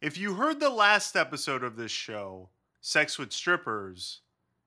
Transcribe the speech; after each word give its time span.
If 0.00 0.16
you 0.16 0.34
heard 0.34 0.60
the 0.60 0.70
last 0.70 1.14
episode 1.14 1.62
of 1.62 1.76
this 1.76 1.90
show, 1.90 2.48
Sex 2.80 3.18
with 3.18 3.32
Strippers, 3.32 4.20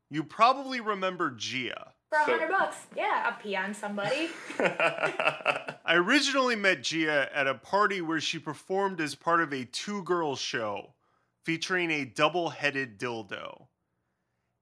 you 0.08 0.24
probably 0.24 0.79
remember 0.79 1.32
Gia. 1.32 1.94
For 2.09 2.20
a 2.20 2.24
hundred 2.24 2.52
bucks. 2.52 2.78
Yeah, 2.96 3.24
I'll 3.26 3.42
pee 3.42 3.56
on 3.56 3.74
somebody. 3.74 4.30
I 4.60 5.96
originally 5.96 6.56
met 6.56 6.84
Gia 6.84 7.36
at 7.36 7.48
a 7.48 7.56
party 7.56 8.00
where 8.00 8.20
she 8.20 8.38
performed 8.38 9.02
as 9.02 9.16
part 9.16 9.42
of 9.42 9.52
a 9.52 9.66
two 9.66 10.04
girl 10.04 10.36
show 10.36 10.94
featuring 11.44 11.90
a 11.90 12.06
double 12.06 12.50
headed 12.50 13.00
dildo. 13.00 13.65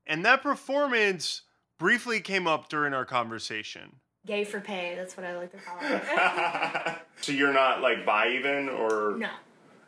And 0.08 0.24
that 0.24 0.42
performance 0.42 1.42
briefly 1.78 2.22
came 2.22 2.48
up 2.48 2.70
during 2.70 2.94
our 2.94 3.06
conversation. 3.06 3.98
Gay 4.26 4.46
for 4.46 4.62
pay, 4.62 4.94
that's 4.96 5.18
what 5.18 5.26
I 5.26 5.36
like 5.36 5.52
to 5.52 5.58
call 5.58 5.80
it. 5.82 6.98
so 7.22 7.34
you're 7.34 7.54
not 7.54 7.82
like 7.82 8.06
bi 8.06 8.30
even 8.30 8.70
or 8.70 9.18
no. 9.18 9.30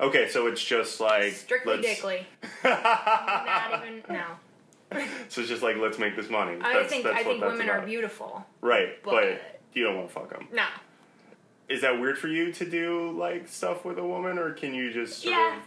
Okay, 0.03 0.27
so 0.29 0.47
it's 0.47 0.63
just 0.63 0.99
like 0.99 1.33
Strictly 1.33 1.81
dickly. 1.81 2.27
Not 2.63 3.81
even 3.85 4.03
no. 4.09 4.23
So 5.29 5.41
it's 5.41 5.49
just 5.49 5.63
like 5.63 5.77
let's 5.77 5.97
make 5.97 6.15
this 6.15 6.29
money. 6.29 6.57
I 6.61 6.73
That's- 6.73 6.89
think 6.89 7.03
that's 7.03 7.17
I 7.17 7.23
think 7.23 7.41
women 7.43 7.69
are 7.69 7.81
beautiful. 7.81 8.45
Right, 8.61 9.01
but, 9.03 9.11
but- 9.11 9.59
you 9.73 9.83
don't 9.83 9.95
want 9.95 10.07
to 10.09 10.13
fuck 10.13 10.29
them. 10.29 10.47
No. 10.53 10.65
Is 11.69 11.81
that 11.81 11.99
weird 11.99 12.17
for 12.19 12.27
you 12.27 12.51
to 12.51 12.69
do 12.69 13.11
like 13.17 13.47
stuff 13.47 13.85
with 13.85 13.97
a 13.97 14.03
woman, 14.05 14.37
or 14.37 14.51
can 14.51 14.73
you 14.73 14.91
just 14.93 15.21
sort 15.23 15.33
Yeah. 15.33 15.55
of? 15.57 15.63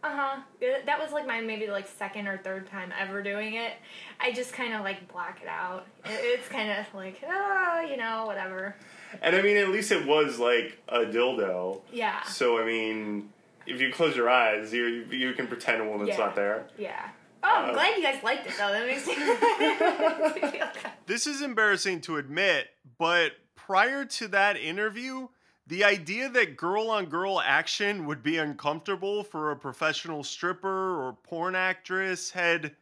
Uh 0.00 0.16
huh. 0.16 0.40
That 0.86 1.00
was 1.00 1.12
like 1.12 1.26
my 1.26 1.40
maybe 1.40 1.66
like 1.68 1.86
second 1.88 2.26
or 2.28 2.36
third 2.38 2.66
time 2.68 2.92
ever 2.98 3.22
doing 3.22 3.54
it. 3.54 3.72
I 4.20 4.32
just 4.32 4.52
kind 4.52 4.74
of 4.74 4.82
like 4.82 5.10
block 5.10 5.38
it 5.42 5.48
out. 5.48 5.86
It's 6.04 6.48
kind 6.48 6.70
of 6.70 6.86
like 6.94 7.22
oh, 7.26 7.86
you 7.88 7.96
know, 7.96 8.24
whatever. 8.26 8.76
And 9.22 9.34
I 9.34 9.40
mean, 9.42 9.56
at 9.56 9.68
least 9.70 9.90
it 9.92 10.06
was 10.06 10.38
like 10.38 10.78
a 10.88 11.00
dildo. 11.00 11.80
Yeah. 11.92 12.22
So 12.24 12.58
I 12.60 12.64
mean, 12.66 13.30
if 13.68 13.80
you 13.80 13.92
close 13.92 14.16
your 14.16 14.28
eyes, 14.30 14.72
you 14.72 15.06
you 15.10 15.32
can 15.34 15.46
pretend 15.46 15.82
a 15.82 15.84
woman's 15.84 16.10
Yeah. 16.10 16.18
not 16.18 16.34
there. 16.34 16.66
Yeah. 16.78 17.08
Oh, 17.42 17.48
I'm 17.48 17.70
Uh, 17.70 17.72
glad 17.74 17.96
you 17.96 18.02
guys 18.02 18.22
liked 18.22 18.46
it 18.46 18.54
though. 18.58 18.72
That 18.72 18.86
makes 18.86 19.06
me 19.06 19.14
feel 19.14 20.50
good. 20.72 20.92
This 21.06 21.26
is 21.26 21.40
embarrassing 21.42 22.00
to 22.02 22.16
admit, 22.16 22.68
but 22.98 23.32
prior 23.54 24.04
to 24.04 24.28
that 24.28 24.56
interview, 24.56 25.28
the 25.66 25.84
idea 25.84 26.28
that 26.30 26.56
girl 26.56 26.88
on 26.90 27.06
girl 27.06 27.40
action 27.40 28.06
would 28.06 28.22
be 28.22 28.38
uncomfortable 28.38 29.22
for 29.22 29.50
a 29.50 29.56
professional 29.56 30.24
stripper 30.24 31.00
or 31.00 31.12
porn 31.12 31.54
actress 31.54 32.30
had 32.30 32.74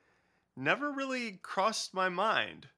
never 0.57 0.91
really 0.93 1.33
crossed 1.43 1.93
my 1.93 2.09
mind. 2.09 2.69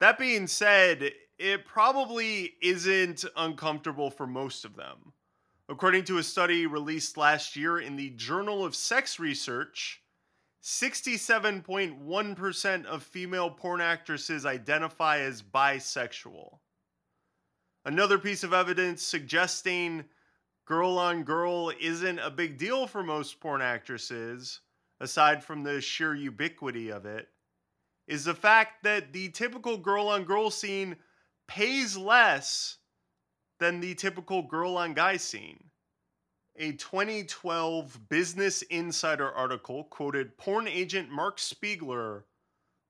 That 0.00 0.18
being 0.18 0.46
said, 0.46 1.12
it 1.38 1.64
probably 1.64 2.54
isn't 2.60 3.24
uncomfortable 3.36 4.10
for 4.10 4.26
most 4.26 4.64
of 4.64 4.76
them. 4.76 5.11
According 5.72 6.04
to 6.04 6.18
a 6.18 6.22
study 6.22 6.66
released 6.66 7.16
last 7.16 7.56
year 7.56 7.80
in 7.80 7.96
the 7.96 8.10
Journal 8.10 8.62
of 8.62 8.76
Sex 8.76 9.18
Research, 9.18 10.02
67.1% 10.62 12.84
of 12.84 13.02
female 13.02 13.50
porn 13.50 13.80
actresses 13.80 14.44
identify 14.44 15.20
as 15.20 15.40
bisexual. 15.40 16.58
Another 17.86 18.18
piece 18.18 18.44
of 18.44 18.52
evidence 18.52 19.02
suggesting 19.02 20.04
girl 20.66 20.98
on 20.98 21.22
girl 21.22 21.72
isn't 21.80 22.18
a 22.18 22.30
big 22.30 22.58
deal 22.58 22.86
for 22.86 23.02
most 23.02 23.40
porn 23.40 23.62
actresses, 23.62 24.60
aside 25.00 25.42
from 25.42 25.62
the 25.62 25.80
sheer 25.80 26.14
ubiquity 26.14 26.92
of 26.92 27.06
it, 27.06 27.28
is 28.06 28.26
the 28.26 28.34
fact 28.34 28.82
that 28.82 29.14
the 29.14 29.30
typical 29.30 29.78
girl 29.78 30.08
on 30.08 30.24
girl 30.24 30.50
scene 30.50 30.96
pays 31.48 31.96
less 31.96 32.76
than 33.62 33.78
the 33.78 33.94
typical 33.94 34.42
girl 34.42 34.76
on 34.76 34.92
guy 34.92 35.16
scene. 35.16 35.62
A 36.56 36.72
2012 36.72 38.08
Business 38.08 38.62
Insider 38.62 39.30
article 39.30 39.84
quoted 39.84 40.36
porn 40.36 40.66
agent 40.66 41.10
Mark 41.12 41.38
Spiegler 41.38 42.24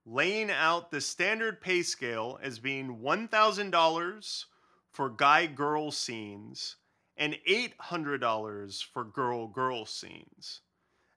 laying 0.06 0.50
out 0.50 0.90
the 0.90 1.02
standard 1.02 1.60
pay 1.60 1.82
scale 1.82 2.38
as 2.42 2.58
being 2.58 3.00
$1,000 3.02 4.44
for 4.92 5.10
guy 5.10 5.44
girl 5.44 5.90
scenes 5.90 6.76
and 7.18 7.36
$800 7.46 8.84
for 8.94 9.04
girl 9.04 9.48
girl 9.48 9.84
scenes. 9.84 10.62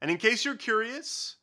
And 0.01 0.11
in 0.11 0.17
case 0.17 0.43
you're 0.43 0.55
curious, 0.55 1.37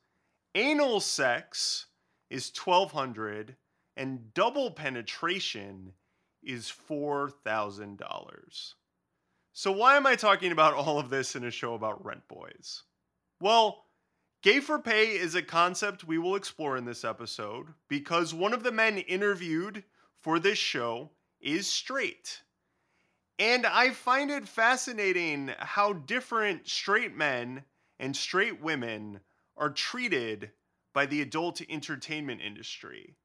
anal 0.54 1.00
sex 1.00 1.86
is 2.28 2.50
$1,200 2.50 3.54
and 3.97 4.34
double 4.34 4.70
penetration 4.70 5.94
is 6.42 6.72
$4,000. 6.91 8.75
So, 9.54 9.70
why 9.70 9.97
am 9.97 10.06
I 10.06 10.16
talking 10.16 10.50
about 10.50 10.75
all 10.75 10.98
of 10.98 11.10
this 11.10 11.36
in 11.36 11.44
a 11.44 11.50
show 11.50 11.75
about 11.75 12.04
rent 12.04 12.26
boys? 12.26 12.84
Well, 13.41 13.84
gay 14.42 14.60
for 14.60 14.78
pay 14.78 15.08
is 15.16 15.34
a 15.34 15.42
concept 15.42 16.04
we 16.04 16.19
will 16.19 16.36
explore 16.36 16.76
in 16.76 16.84
this 16.84 17.04
episode 17.04 17.66
because 17.88 18.32
one 18.32 18.54
of 18.54 18.62
the 18.62 18.72
men 18.72 18.98
interviewed 18.98 19.84
for 20.20 20.38
this 20.38 20.58
show 20.58 21.10
is 21.41 21.66
straight. 21.66 22.42
And 23.38 23.66
I 23.66 23.91
find 23.91 24.30
it 24.30 24.48
fascinating 24.48 25.50
how 25.59 25.92
different 25.92 26.69
straight 26.69 27.16
men 27.16 27.64
and 27.98 28.16
straight 28.16 28.62
women 28.62 29.20
are 29.56 29.70
treated 29.70 30.53
by 30.92 31.06
the 31.06 31.20
adult 31.20 31.60
entertainment 31.69 32.41
industry. 32.41 33.16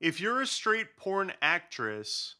If 0.00 0.20
you're 0.20 0.42
a 0.42 0.46
straight 0.46 0.96
porn 0.96 1.32
actress, 1.40 2.36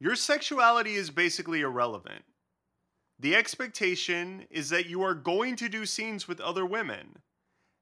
your 0.00 0.16
sexuality 0.16 0.94
is 0.94 1.10
basically 1.10 1.60
irrelevant. 1.60 2.24
The 3.18 3.36
expectation 3.36 4.46
is 4.50 4.70
that 4.70 4.86
you 4.86 5.02
are 5.02 5.14
going 5.14 5.56
to 5.56 5.68
do 5.68 5.84
scenes 5.84 6.26
with 6.26 6.40
other 6.40 6.64
women 6.64 7.18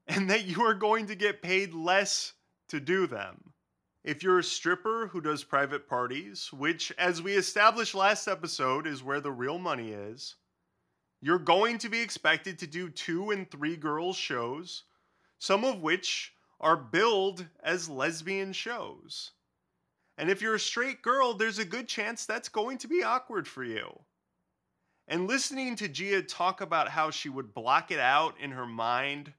and 0.05 0.29
that 0.29 0.45
you 0.45 0.61
are 0.63 0.73
going 0.73 1.07
to 1.07 1.15
get 1.15 1.41
paid 1.41 1.73
less 1.73 2.33
to 2.67 2.81
do 2.81 3.07
them. 3.07 3.53
If 4.03 4.21
you're 4.21 4.39
a 4.39 4.43
stripper 4.43 5.07
who 5.07 5.21
does 5.21 5.43
private 5.43 5.87
parties, 5.87 6.51
which, 6.51 6.91
as 6.97 7.21
we 7.21 7.35
established 7.35 7.95
last 7.95 8.27
episode, 8.27 8.85
is 8.85 9.03
where 9.03 9.21
the 9.21 9.31
real 9.31 9.59
money 9.59 9.91
is, 9.91 10.35
you're 11.21 11.39
going 11.39 11.77
to 11.79 11.89
be 11.89 12.01
expected 12.01 12.59
to 12.59 12.67
do 12.67 12.89
two 12.89 13.31
and 13.31 13.49
three 13.49 13.75
girls' 13.77 14.17
shows, 14.17 14.83
some 15.37 15.63
of 15.63 15.81
which 15.81 16.33
are 16.59 16.77
billed 16.77 17.45
as 17.63 17.89
lesbian 17.89 18.51
shows. 18.51 19.31
And 20.19 20.29
if 20.29 20.41
you're 20.41 20.55
a 20.55 20.59
straight 20.59 21.01
girl, 21.01 21.33
there's 21.33 21.59
a 21.59 21.65
good 21.65 21.87
chance 21.87 22.25
that's 22.25 22.49
going 22.49 22.77
to 22.79 22.89
be 22.89 23.03
awkward 23.03 23.47
for 23.47 23.63
you. 23.63 24.01
And 25.07 25.27
listening 25.27 25.77
to 25.77 25.87
Gia 25.87 26.21
talk 26.21 26.59
about 26.59 26.89
how 26.89 27.09
she 27.09 27.29
would 27.29 27.53
block 27.53 27.89
it 27.89 27.99
out 27.99 28.35
in 28.37 28.51
her 28.51 28.65
mind 28.65 29.31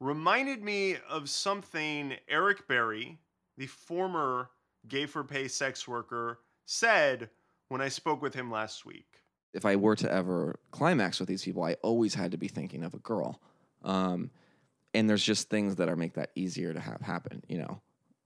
reminded 0.00 0.62
me 0.62 0.96
of 1.08 1.30
something 1.30 2.14
Eric 2.28 2.66
Barry, 2.66 3.18
the 3.56 3.68
former 3.68 4.50
gay 4.88 5.06
for 5.06 5.22
pay 5.22 5.46
sex 5.46 5.86
worker, 5.86 6.40
said 6.66 7.30
when 7.68 7.80
I 7.80 7.88
spoke 7.88 8.20
with 8.20 8.34
him 8.34 8.50
last 8.50 8.84
week. 8.84 9.22
if 9.54 9.64
I 9.64 9.76
were 9.76 9.96
to 9.96 10.12
ever 10.12 10.58
climax 10.72 11.20
with 11.20 11.28
these 11.28 11.44
people, 11.44 11.62
I 11.62 11.74
always 11.82 12.14
had 12.14 12.32
to 12.32 12.36
be 12.36 12.48
thinking 12.48 12.82
of 12.82 12.94
a 12.94 12.98
girl. 12.98 13.40
Um, 13.84 14.30
and 14.92 15.08
there's 15.08 15.22
just 15.22 15.48
things 15.48 15.76
that 15.76 15.88
are 15.88 15.96
make 15.96 16.14
that 16.14 16.30
easier 16.34 16.74
to 16.74 16.80
have 16.80 17.00
happen. 17.00 17.42
You 17.48 17.58
know, 17.58 17.80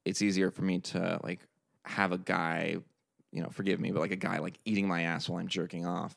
it's 0.05 0.23
easier 0.23 0.51
for 0.51 0.63
me 0.63 0.81
to 0.81 1.21
like 1.23 1.41
have 1.85 2.13
a 2.13 2.19
guy, 2.19 2.77
you 3.33 3.43
know, 3.43 3.49
forgive 3.51 3.81
me, 3.81 3.91
but 3.91 4.01
like 4.01 4.11
a 4.11 4.17
guy 4.17 4.39
like 4.39 4.59
eating 4.65 4.89
my 4.89 5.03
ass 5.03 5.29
while 5.29 5.41
I'm 5.41 5.49
jerking 5.49 5.87
off, 5.87 6.17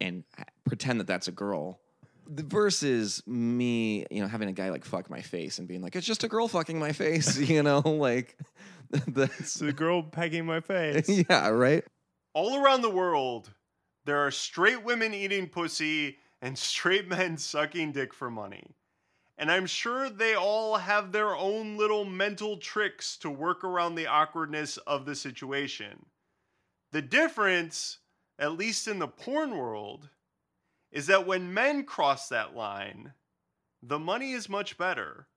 and 0.00 0.24
pretend 0.64 1.00
that 1.00 1.06
that's 1.06 1.28
a 1.28 1.32
girl. 1.32 1.80
The 2.28 2.42
versus 2.42 3.22
me, 3.26 4.04
you 4.10 4.20
know, 4.20 4.26
having 4.26 4.48
a 4.48 4.52
guy 4.52 4.70
like 4.70 4.84
fuck 4.84 5.08
my 5.08 5.20
face 5.20 5.58
and 5.58 5.68
being 5.68 5.80
like, 5.80 5.94
it's 5.94 6.06
just 6.06 6.24
a 6.24 6.28
girl 6.28 6.48
fucking 6.48 6.78
my 6.78 6.92
face, 6.92 7.38
you 7.48 7.62
know, 7.62 7.80
like 7.80 8.36
that's 9.08 9.54
the 9.54 9.72
girl 9.72 10.02
pegging 10.02 10.46
my 10.46 10.60
face. 10.60 11.08
yeah, 11.30 11.48
right. 11.48 11.84
All 12.34 12.62
around 12.62 12.82
the 12.82 12.90
world, 12.90 13.50
there 14.04 14.18
are 14.26 14.30
straight 14.30 14.84
women 14.84 15.14
eating 15.14 15.48
pussy 15.48 16.18
and 16.42 16.58
straight 16.58 17.08
men 17.08 17.36
sucking 17.38 17.92
dick 17.92 18.12
for 18.12 18.30
money. 18.30 18.74
And 19.38 19.50
I'm 19.50 19.66
sure 19.66 20.08
they 20.08 20.34
all 20.34 20.76
have 20.76 21.12
their 21.12 21.36
own 21.36 21.76
little 21.76 22.04
mental 22.04 22.56
tricks 22.56 23.16
to 23.18 23.30
work 23.30 23.64
around 23.64 23.94
the 23.94 24.06
awkwardness 24.06 24.78
of 24.78 25.04
the 25.04 25.14
situation. 25.14 26.06
The 26.92 27.02
difference, 27.02 27.98
at 28.38 28.56
least 28.56 28.88
in 28.88 28.98
the 28.98 29.08
porn 29.08 29.56
world, 29.56 30.08
is 30.90 31.06
that 31.08 31.26
when 31.26 31.52
men 31.52 31.84
cross 31.84 32.28
that 32.28 32.56
line, 32.56 33.12
the 33.82 33.98
money 33.98 34.32
is 34.32 34.48
much 34.48 34.78
better. 34.78 35.28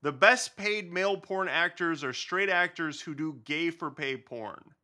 The 0.00 0.12
best 0.12 0.56
paid 0.56 0.90
male 0.90 1.18
porn 1.18 1.48
actors 1.48 2.02
are 2.02 2.14
straight 2.14 2.48
actors 2.48 3.00
who 3.00 3.14
do 3.14 3.40
gay 3.44 3.70
for 3.70 3.90
pay 3.90 4.16
porn. 4.16 4.74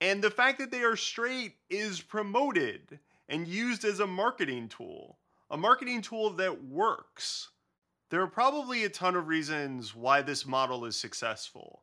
And 0.00 0.22
the 0.22 0.30
fact 0.30 0.58
that 0.58 0.70
they 0.70 0.82
are 0.82 0.96
straight 0.96 1.56
is 1.68 2.00
promoted 2.00 3.00
and 3.28 3.48
used 3.48 3.84
as 3.84 4.00
a 4.00 4.06
marketing 4.06 4.68
tool, 4.68 5.18
a 5.50 5.56
marketing 5.56 6.02
tool 6.02 6.30
that 6.30 6.64
works. 6.64 7.48
There 8.10 8.22
are 8.22 8.28
probably 8.28 8.84
a 8.84 8.88
ton 8.88 9.16
of 9.16 9.28
reasons 9.28 9.94
why 9.94 10.22
this 10.22 10.46
model 10.46 10.84
is 10.84 10.96
successful. 10.96 11.82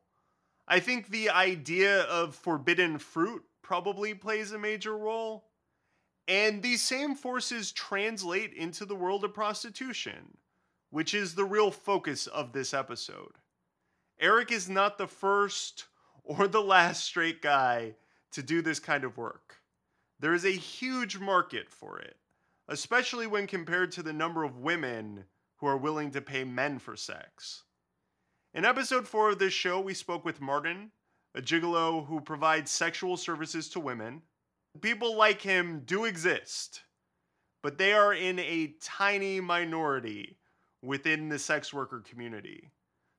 I 0.66 0.80
think 0.80 1.08
the 1.08 1.30
idea 1.30 2.02
of 2.02 2.34
forbidden 2.34 2.98
fruit 2.98 3.42
probably 3.62 4.14
plays 4.14 4.52
a 4.52 4.58
major 4.58 4.96
role. 4.96 5.44
And 6.26 6.62
these 6.62 6.82
same 6.82 7.14
forces 7.14 7.72
translate 7.72 8.52
into 8.52 8.84
the 8.84 8.94
world 8.94 9.24
of 9.24 9.32
prostitution, 9.32 10.36
which 10.90 11.14
is 11.14 11.34
the 11.34 11.44
real 11.44 11.70
focus 11.70 12.26
of 12.26 12.52
this 12.52 12.74
episode. 12.74 13.32
Eric 14.20 14.52
is 14.52 14.68
not 14.68 14.98
the 14.98 15.06
first 15.06 15.86
or 16.24 16.46
the 16.46 16.60
last 16.60 17.04
straight 17.04 17.40
guy 17.40 17.94
to 18.32 18.42
do 18.42 18.60
this 18.60 18.78
kind 18.78 19.04
of 19.04 19.16
work. 19.16 19.56
There 20.20 20.34
is 20.34 20.44
a 20.44 20.50
huge 20.50 21.18
market 21.18 21.70
for 21.70 21.98
it, 21.98 22.16
especially 22.68 23.26
when 23.26 23.46
compared 23.46 23.90
to 23.92 24.02
the 24.02 24.12
number 24.12 24.44
of 24.44 24.58
women 24.58 25.24
who 25.56 25.66
are 25.66 25.76
willing 25.76 26.10
to 26.10 26.20
pay 26.20 26.44
men 26.44 26.78
for 26.78 26.96
sex. 26.96 27.64
In 28.54 28.64
episode 28.64 29.08
4 29.08 29.30
of 29.30 29.38
this 29.38 29.52
show, 29.52 29.80
we 29.80 29.94
spoke 29.94 30.24
with 30.24 30.40
Martin, 30.40 30.90
a 31.34 31.42
gigolo 31.42 32.06
who 32.06 32.20
provides 32.20 32.70
sexual 32.70 33.16
services 33.16 33.68
to 33.70 33.80
women. 33.80 34.22
People 34.80 35.16
like 35.16 35.42
him 35.42 35.82
do 35.84 36.04
exist, 36.04 36.82
but 37.62 37.78
they 37.78 37.92
are 37.92 38.14
in 38.14 38.38
a 38.38 38.74
tiny 38.80 39.40
minority 39.40 40.38
within 40.82 41.28
the 41.28 41.38
sex 41.38 41.72
worker 41.72 42.00
community. 42.00 42.70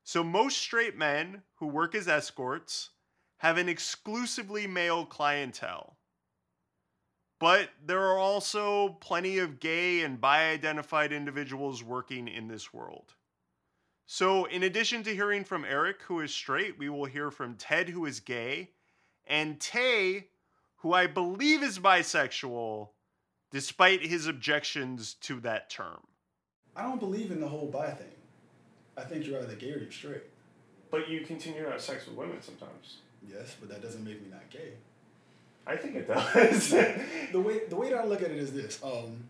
So, 0.03 0.23
most 0.23 0.57
straight 0.57 0.97
men 0.97 1.43
who 1.55 1.67
work 1.67 1.93
as 1.93 2.07
escorts 2.07 2.89
have 3.37 3.57
an 3.57 3.69
exclusively 3.69 4.65
male 4.65 5.05
clientele. 5.05 5.98
But 7.39 7.69
there 7.85 8.03
are 8.03 8.17
also 8.17 8.97
plenty 8.99 9.37
of 9.39 9.61
gay 9.61 10.01
and 10.01 10.19
bi 10.19 10.51
identified 10.51 11.13
individuals 11.13 11.81
working 11.81 12.27
in 12.27 12.49
this 12.49 12.73
world. 12.73 13.13
So, 14.05 14.45
in 14.45 14.63
addition 14.63 15.03
to 15.03 15.15
hearing 15.15 15.45
from 15.45 15.63
Eric, 15.63 16.01
who 16.01 16.19
is 16.19 16.33
straight, 16.33 16.77
we 16.77 16.89
will 16.89 17.05
hear 17.05 17.31
from 17.31 17.55
Ted, 17.55 17.89
who 17.89 18.05
is 18.05 18.19
gay, 18.19 18.71
and 19.25 19.59
Tay, 19.59 20.27
who 20.77 20.93
I 20.93 21.07
believe 21.07 21.63
is 21.63 21.79
bisexual, 21.79 22.89
despite 23.51 24.01
his 24.01 24.27
objections 24.27 25.13
to 25.21 25.39
that 25.41 25.69
term. 25.69 26.01
I 26.75 26.81
don't 26.83 26.99
believe 26.99 27.31
in 27.31 27.39
the 27.39 27.47
whole 27.47 27.67
bi 27.67 27.91
thing. 27.91 28.07
I 28.97 29.03
think 29.03 29.25
you're 29.25 29.41
either 29.41 29.55
gay 29.55 29.71
or 29.73 29.77
you're 29.79 29.91
straight. 29.91 30.23
But 30.91 31.07
you 31.07 31.21
continue 31.21 31.63
to 31.63 31.71
have 31.71 31.81
sex 31.81 32.07
with 32.07 32.15
women 32.15 32.41
sometimes. 32.41 32.97
Yes, 33.27 33.55
but 33.59 33.69
that 33.69 33.81
doesn't 33.81 34.03
make 34.03 34.21
me 34.21 34.29
not 34.31 34.49
gay. 34.49 34.73
I 35.67 35.75
think 35.77 35.95
it 35.95 36.07
does. 36.07 36.73
The 37.31 37.39
way 37.39 37.61
the 37.69 37.75
way 37.75 37.89
that 37.89 37.99
I 37.99 38.05
look 38.05 38.21
at 38.23 38.31
it 38.31 38.37
is 38.37 38.51
this: 38.53 38.79
um, 38.83 39.23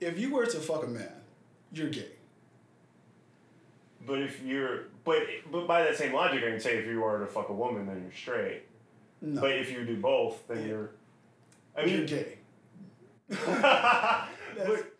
if 0.00 0.18
you 0.18 0.30
were 0.34 0.44
to 0.46 0.58
fuck 0.58 0.84
a 0.84 0.86
man, 0.86 1.12
you're 1.72 1.88
gay. 1.88 2.10
but 4.06 4.20
if 4.20 4.42
you're, 4.42 4.84
but 5.04 5.22
but 5.50 5.66
by 5.66 5.82
that 5.84 5.96
same 5.96 6.12
logic, 6.12 6.44
I 6.44 6.50
can 6.50 6.60
say 6.60 6.76
if 6.78 6.86
you 6.86 7.00
were 7.00 7.20
to 7.20 7.26
fuck 7.26 7.48
a 7.48 7.54
woman, 7.54 7.86
then 7.86 8.02
you're 8.02 8.12
straight. 8.12 8.62
No, 9.22 9.40
But 9.40 9.52
if 9.52 9.72
you 9.72 9.84
do 9.86 9.96
both, 9.96 10.46
then 10.46 10.58
Yeah. 10.60 10.66
you're. 10.66 10.90
I 11.76 11.80
you're 11.84 11.98
mean, 11.98 12.06
gay. 12.06 12.38
but, 13.28 14.92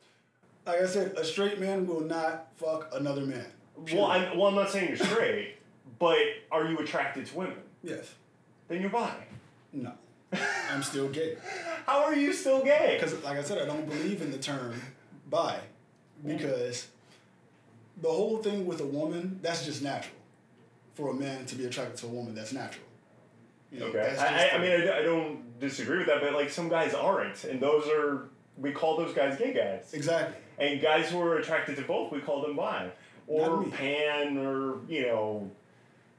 Like 0.67 0.81
I 0.83 0.87
said, 0.87 1.13
a 1.17 1.25
straight 1.25 1.61
man 1.61 1.87
will 1.87 2.01
not 2.01 2.49
fuck 2.57 2.89
another 2.93 3.23
man. 3.27 3.47
well, 3.93 4.07
I'm 4.07 4.37
well, 4.39 4.47
I'm 4.49 4.55
not 4.55 4.71
saying 4.71 4.89
you're 4.89 4.97
straight, 4.97 5.57
but 5.99 6.19
are 6.51 6.65
you 6.67 6.79
attracted 6.79 7.27
to 7.27 7.37
women? 7.37 7.59
Yes. 7.83 8.15
Then 8.69 8.81
you're 8.81 8.91
bi. 8.91 9.15
No. 9.73 9.93
I'm 10.71 10.83
still 10.83 11.09
gay. 11.09 11.37
How 11.87 12.03
are 12.05 12.15
you 12.15 12.33
still 12.33 12.65
gay? 12.65 12.99
Because, 13.01 13.23
like 13.23 13.39
I 13.39 13.43
said, 13.43 13.59
I 13.59 13.65
don't 13.67 13.89
believe 13.89 14.23
in 14.23 14.31
the 14.31 14.39
term 14.39 14.75
bi. 15.31 15.59
Because 16.27 16.89
the 18.03 18.09
whole 18.09 18.39
thing 18.39 18.67
with 18.67 18.81
a 18.81 18.87
woman, 18.87 19.39
that's 19.43 19.65
just 19.65 19.83
natural. 19.83 20.15
For 20.95 21.11
a 21.11 21.15
man 21.15 21.45
to 21.47 21.55
be 21.57 21.67
attracted 21.67 21.99
to 21.99 22.07
a 22.07 22.09
woman, 22.09 22.35
that's 22.35 22.53
natural. 22.53 22.85
You 23.71 23.81
know, 23.81 23.87
Okay. 23.87 23.99
that's 23.99 24.21
I, 24.21 24.57
I 24.57 24.59
mean, 24.59 24.89
I, 24.89 24.99
I 24.99 25.03
don't 25.03 25.61
disagree 25.61 25.99
with 25.99 26.07
that, 26.07 26.21
but 26.23 26.33
like 26.33 26.51
some 26.51 26.69
guys 26.69 26.95
aren't, 26.95 27.45
and 27.45 27.61
those 27.61 27.87
are 27.89 28.29
we 28.57 28.73
call 28.73 28.97
those 28.97 29.13
guys 29.15 29.39
gay 29.39 29.53
guys. 29.53 29.93
Exactly. 29.93 30.37
And 30.59 30.81
guys 30.81 31.11
who 31.11 31.21
are 31.21 31.37
attracted 31.37 31.77
to 31.77 31.83
both, 31.83 32.11
we 32.13 32.21
call 32.21 32.41
them 32.43 32.57
bi, 32.57 32.89
or 33.27 33.63
pan, 33.65 34.39
or 34.39 34.79
you 34.89 35.03
know, 35.03 35.51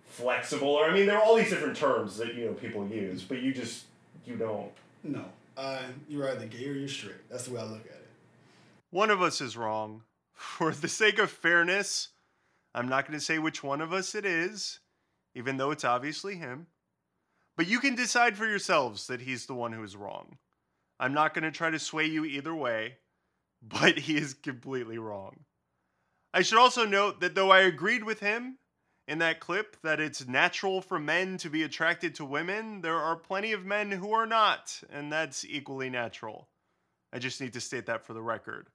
flexible, 0.06 0.70
or 0.70 0.86
I 0.86 0.94
mean, 0.94 1.08
there 1.08 1.18
are 1.18 1.24
all 1.24 1.36
these 1.36 1.50
different 1.50 1.76
terms 1.76 2.18
that 2.18 2.36
you 2.36 2.46
know 2.46 2.54
people 2.54 2.86
use, 2.88 3.24
but 3.24 3.40
you 3.42 3.54
just 3.54 3.86
you 4.28 4.36
don't. 4.36 4.72
No. 5.04 5.26
Uh, 5.56 5.82
you're 6.08 6.30
either 6.30 6.46
gay 6.46 6.68
or 6.68 6.74
you're 6.74 6.88
straight. 6.88 7.30
That's 7.30 7.46
the 7.46 7.54
way 7.54 7.62
I 7.62 7.64
look 7.64 7.86
at 7.86 7.92
it. 7.92 8.08
One 8.92 9.10
of 9.10 9.22
us 9.22 9.42
is 9.42 9.58
wrong. 9.58 10.04
For 10.34 10.72
the 10.72 10.88
sake 10.88 11.18
of 11.18 11.32
fairness, 11.32 12.10
I'm 12.76 12.88
not 12.88 13.08
going 13.08 13.18
to 13.18 13.26
say 13.26 13.40
which 13.40 13.64
one 13.64 13.82
of 13.82 13.92
us 13.92 14.14
it 14.14 14.26
is, 14.26 14.80
even 15.34 15.58
though 15.58 15.72
it's 15.72 15.86
obviously 15.86 16.36
him. 16.36 16.68
But 17.56 17.68
you 17.68 17.80
can 17.80 17.96
decide 17.96 18.38
for 18.38 18.48
yourselves 18.48 19.08
that 19.08 19.22
he's 19.22 19.48
the 19.48 19.56
one 19.56 19.74
who 19.74 19.82
is 19.82 19.96
wrong. 19.96 20.38
I'm 21.00 21.14
not 21.14 21.34
going 21.34 21.44
to 21.44 21.52
try 21.52 21.72
to 21.72 21.80
sway 21.80 22.06
you 22.06 22.24
either 22.24 22.54
way, 22.54 22.98
but 23.64 23.98
he 23.98 24.18
is 24.18 24.36
completely 24.36 25.00
wrong. 25.00 25.40
I 26.36 26.44
should 26.44 26.60
also 26.60 26.86
note 26.86 27.20
that 27.22 27.34
though 27.34 27.50
I 27.50 27.62
agreed 27.62 28.04
with 28.04 28.20
him 28.20 28.60
in 29.08 29.20
that 29.20 29.40
clip 29.40 29.78
that 29.84 30.00
it's 30.00 30.28
natural 30.28 30.82
for 30.82 31.00
men 31.00 31.38
to 31.38 31.50
be 31.50 31.64
attracted 31.64 32.14
to 32.16 32.26
women, 32.26 32.82
there 32.82 32.98
are 32.98 33.16
plenty 33.16 33.54
of 33.54 33.66
men 33.66 33.92
who 33.92 34.12
are 34.12 34.26
not, 34.26 34.82
and 34.92 35.12
that's 35.12 35.46
equally 35.46 35.90
natural. 35.90 36.50
I 37.14 37.20
just 37.20 37.40
need 37.40 37.54
to 37.54 37.62
state 37.62 37.86
that 37.86 38.06
for 38.06 38.14
the 38.14 38.22
record. 38.22 38.68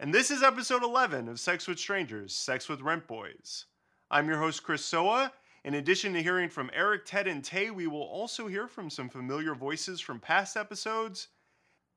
And 0.00 0.12
this 0.12 0.30
is 0.30 0.42
episode 0.42 0.82
11 0.82 1.28
of 1.28 1.38
Sex 1.38 1.66
with 1.66 1.78
Strangers, 1.78 2.34
Sex 2.34 2.68
with 2.68 2.80
Rent 2.80 3.06
Boys. 3.06 3.66
I'm 4.10 4.28
your 4.28 4.38
host, 4.38 4.62
Chris 4.62 4.84
Soa. 4.84 5.32
In 5.64 5.74
addition 5.74 6.12
to 6.12 6.22
hearing 6.22 6.48
from 6.48 6.70
Eric, 6.72 7.04
Ted, 7.04 7.26
and 7.26 7.44
Tay, 7.44 7.70
we 7.70 7.86
will 7.86 8.02
also 8.02 8.46
hear 8.46 8.68
from 8.68 8.88
some 8.88 9.08
familiar 9.08 9.54
voices 9.54 10.00
from 10.00 10.20
past 10.20 10.56
episodes. 10.56 11.28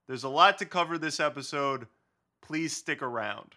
There's 0.08 0.24
a 0.24 0.30
lot 0.30 0.58
to 0.58 0.66
cover 0.66 0.98
this 0.98 1.20
episode. 1.20 1.88
Please 2.42 2.76
stick 2.76 3.02
around. 3.02 3.56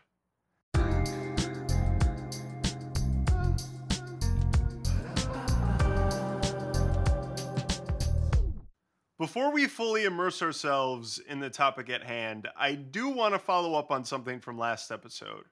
Before 9.23 9.53
we 9.53 9.69
fully 9.69 10.03
immerse 10.03 10.43
ourselves 10.43 11.21
in 11.21 11.39
the 11.39 11.49
topic 11.49 11.89
at 11.89 12.03
hand, 12.03 12.49
I 12.59 12.75
do 12.75 13.09
want 13.09 13.35
to 13.35 13.39
follow 13.39 13.77
up 13.77 13.93
on 13.93 14.05
something 14.05 14.41
from 14.41 14.59
last 14.59 14.91
episode. 14.91 15.45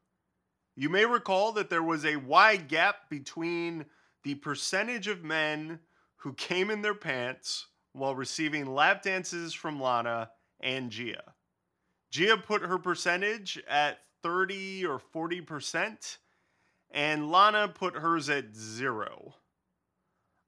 You 0.74 0.88
may 0.88 1.06
recall 1.06 1.52
that 1.52 1.70
there 1.70 1.84
was 1.84 2.04
a 2.04 2.16
wide 2.16 2.66
gap 2.66 3.08
between 3.08 3.86
the 4.24 4.34
percentage 4.34 5.06
of 5.06 5.22
men 5.22 5.78
who 6.16 6.32
came 6.32 6.68
in 6.68 6.82
their 6.82 6.96
pants 6.96 7.68
while 7.92 8.16
receiving 8.16 8.66
lap 8.66 9.04
dances 9.04 9.54
from 9.54 9.80
Lana 9.80 10.32
and 10.58 10.90
Gia. 10.90 11.34
Gia 12.10 12.38
put 12.38 12.62
her 12.62 12.76
percentage 12.80 13.62
at 13.68 14.00
30 14.24 14.84
or 14.84 14.98
40%, 14.98 16.18
and 16.90 17.30
Lana 17.30 17.68
put 17.68 17.94
hers 17.94 18.28
at 18.28 18.52
zero. 18.52 19.36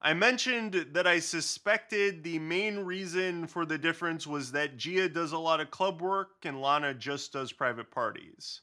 I 0.05 0.13
mentioned 0.13 0.87
that 0.91 1.07
I 1.07 1.19
suspected 1.19 2.23
the 2.23 2.37
main 2.37 2.79
reason 2.79 3.47
for 3.47 3.65
the 3.65 3.77
difference 3.77 4.27
was 4.27 4.51
that 4.51 4.75
Gia 4.75 5.07
does 5.07 5.31
a 5.31 5.37
lot 5.37 5.61
of 5.61 5.71
club 5.71 6.01
work 6.01 6.31
and 6.43 6.61
Lana 6.61 6.93
just 6.93 7.31
does 7.31 7.53
private 7.53 7.89
parties. 7.89 8.59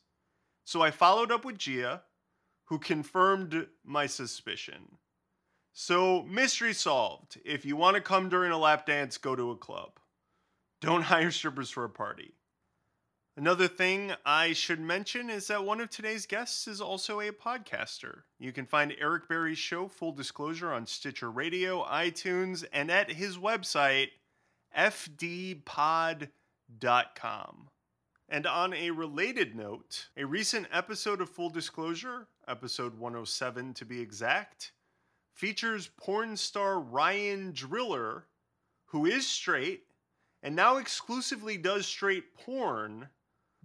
So 0.64 0.82
I 0.82 0.90
followed 0.90 1.32
up 1.32 1.46
with 1.46 1.56
Gia, 1.56 2.02
who 2.66 2.78
confirmed 2.78 3.68
my 3.82 4.04
suspicion. 4.04 4.98
So, 5.72 6.24
mystery 6.24 6.74
solved. 6.74 7.40
If 7.42 7.64
you 7.64 7.74
want 7.74 7.94
to 7.94 8.02
come 8.02 8.28
during 8.28 8.52
a 8.52 8.58
lap 8.58 8.84
dance, 8.84 9.16
go 9.16 9.34
to 9.34 9.50
a 9.52 9.56
club. 9.56 9.98
Don't 10.80 11.02
hire 11.10 11.30
strippers 11.30 11.70
for 11.70 11.84
a 11.84 11.90
party. 11.90 12.34
Another 13.36 13.68
thing 13.68 14.12
I 14.26 14.52
should 14.52 14.80
mention 14.80 15.30
is 15.30 15.46
that 15.46 15.64
one 15.64 15.80
of 15.80 15.88
today's 15.88 16.26
guests 16.26 16.66
is 16.66 16.80
also 16.80 17.20
a 17.20 17.30
podcaster. 17.30 18.22
You 18.38 18.52
can 18.52 18.66
find 18.66 18.92
Eric 18.98 19.28
Barry's 19.28 19.58
show, 19.58 19.86
Full 19.88 20.12
Disclosure, 20.12 20.72
on 20.72 20.86
Stitcher 20.86 21.30
Radio, 21.30 21.84
iTunes, 21.84 22.64
and 22.72 22.90
at 22.90 23.12
his 23.12 23.38
website, 23.38 24.08
fdpod.com. 24.76 26.28
And 28.28 28.46
on 28.46 28.74
a 28.74 28.90
related 28.90 29.54
note, 29.56 30.08
a 30.16 30.24
recent 30.24 30.66
episode 30.72 31.20
of 31.20 31.30
Full 31.30 31.50
Disclosure, 31.50 32.26
episode 32.46 32.98
107 32.98 33.74
to 33.74 33.84
be 33.84 34.00
exact, 34.00 34.72
features 35.32 35.88
porn 35.96 36.36
star 36.36 36.80
Ryan 36.80 37.52
Driller, 37.52 38.26
who 38.86 39.06
is 39.06 39.26
straight 39.26 39.84
and 40.42 40.56
now 40.56 40.76
exclusively 40.78 41.56
does 41.56 41.86
straight 41.86 42.34
porn, 42.34 43.08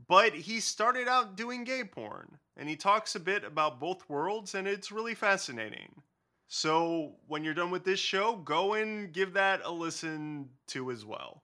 but 0.08 0.34
he 0.34 0.60
started 0.60 1.08
out 1.08 1.36
doing 1.36 1.64
gay 1.64 1.84
porn. 1.84 2.38
And 2.58 2.70
he 2.70 2.76
talks 2.76 3.16
a 3.16 3.20
bit 3.20 3.44
about 3.44 3.80
both 3.80 4.10
worlds, 4.10 4.56
and 4.56 4.68
it's 4.68 4.92
really 4.92 5.16
fascinating. 5.16 6.02
So 6.48 7.16
when 7.28 7.44
you're 7.44 7.54
done 7.54 7.72
with 7.72 7.84
this 7.84 8.00
show, 8.00 8.36
go 8.38 8.74
and 8.76 9.12
give 9.12 9.34
that 9.34 9.62
a 9.66 9.72
listen 9.72 10.50
to 10.68 10.92
as 10.92 11.04
well. 11.04 11.44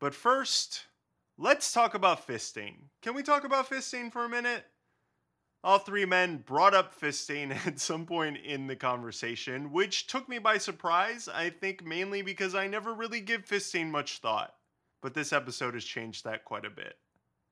But 0.00 0.14
first, 0.14 0.86
let's 1.38 1.72
talk 1.72 1.94
about 1.94 2.26
fisting. 2.26 2.74
Can 3.02 3.14
we 3.14 3.22
talk 3.22 3.44
about 3.44 3.68
fisting 3.68 4.10
for 4.10 4.24
a 4.24 4.28
minute? 4.28 4.64
All 5.62 5.78
three 5.78 6.06
men 6.06 6.38
brought 6.38 6.74
up 6.74 6.98
fisting 6.98 7.54
at 7.66 7.78
some 7.78 8.06
point 8.06 8.38
in 8.38 8.66
the 8.66 8.76
conversation, 8.76 9.72
which 9.72 10.06
took 10.06 10.28
me 10.28 10.38
by 10.38 10.58
surprise, 10.58 11.28
I 11.28 11.50
think 11.50 11.84
mainly 11.84 12.22
because 12.22 12.54
I 12.54 12.66
never 12.66 12.94
really 12.94 13.20
give 13.20 13.44
fisting 13.44 13.90
much 13.90 14.18
thought. 14.18 14.54
but 15.02 15.14
this 15.14 15.32
episode 15.32 15.74
has 15.74 15.84
changed 15.84 16.24
that 16.24 16.44
quite 16.44 16.64
a 16.64 16.70
bit. 16.70 16.96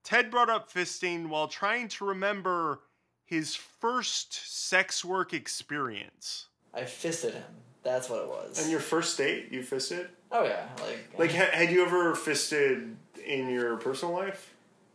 Ted 0.05 0.31
brought 0.31 0.49
up 0.51 0.73
fisting 0.73 1.29
while 1.29 1.49
trying 1.49 1.89
to 1.89 2.05
remember 2.05 2.81
his 3.25 3.55
first 3.55 4.33
sex 4.69 5.05
work 5.05 5.35
experience. 5.35 6.47
I 6.75 6.85
fisted 6.85 7.35
him. 7.35 7.45
That's 7.83 8.09
what 8.09 8.23
it 8.23 8.29
was. 8.29 8.65
On 8.65 8.71
your 8.71 8.81
first 8.81 9.17
date, 9.19 9.49
you 9.51 9.63
fisted? 9.63 10.09
oh 10.31 10.45
yeah, 10.45 10.67
like 10.85 11.09
Like, 11.19 11.33
ha- 11.33 11.51
had 11.53 11.71
you 11.71 11.83
ever 11.85 12.15
fisted 12.15 12.95
in 13.27 13.49
your 13.49 13.77
personal 13.77 14.15
life? 14.15 14.55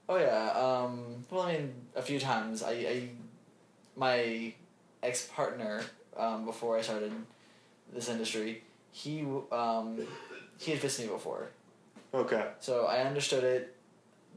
Oh 0.09 0.17
yeah. 0.17 0.51
Um, 0.51 1.23
well, 1.31 1.43
I 1.43 1.53
mean, 1.53 1.73
a 1.95 2.01
few 2.01 2.19
times. 2.19 2.61
I, 2.61 2.71
I 2.71 3.09
my 3.95 4.53
ex 5.01 5.27
partner 5.27 5.81
um, 6.17 6.45
before 6.45 6.77
I 6.77 6.81
started 6.81 7.13
this 7.93 8.09
industry, 8.09 8.63
he 8.91 9.25
um, 9.51 9.99
he 10.59 10.71
had 10.71 10.79
fisted 10.79 11.07
me 11.07 11.13
before, 11.13 11.49
Okay. 12.13 12.45
so 12.59 12.85
I 12.85 12.99
understood 13.03 13.43
it. 13.43 13.72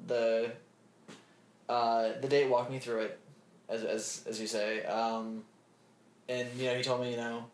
The 0.06 0.52
uh, 1.68 2.12
the 2.20 2.28
date 2.28 2.48
walked 2.48 2.70
me 2.70 2.78
through 2.78 3.00
it, 3.00 3.18
as 3.68 3.82
as 3.82 4.24
as 4.28 4.40
you 4.40 4.46
say. 4.46 4.84
Um, 4.84 5.44
and 6.28 6.48
you 6.56 6.66
know, 6.66 6.76
he 6.76 6.82
told 6.82 7.00
me, 7.00 7.10
you 7.10 7.16
know, 7.16 7.44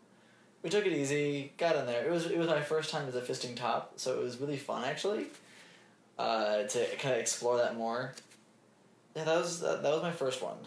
we 0.61 0.69
took 0.69 0.85
it 0.85 0.93
easy, 0.93 1.51
got 1.57 1.75
in 1.75 1.85
there. 1.85 2.05
It 2.05 2.11
was 2.11 2.25
it 2.27 2.37
was 2.37 2.47
my 2.47 2.61
first 2.61 2.89
time 2.89 3.07
as 3.07 3.15
a 3.15 3.21
fisting 3.21 3.55
top, 3.55 3.93
so 3.97 4.19
it 4.19 4.23
was 4.23 4.39
really 4.39 4.57
fun 4.57 4.83
actually. 4.83 5.27
Uh, 6.17 6.63
to 6.67 6.85
kind 6.97 7.15
of 7.15 7.19
explore 7.19 7.57
that 7.57 7.75
more. 7.75 8.13
Yeah, 9.15 9.23
that 9.23 9.37
was 9.37 9.61
that, 9.61 9.81
that 9.81 9.91
was 9.91 10.03
my 10.03 10.11
first 10.11 10.41
one. 10.41 10.57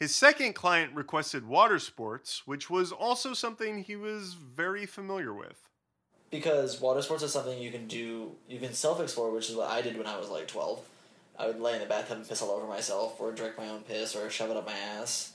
His 0.00 0.14
second 0.14 0.54
client 0.54 0.94
requested 0.94 1.46
water 1.46 1.78
sports, 1.78 2.46
which 2.46 2.70
was 2.70 2.92
also 2.92 3.32
something 3.32 3.82
he 3.82 3.96
was 3.96 4.34
very 4.34 4.86
familiar 4.86 5.34
with. 5.34 5.67
Because 6.30 6.80
water 6.80 7.02
sports 7.02 7.22
is 7.22 7.32
something 7.32 7.58
you 7.60 7.70
can 7.70 7.86
do 7.86 8.32
you 8.48 8.58
can 8.58 8.72
self-explore 8.74 9.30
which 9.30 9.48
is 9.50 9.56
what 9.56 9.68
i 9.70 9.80
did 9.80 9.96
when 9.96 10.06
i 10.06 10.18
was 10.18 10.28
like 10.28 10.46
12 10.48 10.80
i 11.38 11.46
would 11.46 11.60
lay 11.60 11.74
in 11.74 11.80
the 11.80 11.86
bathtub 11.86 12.18
and 12.18 12.28
piss 12.28 12.42
all 12.42 12.50
over 12.50 12.66
myself 12.66 13.20
or 13.20 13.32
drink 13.32 13.56
my 13.56 13.68
own 13.68 13.80
piss 13.82 14.14
or 14.16 14.28
shove 14.30 14.50
it 14.50 14.56
up 14.56 14.66
my 14.66 14.72
ass. 14.72 15.32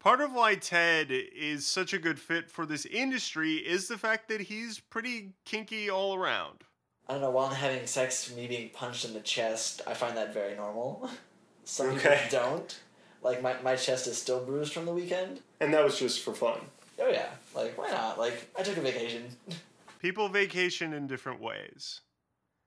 Part 0.00 0.20
of 0.20 0.32
why 0.32 0.56
Ted 0.56 1.12
is 1.12 1.64
such 1.64 1.92
a 1.92 1.98
good 1.98 2.18
fit 2.18 2.50
for 2.50 2.66
this 2.66 2.84
industry 2.86 3.54
is 3.58 3.86
the 3.86 3.96
fact 3.96 4.28
that 4.28 4.40
he's 4.40 4.80
pretty 4.80 5.30
kinky 5.44 5.88
all 5.90 6.16
around. 6.16 6.64
i 7.08 7.12
don't 7.12 7.22
know 7.22 7.30
while 7.30 7.46
i'm 7.46 7.54
having 7.54 7.86
sex 7.86 8.34
me 8.34 8.48
being 8.48 8.68
punched 8.70 9.04
in 9.04 9.14
the 9.14 9.20
chest 9.20 9.80
i 9.86 9.94
find 9.94 10.16
that 10.16 10.34
very 10.34 10.56
normal. 10.56 11.08
Some 11.64 11.90
Okay. 11.90 12.18
people 12.24 12.40
don't. 12.40 12.80
Like 13.22 13.40
my, 13.40 13.54
my 13.62 13.76
chest 13.76 14.08
is 14.08 14.18
still 14.18 14.44
bruised 14.44 14.72
from 14.72 14.84
the 14.84 14.92
weekend. 14.92 15.38
And 15.60 15.72
that 15.72 15.84
was 15.84 15.96
just 15.96 16.24
for 16.24 16.34
fun. 16.34 16.58
oh 17.00 17.08
yeah. 17.08 17.28
Like 17.54 17.78
why 17.78 17.88
not? 17.90 18.18
Like 18.18 18.50
i 18.58 18.62
took 18.64 18.76
a 18.78 18.80
vacation 18.80 19.22
People 20.02 20.28
vacation 20.28 20.92
in 20.92 21.06
different 21.06 21.40
ways. 21.40 22.00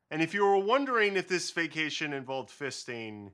And 0.09 0.21
if 0.21 0.33
you 0.33 0.43
were 0.45 0.57
wondering 0.57 1.17
if 1.17 1.27
this 1.27 1.51
vacation 1.51 2.13
involved 2.13 2.49
fisting, 2.49 3.31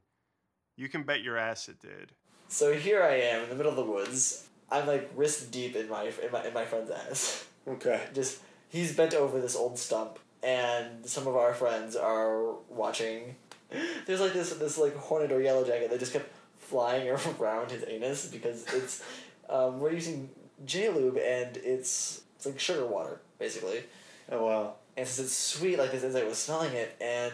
you 0.76 0.90
can 0.90 1.04
bet 1.04 1.22
your 1.22 1.38
ass 1.38 1.70
it 1.70 1.80
did. 1.80 2.12
so 2.48 2.74
here 2.74 3.04
i 3.04 3.14
am 3.16 3.44
in 3.44 3.50
the 3.50 3.56
middle 3.56 3.70
of 3.72 3.78
the 3.78 3.84
woods 3.84 4.48
i'm 4.72 4.88
like 4.88 5.10
wrist 5.16 5.52
deep 5.52 5.76
in 5.76 5.88
my 5.88 6.04
in 6.04 6.32
my, 6.32 6.46
in 6.46 6.54
my 6.54 6.66
friend's 6.66 6.90
ass 6.90 7.46
Okay. 7.68 8.02
just 8.16 8.40
he's 8.70 8.96
bent 8.96 9.14
over 9.14 9.40
this 9.40 9.56
old 9.56 9.78
stump 9.78 10.18
and 10.42 11.06
some 11.06 11.28
of 11.28 11.36
our 11.36 11.54
friends 11.54 11.96
are 11.96 12.54
watching 12.70 13.36
there's 14.06 14.20
like 14.20 14.34
this 14.34 14.52
this 14.54 14.78
like 14.78 14.96
hornet 14.96 15.32
or 15.32 15.42
yellow 15.42 15.64
jacket 15.64 15.90
that 15.92 16.00
just 16.00 16.14
kept 16.14 16.30
flying 16.58 17.08
around 17.40 17.70
his 17.70 17.84
anus 17.88 18.28
because 18.28 18.66
it's 18.74 19.04
um, 19.50 19.80
we're 19.80 19.94
using 19.94 20.30
j 20.66 20.90
lube 20.90 21.18
and 21.18 21.58
it's 21.58 22.22
it's 22.42 22.48
like 22.48 22.60
sugar 22.60 22.88
water 22.88 23.22
basically 23.38 23.84
Oh, 24.32 24.44
wow. 24.46 24.74
and 24.98 25.08
since 25.08 25.28
it's 25.28 25.36
sweet 25.38 25.78
like 25.78 25.92
this 25.92 26.04
insect 26.04 26.26
was 26.28 26.40
smelling 26.40 26.74
it 26.74 26.96
and 27.00 27.34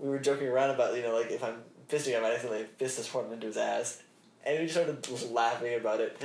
we 0.00 0.08
were 0.08 0.18
joking 0.20 0.46
around 0.46 0.70
about 0.70 0.94
you 0.96 1.02
know 1.02 1.14
like 1.18 1.30
if 1.32 1.42
i'm 1.42 1.56
fisting 1.88 2.10
him 2.12 2.18
i 2.24 2.28
might 2.28 2.34
accidentally 2.34 2.66
fist 2.78 2.96
this 2.98 3.08
hornet 3.08 3.32
into 3.32 3.48
his 3.48 3.56
ass 3.56 4.02
and 4.46 4.58
we 4.60 4.66
just 4.66 4.74
started 4.76 5.32
laughing 5.32 5.74
about 5.74 5.98
it 6.00 6.16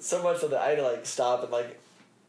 so 0.00 0.22
much 0.22 0.38
so 0.40 0.48
that 0.48 0.60
i 0.62 0.68
had 0.70 0.76
to 0.78 0.82
like 0.82 1.04
stop 1.04 1.42
and 1.42 1.52
like 1.52 1.78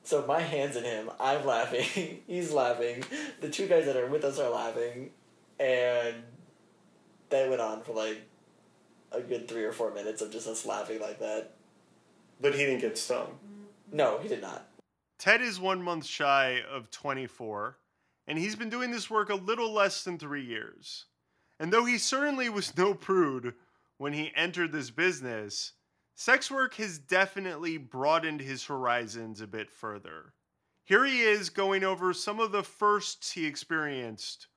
so 0.03 0.25
my 0.27 0.39
hands 0.41 0.75
in 0.75 0.83
him 0.83 1.09
i'm 1.19 1.45
laughing 1.45 2.19
he's 2.27 2.51
laughing 2.51 3.01
the 3.41 3.49
two 3.49 3.67
guys 3.67 3.85
that 3.85 3.95
are 3.95 4.07
with 4.07 4.23
us 4.25 4.37
are 4.39 4.49
laughing 4.49 5.09
and 5.59 6.15
that 7.29 7.47
went 7.49 7.61
on 7.61 7.81
for 7.83 7.93
like 7.93 8.21
a 9.13 9.21
good 9.21 9.47
three 9.47 9.63
or 9.63 9.71
four 9.71 9.93
minutes 9.93 10.21
of 10.21 10.31
just 10.31 10.47
us 10.47 10.65
laughing 10.65 10.99
like 10.99 11.19
that 11.19 11.51
But 12.41 12.53
he 12.55 12.65
didn't 12.65 12.81
get 12.81 12.97
stung. 12.97 13.37
no 13.91 14.17
he 14.19 14.27
did 14.27 14.41
not 14.41 14.65
Ted 15.23 15.41
is 15.41 15.57
one 15.57 15.81
month 15.81 16.05
shy 16.05 16.61
of 16.69 16.91
24, 16.91 17.77
and 18.27 18.37
he's 18.37 18.57
been 18.57 18.69
doing 18.69 18.91
this 18.91 19.09
work 19.09 19.29
a 19.29 19.35
little 19.35 19.71
less 19.71 20.03
than 20.03 20.19
three 20.19 20.43
years. 20.43 21.05
And 21.57 21.71
though 21.71 21.85
he 21.85 21.97
certainly 21.97 22.49
was 22.49 22.75
no 22.75 22.93
prude 22.93 23.53
when 23.97 24.11
he 24.11 24.33
entered 24.35 24.73
this 24.73 24.89
business, 24.89 25.71
sex 26.13 26.51
work 26.51 26.73
has 26.73 26.97
definitely 26.97 27.77
broadened 27.77 28.41
his 28.41 28.65
horizons 28.65 29.39
a 29.39 29.47
bit 29.47 29.71
further. 29.71 30.33
Here 30.83 31.05
he 31.05 31.21
is 31.21 31.49
going 31.49 31.85
over 31.85 32.11
some 32.11 32.41
of 32.41 32.51
the 32.51 32.61
firsts 32.61 33.31
he 33.31 33.45
experienced 33.45 34.47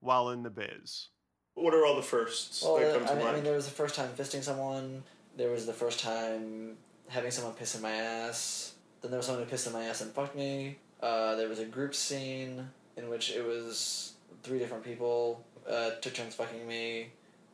while 0.00 0.30
in 0.30 0.42
the 0.42 0.48
biz. 0.48 1.08
What 1.52 1.74
are 1.74 1.84
all 1.84 1.96
the 1.96 2.02
firsts 2.02 2.62
Well, 2.62 2.78
that 2.78 2.94
come 2.94 3.04
to 3.04 3.12
I, 3.12 3.16
mean, 3.16 3.26
I 3.26 3.32
mean, 3.34 3.44
there 3.44 3.56
was 3.56 3.66
the 3.66 3.72
first 3.72 3.94
time 3.94 4.08
fisting 4.16 4.42
someone. 4.42 5.02
There 5.36 5.50
was 5.50 5.66
the 5.66 5.74
first 5.74 6.00
time 6.00 6.78
having 7.08 7.30
someone 7.30 7.52
piss 7.52 7.74
in 7.74 7.82
my 7.82 7.92
ass. 7.92 8.73
Then 9.04 9.10
there 9.10 9.18
was 9.18 9.26
someone 9.26 9.44
who 9.44 9.50
pissed 9.50 9.66
in 9.66 9.74
my 9.74 9.82
ass 9.84 10.00
and 10.00 10.10
fucked 10.12 10.34
me. 10.34 10.78
Uh, 11.02 11.34
there 11.34 11.46
was 11.46 11.58
a 11.58 11.66
group 11.66 11.94
scene 11.94 12.70
in 12.96 13.10
which 13.10 13.32
it 13.32 13.44
was 13.44 14.14
three 14.42 14.58
different 14.58 14.82
people 14.82 15.44
uh, 15.68 15.90
took 16.00 16.14
turns 16.14 16.34
fucking 16.34 16.66
me, 16.66 17.08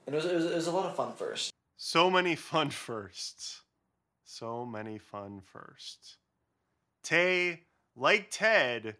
and 0.07 0.15
it 0.15 0.17
was, 0.17 0.27
it 0.27 0.35
was 0.37 0.45
it 0.45 0.55
was 0.55 0.69
a 0.69 0.71
lot 0.71 0.87
of 0.87 0.95
fun 0.95 1.13
first. 1.13 1.51
So 1.77 2.09
many 2.09 2.37
fun 2.37 2.71
firsts. 2.71 3.63
So 4.23 4.65
many 4.65 4.97
fun 4.99 5.43
firsts. 5.45 6.19
Tay, 7.03 7.63
like 7.97 8.29
Ted, 8.31 8.95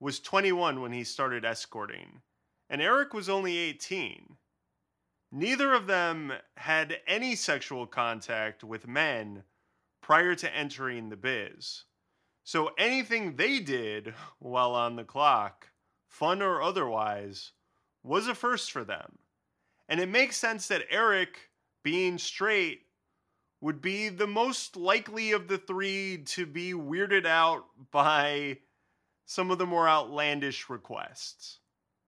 was 0.00 0.20
21 0.20 0.82
when 0.82 0.92
he 0.92 1.02
started 1.02 1.46
escorting, 1.46 2.20
and 2.68 2.82
Eric 2.82 3.14
was 3.14 3.30
only 3.30 3.56
18. 3.56 4.36
Neither 5.32 5.72
of 5.72 5.86
them 5.86 6.34
had 6.58 6.98
any 7.06 7.34
sexual 7.36 7.86
contact 7.86 8.62
with 8.62 8.86
men 8.86 9.44
prior 10.00 10.34
to 10.34 10.56
entering 10.56 11.08
the 11.08 11.16
biz. 11.16 11.84
So 12.44 12.70
anything 12.78 13.36
they 13.36 13.60
did 13.60 14.14
while 14.38 14.74
on 14.74 14.96
the 14.96 15.04
clock, 15.04 15.68
fun 16.08 16.42
or 16.42 16.62
otherwise, 16.62 17.52
was 18.02 18.26
a 18.26 18.34
first 18.34 18.72
for 18.72 18.84
them. 18.84 19.18
And 19.88 20.00
it 20.00 20.08
makes 20.08 20.36
sense 20.36 20.68
that 20.68 20.86
Eric, 20.90 21.50
being 21.82 22.18
straight, 22.18 22.82
would 23.60 23.82
be 23.82 24.08
the 24.08 24.26
most 24.26 24.76
likely 24.76 25.32
of 25.32 25.48
the 25.48 25.58
three 25.58 26.22
to 26.26 26.46
be 26.46 26.72
weirded 26.72 27.26
out 27.26 27.64
by 27.90 28.58
some 29.26 29.50
of 29.50 29.58
the 29.58 29.66
more 29.66 29.88
outlandish 29.88 30.70
requests. 30.70 31.58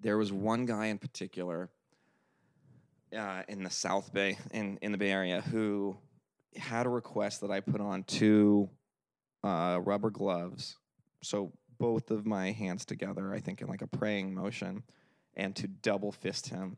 there 0.01 0.19
was 0.19 0.33
one 0.33 0.67
guy 0.67 0.87
in 0.87 0.99
particular 0.99 1.71
uh, 3.17 3.43
in 3.49 3.63
the 3.63 3.71
South 3.71 4.13
Bay, 4.13 4.39
in, 4.53 4.79
in 4.83 4.93
the 4.93 4.99
Bay 4.99 5.13
Area, 5.13 5.41
who 5.41 5.97
had 6.57 6.87
a 6.87 6.89
request 6.89 7.41
that 7.41 7.51
I 7.51 7.61
put 7.61 7.81
on 7.81 8.05
two 8.05 8.69
uh, 9.45 9.81
rubber 9.83 10.11
gloves. 10.11 10.77
So 11.23 11.53
both 11.79 12.11
of 12.11 12.27
my 12.27 12.53
hands 12.53 12.85
together, 12.85 13.33
I 13.33 13.41
think 13.41 13.61
in 13.61 13.69
like 13.69 13.83
a 13.83 13.87
praying 13.87 14.35
motion, 14.35 14.83
and 15.35 15.55
to 15.57 15.67
double 15.67 16.13
fist 16.13 16.49
him. 16.49 16.77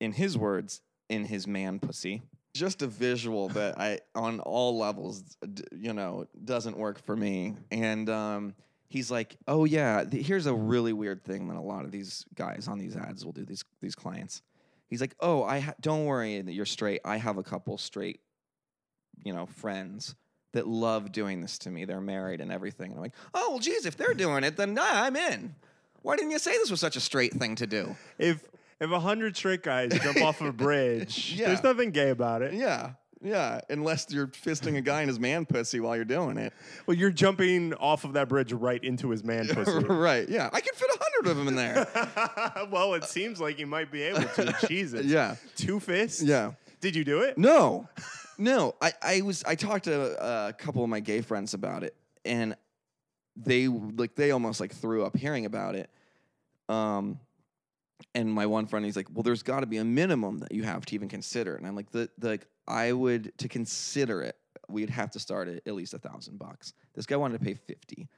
In 0.00 0.12
his 0.12 0.38
words, 0.38 0.82
in 1.08 1.24
his 1.24 1.46
man 1.46 1.78
pussy. 1.80 2.22
Just 2.54 2.82
a 2.82 2.86
visual 2.86 3.48
that 3.50 3.78
I, 3.78 4.00
on 4.14 4.40
all 4.40 4.78
levels, 4.78 5.36
you 5.72 5.92
know, 5.92 6.26
doesn't 6.44 6.76
work 6.76 7.02
for 7.04 7.16
me. 7.16 7.54
And 7.70 8.08
um, 8.08 8.54
he's 8.88 9.10
like, 9.10 9.36
"Oh 9.46 9.64
yeah, 9.64 10.04
here's 10.10 10.46
a 10.46 10.54
really 10.54 10.92
weird 10.92 11.24
thing 11.24 11.48
that 11.48 11.56
a 11.56 11.60
lot 11.60 11.84
of 11.84 11.90
these 11.90 12.24
guys 12.34 12.66
on 12.68 12.78
these 12.78 12.96
ads 12.96 13.24
will 13.24 13.32
do. 13.32 13.44
These 13.44 13.64
these 13.80 13.94
clients." 13.94 14.42
He's 14.88 15.00
like, 15.00 15.14
"Oh, 15.20 15.44
I 15.44 15.60
ha- 15.60 15.74
don't 15.80 16.06
worry 16.06 16.40
that 16.40 16.52
you're 16.52 16.64
straight. 16.64 17.00
I 17.04 17.18
have 17.18 17.36
a 17.36 17.42
couple 17.42 17.76
straight, 17.78 18.20
you 19.24 19.32
know, 19.34 19.46
friends 19.46 20.14
that 20.52 20.66
love 20.66 21.12
doing 21.12 21.40
this 21.40 21.58
to 21.58 21.70
me. 21.70 21.84
They're 21.84 22.00
married 22.00 22.40
and 22.40 22.50
everything." 22.52 22.86
And 22.90 22.94
I'm 22.96 23.02
like, 23.02 23.14
"Oh 23.34 23.50
well, 23.50 23.58
geez, 23.58 23.86
if 23.86 23.96
they're 23.96 24.14
doing 24.14 24.44
it, 24.44 24.56
then 24.56 24.74
nah, 24.74 24.82
I'm 24.86 25.16
in. 25.16 25.54
Why 26.02 26.16
didn't 26.16 26.30
you 26.30 26.38
say 26.38 26.52
this 26.52 26.70
was 26.70 26.80
such 26.80 26.96
a 26.96 27.00
straight 27.00 27.34
thing 27.34 27.54
to 27.56 27.66
do?" 27.66 27.96
If 28.18 28.44
if 28.80 28.90
a 28.90 29.00
hundred 29.00 29.36
straight 29.36 29.62
guys 29.62 29.92
jump 30.02 30.20
off 30.22 30.40
a 30.40 30.52
bridge, 30.52 31.34
Yeah. 31.36 31.48
there's 31.48 31.62
nothing 31.64 31.90
gay 31.90 32.10
about 32.10 32.42
it. 32.42 32.54
Yeah, 32.54 32.92
yeah. 33.20 33.60
Unless 33.68 34.06
you're 34.10 34.28
fisting 34.28 34.76
a 34.76 34.80
guy 34.80 35.02
in 35.02 35.08
his 35.08 35.18
man 35.18 35.44
pussy 35.46 35.80
while 35.80 35.96
you're 35.96 36.04
doing 36.04 36.38
it. 36.38 36.52
Well, 36.86 36.96
you're 36.96 37.10
jumping 37.10 37.74
off 37.74 38.04
of 38.04 38.12
that 38.12 38.28
bridge 38.28 38.52
right 38.52 38.82
into 38.82 39.10
his 39.10 39.24
man 39.24 39.48
pussy. 39.52 39.72
right. 39.84 40.28
Yeah, 40.28 40.48
I 40.52 40.60
could 40.60 40.74
fit 40.76 40.88
a 40.94 40.98
hundred 41.02 41.30
of 41.32 41.36
them 41.36 41.48
in 41.48 41.56
there. 41.56 42.68
well, 42.70 42.94
it 42.94 43.02
seems 43.04 43.40
like 43.40 43.58
you 43.58 43.66
might 43.66 43.90
be 43.90 44.02
able 44.02 44.22
to. 44.22 44.54
Jesus. 44.68 45.04
yeah. 45.06 45.34
Two 45.56 45.80
fists. 45.80 46.22
Yeah. 46.22 46.52
Did 46.80 46.94
you 46.94 47.04
do 47.04 47.22
it? 47.22 47.36
No, 47.36 47.88
no. 48.38 48.74
I, 48.80 48.92
I 49.02 49.20
was 49.22 49.44
I 49.44 49.54
talked 49.54 49.84
to 49.84 50.48
a 50.48 50.52
couple 50.52 50.82
of 50.82 50.88
my 50.88 51.00
gay 51.00 51.20
friends 51.20 51.54
about 51.54 51.82
it, 51.82 51.94
and 52.24 52.56
they 53.36 53.68
like 53.68 54.14
they 54.14 54.30
almost 54.30 54.60
like 54.60 54.72
threw 54.74 55.04
up 55.04 55.16
hearing 55.16 55.44
about 55.46 55.74
it. 55.74 55.90
Um, 56.68 57.18
And 58.14 58.32
my 58.32 58.46
one 58.46 58.66
friend, 58.66 58.84
he's 58.84 58.96
like, 58.96 59.08
"Well, 59.12 59.22
there's 59.22 59.42
got 59.42 59.60
to 59.60 59.66
be 59.66 59.76
a 59.78 59.84
minimum 59.84 60.38
that 60.38 60.52
you 60.52 60.62
have 60.64 60.86
to 60.86 60.94
even 60.94 61.08
consider." 61.08 61.56
And 61.56 61.66
I'm 61.66 61.74
like, 61.76 61.90
"The, 61.90 62.08
the 62.18 62.28
like, 62.28 62.46
I 62.66 62.92
would 62.92 63.36
to 63.38 63.48
consider 63.48 64.22
it, 64.22 64.36
we'd 64.68 64.90
have 64.90 65.10
to 65.12 65.18
start 65.20 65.48
at 65.48 65.66
at 65.66 65.74
least 65.74 65.94
a 65.94 65.98
thousand 65.98 66.38
bucks. 66.38 66.72
This 66.94 67.06
guy 67.06 67.16
wanted 67.16 67.38
to 67.38 67.44
pay 67.44 67.54
fifty. 67.54 68.08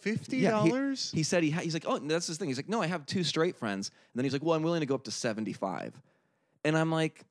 Fifty 0.00 0.38
Yeah, 0.38 0.62
he- 0.62 0.70
dollars? 0.70 1.10
He 1.12 1.22
said 1.24 1.42
he 1.42 1.50
ha- 1.50 1.60
he's 1.62 1.74
like, 1.74 1.84
oh, 1.86 1.98
that's 1.98 2.26
his 2.28 2.38
thing. 2.38 2.48
He's 2.48 2.56
like, 2.58 2.68
no, 2.68 2.80
I 2.80 2.86
have 2.86 3.04
two 3.06 3.24
straight 3.24 3.56
friends, 3.56 3.88
and 3.90 4.18
then 4.18 4.24
he's 4.24 4.32
like, 4.32 4.42
well, 4.44 4.54
I'm 4.54 4.62
willing 4.62 4.80
to 4.80 4.86
go 4.86 4.94
up 4.94 5.04
to 5.04 5.10
seventy 5.10 5.52
five, 5.52 5.92
and 6.64 6.76
I'm 6.78 6.90
like, 6.92 7.24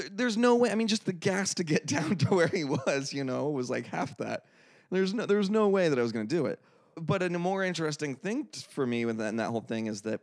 there, 0.00 0.10
there's 0.10 0.36
no 0.36 0.56
way. 0.56 0.70
I 0.70 0.74
mean, 0.74 0.88
just 0.88 1.04
the 1.04 1.12
gas 1.12 1.54
to 1.54 1.64
get 1.64 1.86
down 1.86 2.16
to 2.16 2.28
where 2.28 2.48
he 2.48 2.64
was, 2.64 3.12
you 3.12 3.24
know, 3.24 3.50
was 3.50 3.70
like 3.70 3.86
half 3.86 4.16
that. 4.18 4.44
There's 4.90 5.14
no, 5.14 5.26
there 5.26 5.38
was 5.38 5.50
no 5.50 5.68
way 5.68 5.88
that 5.88 5.98
I 5.98 6.02
was 6.02 6.12
going 6.12 6.26
to 6.26 6.34
do 6.34 6.46
it. 6.46 6.58
But 6.96 7.22
a 7.22 7.30
more 7.30 7.62
interesting 7.62 8.16
thing 8.16 8.48
for 8.70 8.86
me 8.86 9.04
with 9.04 9.18
that, 9.18 9.28
and 9.28 9.38
that 9.38 9.50
whole 9.50 9.60
thing 9.60 9.86
is 9.86 10.02
that 10.02 10.20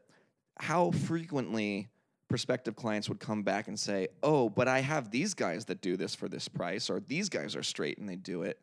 how 0.60 0.91
frequently 0.91 1.88
prospective 2.27 2.75
clients 2.75 3.07
would 3.07 3.19
come 3.19 3.43
back 3.43 3.67
and 3.69 3.79
say, 3.79 4.10
"Oh, 4.22 4.50
but 4.50 4.67
I 4.67 4.81
have 4.81 5.10
these 5.10 5.34
guys 5.34 5.65
that 5.65 5.81
do 5.81 5.96
this 5.96 6.13
for 6.13 6.27
this 6.27 6.48
price, 6.48 6.89
or 6.89 7.00
these 7.00 7.29
guys 7.29 7.55
are 7.55 7.63
straight 7.63 7.98
and 7.98 8.07
they 8.07 8.17
do 8.17 8.43
it." 8.43 8.60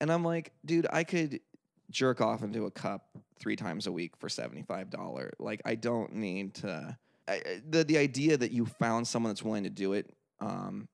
And 0.00 0.12
I'm 0.12 0.22
like, 0.24 0.52
dude, 0.64 0.86
I 0.92 1.04
could 1.04 1.40
jerk 1.90 2.20
off 2.20 2.42
into 2.42 2.66
a 2.66 2.70
cup 2.70 3.08
three 3.38 3.56
times 3.56 3.86
a 3.86 3.92
week 3.92 4.16
for 4.18 4.28
seventy 4.28 4.62
five 4.62 4.90
dollar. 4.90 5.32
Like, 5.38 5.62
I 5.64 5.74
don't 5.74 6.14
need 6.14 6.54
to. 6.56 6.96
I, 7.28 7.60
the 7.68 7.84
the 7.84 7.98
idea 7.98 8.36
that 8.36 8.52
you 8.52 8.66
found 8.66 9.06
someone 9.06 9.30
that's 9.30 9.42
willing 9.42 9.64
to 9.64 9.70
do 9.70 9.92
it 9.94 10.12
um, 10.40 10.88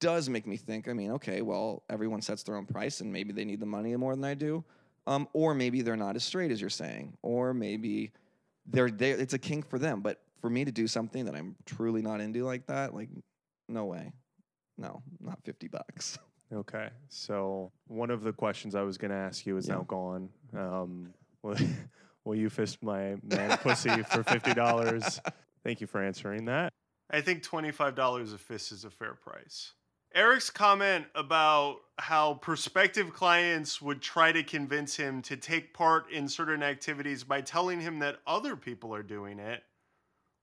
does 0.00 0.28
make 0.28 0.46
me 0.46 0.56
think. 0.56 0.88
I 0.88 0.92
mean, 0.92 1.12
okay, 1.12 1.42
well, 1.42 1.82
everyone 1.88 2.20
sets 2.22 2.42
their 2.42 2.56
own 2.56 2.66
price, 2.66 3.00
and 3.00 3.12
maybe 3.12 3.32
they 3.32 3.44
need 3.44 3.60
the 3.60 3.66
money 3.66 3.94
more 3.96 4.14
than 4.14 4.24
I 4.24 4.34
do, 4.34 4.64
um, 5.06 5.28
or 5.32 5.54
maybe 5.54 5.82
they're 5.82 5.96
not 5.96 6.16
as 6.16 6.24
straight 6.24 6.50
as 6.50 6.60
you're 6.60 6.70
saying, 6.70 7.16
or 7.22 7.54
maybe 7.54 8.12
they're 8.66 8.90
they 8.90 9.10
it's 9.12 9.34
a 9.34 9.38
kink 9.38 9.68
for 9.68 9.78
them. 9.78 10.00
But 10.00 10.20
for 10.40 10.50
me 10.50 10.64
to 10.64 10.72
do 10.72 10.86
something 10.86 11.24
that 11.24 11.34
I'm 11.34 11.56
truly 11.66 12.02
not 12.02 12.20
into 12.20 12.44
like 12.44 12.66
that, 12.66 12.94
like, 12.94 13.08
no 13.68 13.86
way, 13.86 14.12
no, 14.76 15.02
not 15.20 15.42
fifty 15.44 15.68
bucks. 15.68 16.18
Okay. 16.54 16.90
So 17.08 17.72
one 17.86 18.10
of 18.10 18.22
the 18.24 18.32
questions 18.34 18.74
I 18.74 18.82
was 18.82 18.98
going 18.98 19.10
to 19.10 19.16
ask 19.16 19.46
you 19.46 19.56
is 19.56 19.66
Yeah. 19.66 19.76
now 19.76 19.82
gone. 19.84 20.28
Um, 20.54 21.14
will, 21.42 21.56
will 22.26 22.34
you 22.34 22.50
fist 22.50 22.82
my 22.82 23.16
man 23.22 23.56
pussy 23.62 24.02
for 24.02 24.22
fifty 24.22 24.52
dollars? 24.52 25.18
Thank 25.64 25.80
you 25.80 25.86
for 25.86 26.02
answering 26.02 26.46
that. 26.46 26.72
I 27.10 27.20
think 27.20 27.42
$25 27.42 28.34
a 28.34 28.38
fist 28.38 28.72
is 28.72 28.84
a 28.84 28.90
fair 28.90 29.14
price. 29.14 29.72
Eric's 30.14 30.50
comment 30.50 31.06
about 31.14 31.76
how 31.98 32.34
prospective 32.34 33.14
clients 33.14 33.80
would 33.80 34.02
try 34.02 34.32
to 34.32 34.42
convince 34.42 34.96
him 34.96 35.22
to 35.22 35.36
take 35.36 35.72
part 35.72 36.10
in 36.10 36.28
certain 36.28 36.62
activities 36.62 37.24
by 37.24 37.40
telling 37.40 37.80
him 37.80 37.98
that 38.00 38.18
other 38.26 38.56
people 38.56 38.94
are 38.94 39.02
doing 39.02 39.38
it 39.38 39.62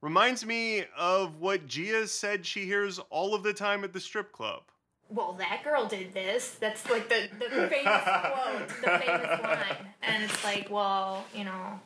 reminds 0.02 0.46
me 0.46 0.86
of 0.98 1.40
what 1.40 1.68
Gia 1.68 2.08
said 2.08 2.46
she 2.46 2.66
hears 2.66 3.00
all 3.10 3.36
of 3.36 3.44
the 3.44 3.54
time 3.54 3.84
at 3.84 3.94
the 3.94 4.00
strip 4.00 4.32
club. 4.32 4.64
well, 5.10 5.34
that 5.34 5.64
girl 5.64 5.86
did 5.86 6.14
this. 6.14 6.56
That's 6.60 6.90
like 6.90 7.10
the, 7.10 7.30
the 7.40 7.68
famous 7.68 8.04
quote, 8.04 8.70
the 8.70 9.06
famous 9.06 9.42
line. 9.44 9.88
And 10.02 10.24
it's 10.24 10.44
like, 10.44 10.70
well, 10.70 11.26
you 11.36 11.44
know, 11.44 11.80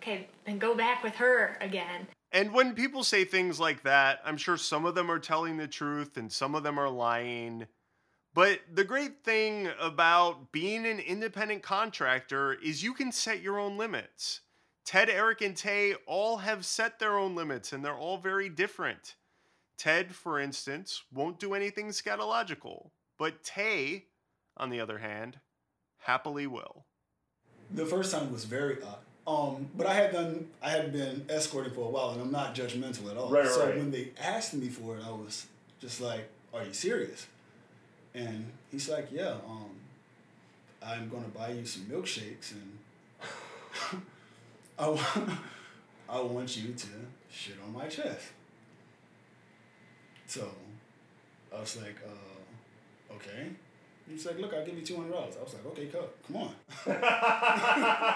okay, 0.00 0.28
then 0.44 0.58
go 0.58 0.74
back 0.74 1.02
with 1.04 1.14
her 1.16 1.58
again. 1.60 2.06
And 2.32 2.52
when 2.52 2.74
people 2.74 3.04
say 3.04 3.24
things 3.24 3.60
like 3.60 3.82
that, 3.84 4.20
I'm 4.24 4.36
sure 4.36 4.56
some 4.56 4.84
of 4.84 4.94
them 4.94 5.10
are 5.10 5.18
telling 5.18 5.56
the 5.56 5.68
truth 5.68 6.16
and 6.16 6.30
some 6.30 6.54
of 6.54 6.62
them 6.62 6.78
are 6.78 6.90
lying. 6.90 7.66
But 8.34 8.60
the 8.72 8.84
great 8.84 9.24
thing 9.24 9.70
about 9.80 10.52
being 10.52 10.84
an 10.86 10.98
independent 10.98 11.62
contractor 11.62 12.52
is 12.54 12.82
you 12.82 12.92
can 12.92 13.10
set 13.12 13.40
your 13.40 13.58
own 13.58 13.78
limits. 13.78 14.40
Ted, 14.84 15.08
Eric, 15.08 15.40
and 15.40 15.56
Tay 15.56 15.94
all 16.06 16.36
have 16.38 16.64
set 16.64 16.98
their 16.98 17.16
own 17.16 17.34
limits 17.34 17.72
and 17.72 17.84
they're 17.84 17.96
all 17.96 18.18
very 18.18 18.48
different. 18.48 19.14
Ted, 19.78 20.14
for 20.14 20.38
instance, 20.38 21.02
won't 21.12 21.38
do 21.38 21.54
anything 21.54 21.88
scatological, 21.88 22.90
but 23.18 23.42
Tay, 23.42 24.04
on 24.56 24.70
the 24.70 24.80
other 24.80 24.98
hand, 24.98 25.40
happily 25.98 26.46
will. 26.46 26.84
The 27.70 27.86
first 27.86 28.12
time 28.12 28.32
was 28.32 28.44
very 28.44 28.82
odd. 28.82 28.98
Um, 29.26 29.68
but 29.76 29.86
I 29.88 29.94
had 29.94 30.12
done, 30.12 30.46
I 30.62 30.70
had 30.70 30.92
been 30.92 31.26
escorting 31.28 31.72
for 31.72 31.80
a 31.80 31.88
while, 31.88 32.10
and 32.10 32.20
I'm 32.20 32.30
not 32.30 32.54
judgmental 32.54 33.10
at 33.10 33.16
all. 33.16 33.28
Right, 33.28 33.46
so 33.48 33.66
right. 33.66 33.76
when 33.76 33.90
they 33.90 34.10
asked 34.20 34.54
me 34.54 34.68
for 34.68 34.96
it, 34.96 35.02
I 35.04 35.10
was 35.10 35.46
just 35.80 36.00
like, 36.00 36.28
"Are 36.54 36.64
you 36.64 36.72
serious?" 36.72 37.26
And 38.14 38.52
he's 38.70 38.88
like, 38.88 39.08
"Yeah, 39.10 39.34
um, 39.48 39.70
I'm 40.80 41.08
gonna 41.08 41.28
buy 41.28 41.50
you 41.50 41.66
some 41.66 41.86
milkshakes, 41.86 42.52
and 42.52 42.78
I, 44.78 44.88
wa- 44.88 45.36
I 46.08 46.20
want 46.20 46.56
you 46.56 46.72
to 46.72 46.88
shit 47.28 47.56
on 47.66 47.72
my 47.72 47.88
chest." 47.88 48.28
So 50.28 50.48
I 51.54 51.60
was 51.60 51.76
like, 51.78 51.96
uh, 52.06 53.14
"Okay." 53.14 53.48
He's 54.08 54.26
like, 54.26 54.38
"Look, 54.38 54.54
I'll 54.54 54.64
give 54.64 54.76
you 54.76 54.84
two 54.84 54.96
hundred 54.96 55.12
dollars." 55.12 55.34
I 55.38 55.42
was 55.42 55.54
like, 55.54 55.66
"Okay, 55.66 55.86
co- 55.86 56.08
come 56.26 56.36
on." 56.36 56.54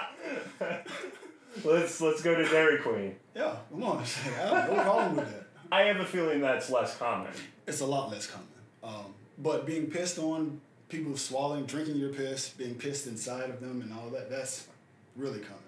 let's 1.64 2.00
let's 2.00 2.22
go 2.22 2.35
to 2.35 2.48
Dairy 2.48 2.79
Queen. 2.79 3.16
Yeah, 3.35 3.57
come 3.70 3.83
on. 3.83 3.98
I 3.98 4.05
have 4.05 4.70
no 4.70 4.83
problem 4.83 5.16
with 5.16 5.33
that. 5.33 5.46
I 5.72 5.83
have 5.83 6.00
a 6.00 6.05
feeling 6.05 6.40
that's 6.40 6.70
less 6.70 6.96
common. 6.96 7.33
It's 7.66 7.81
a 7.81 7.87
lot 7.87 8.11
less 8.11 8.26
common. 8.26 8.46
Um, 8.83 9.14
but 9.38 9.66
being 9.66 9.87
pissed 9.87 10.18
on, 10.18 10.61
people 10.88 11.16
swallowing, 11.16 11.64
drinking 11.64 11.96
your 11.96 12.12
piss, 12.12 12.50
being 12.50 12.74
pissed 12.74 13.07
inside 13.07 13.50
of 13.50 13.61
them, 13.61 13.83
and 13.83 13.92
all 13.92 14.09
that, 14.11 14.31
that's 14.31 14.66
really 15.16 15.40
common. 15.40 15.59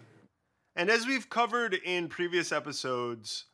And 0.74 0.90
as 0.90 1.06
we've 1.06 1.28
covered 1.28 1.74
in 1.74 2.08
previous 2.08 2.50
episodes, 2.50 3.44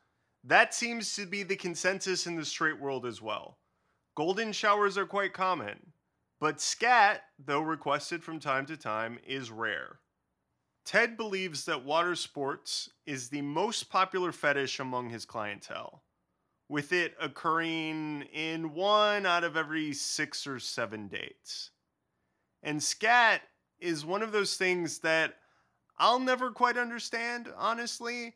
that 0.45 0.73
seems 0.73 1.15
to 1.17 1.27
be 1.27 1.43
the 1.43 1.57
consensus 1.57 2.27
in 2.27 2.37
the 2.37 2.45
straight 2.45 2.81
world 2.81 3.05
as 3.05 3.21
well. 3.21 3.59
Golden 4.17 4.53
showers 4.53 4.97
are 4.97 5.07
quite 5.07 5.33
common, 5.33 5.79
but 6.41 6.61
scat, 6.61 7.23
though 7.39 7.61
requested 7.61 8.23
from 8.23 8.39
time 8.39 8.67
to 8.67 8.77
time, 8.77 9.19
is 9.27 9.51
rare. 9.51 9.99
Ted 10.85 11.17
believes 11.17 11.65
that 11.67 11.85
water 11.85 12.15
sports 12.15 12.89
is 13.05 13.29
the 13.29 13.43
most 13.43 13.91
popular 13.91 14.33
fetish 14.33 14.79
among 14.81 15.11
his 15.11 15.25
clientele, 15.25 16.03
with 16.69 16.93
it 16.93 17.15
occurring 17.21 18.23
in 18.33 18.73
one 18.73 19.27
out 19.27 19.45
of 19.45 19.57
every 19.57 19.93
six 19.93 20.47
or 20.47 20.59
seven 20.59 21.09
dates. 21.09 21.71
And 22.63 22.83
scat 22.83 23.43
is 23.79 24.07
one 24.07 24.23
of 24.23 24.33
those 24.33 24.57
things 24.57 25.01
that 25.01 25.35
I'll 25.99 26.21
never 26.21 26.51
quite 26.51 26.79
understand, 26.79 27.53
honestly, 27.57 28.35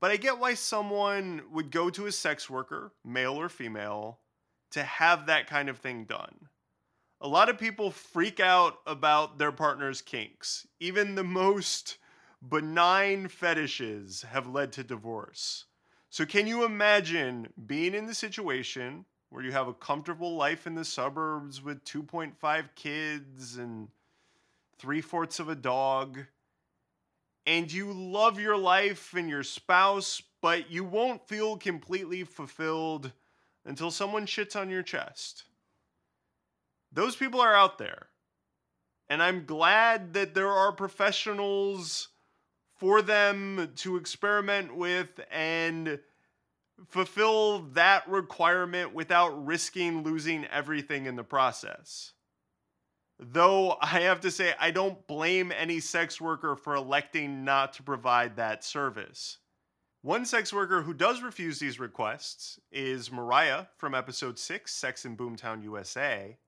but 0.00 0.10
I 0.10 0.16
get 0.16 0.38
why 0.38 0.54
someone 0.54 1.42
would 1.52 1.70
go 1.70 1.90
to 1.90 2.06
a 2.06 2.12
sex 2.12 2.50
worker, 2.50 2.92
male 3.04 3.40
or 3.40 3.48
female, 3.48 4.20
to 4.72 4.82
have 4.82 5.26
that 5.26 5.46
kind 5.46 5.68
of 5.68 5.78
thing 5.78 6.04
done. 6.04 6.48
A 7.20 7.28
lot 7.28 7.48
of 7.48 7.58
people 7.58 7.90
freak 7.90 8.40
out 8.40 8.78
about 8.86 9.38
their 9.38 9.52
partner's 9.52 10.00
kinks. 10.00 10.66
Even 10.78 11.14
the 11.14 11.24
most 11.24 11.98
benign 12.48 13.28
fetishes 13.28 14.22
have 14.22 14.46
led 14.46 14.72
to 14.72 14.84
divorce. 14.84 15.66
So, 16.08 16.24
can 16.24 16.46
you 16.46 16.64
imagine 16.64 17.52
being 17.66 17.94
in 17.94 18.06
the 18.06 18.14
situation 18.14 19.04
where 19.28 19.44
you 19.44 19.52
have 19.52 19.68
a 19.68 19.74
comfortable 19.74 20.34
life 20.34 20.66
in 20.66 20.74
the 20.74 20.84
suburbs 20.84 21.62
with 21.62 21.84
2.5 21.84 22.64
kids 22.74 23.56
and 23.58 23.88
three 24.78 25.00
fourths 25.00 25.38
of 25.38 25.48
a 25.48 25.54
dog? 25.54 26.20
and 27.46 27.72
you 27.72 27.92
love 27.92 28.38
your 28.38 28.56
life 28.56 29.14
and 29.14 29.28
your 29.28 29.42
spouse, 29.42 30.22
but 30.40 30.70
you 30.70 30.84
won't 30.84 31.26
feel 31.26 31.56
completely 31.56 32.22
fulfilled 32.22 33.12
until 33.64 33.90
someone 33.90 34.26
shits 34.26 34.54
on 34.54 34.70
your 34.70 34.82
chest. 34.82 35.44
Those 36.92 37.16
people 37.16 37.40
are 37.40 37.54
out 37.54 37.78
there. 37.78 38.08
And 39.08 39.22
I'm 39.22 39.44
glad 39.44 40.14
that 40.14 40.34
there 40.34 40.50
are 40.50 40.72
professionals 40.72 42.08
for 42.76 43.02
them 43.02 43.72
to 43.76 43.96
experiment 43.96 44.74
with 44.76 45.20
and 45.30 45.98
fulfill 46.88 47.60
that 47.72 48.08
requirement 48.08 48.94
without 48.94 49.46
risking 49.46 50.02
losing 50.02 50.46
everything 50.46 51.06
in 51.06 51.16
the 51.16 51.24
process. 51.24 52.12
Though 53.18 53.76
I 53.82 54.00
have 54.00 54.20
to 54.20 54.30
say, 54.30 54.54
I 54.58 54.70
don't 54.70 55.06
blame 55.06 55.52
any 55.52 55.80
sex 55.80 56.20
worker 56.20 56.56
for 56.56 56.74
electing 56.74 57.44
not 57.44 57.74
to 57.74 57.82
provide 57.82 58.36
that 58.36 58.64
service. 58.64 59.36
One 60.02 60.24
sex 60.24 60.54
worker 60.54 60.80
who 60.80 60.94
does 60.94 61.20
refuse 61.20 61.58
these 61.58 61.78
requests 61.78 62.58
is 62.72 63.12
Mariah 63.12 63.66
from 63.76 63.94
episode 63.94 64.38
6, 64.38 64.72
Sex 64.72 65.04
in 65.04 65.18
Boomtown, 65.18 65.62
USA. 65.64 66.38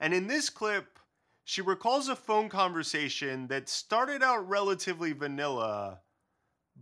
And 0.00 0.12
in 0.12 0.26
this 0.26 0.50
clip, 0.50 0.98
she 1.44 1.62
recalls 1.62 2.08
a 2.08 2.16
phone 2.16 2.48
conversation 2.48 3.46
that 3.48 3.68
started 3.68 4.22
out 4.22 4.48
relatively 4.48 5.12
vanilla, 5.12 6.00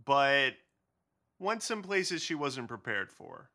but 0.05 0.53
went 1.39 1.63
some 1.63 1.81
places 1.81 2.21
she 2.21 2.35
wasn't 2.35 2.67
prepared 2.67 3.11
for. 3.11 3.49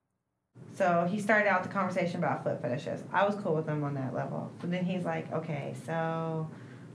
So 0.74 1.08
he 1.10 1.20
started 1.20 1.48
out 1.48 1.62
the 1.62 1.68
conversation 1.68 2.16
about 2.16 2.44
foot 2.44 2.60
fetishes. 2.60 3.02
I 3.12 3.24
was 3.24 3.34
cool 3.36 3.54
with 3.54 3.66
him 3.66 3.82
on 3.84 3.94
that 3.94 4.14
level. 4.14 4.50
So 4.60 4.66
then 4.66 4.84
he's 4.84 5.04
like, 5.04 5.30
okay, 5.32 5.74
so 5.86 6.48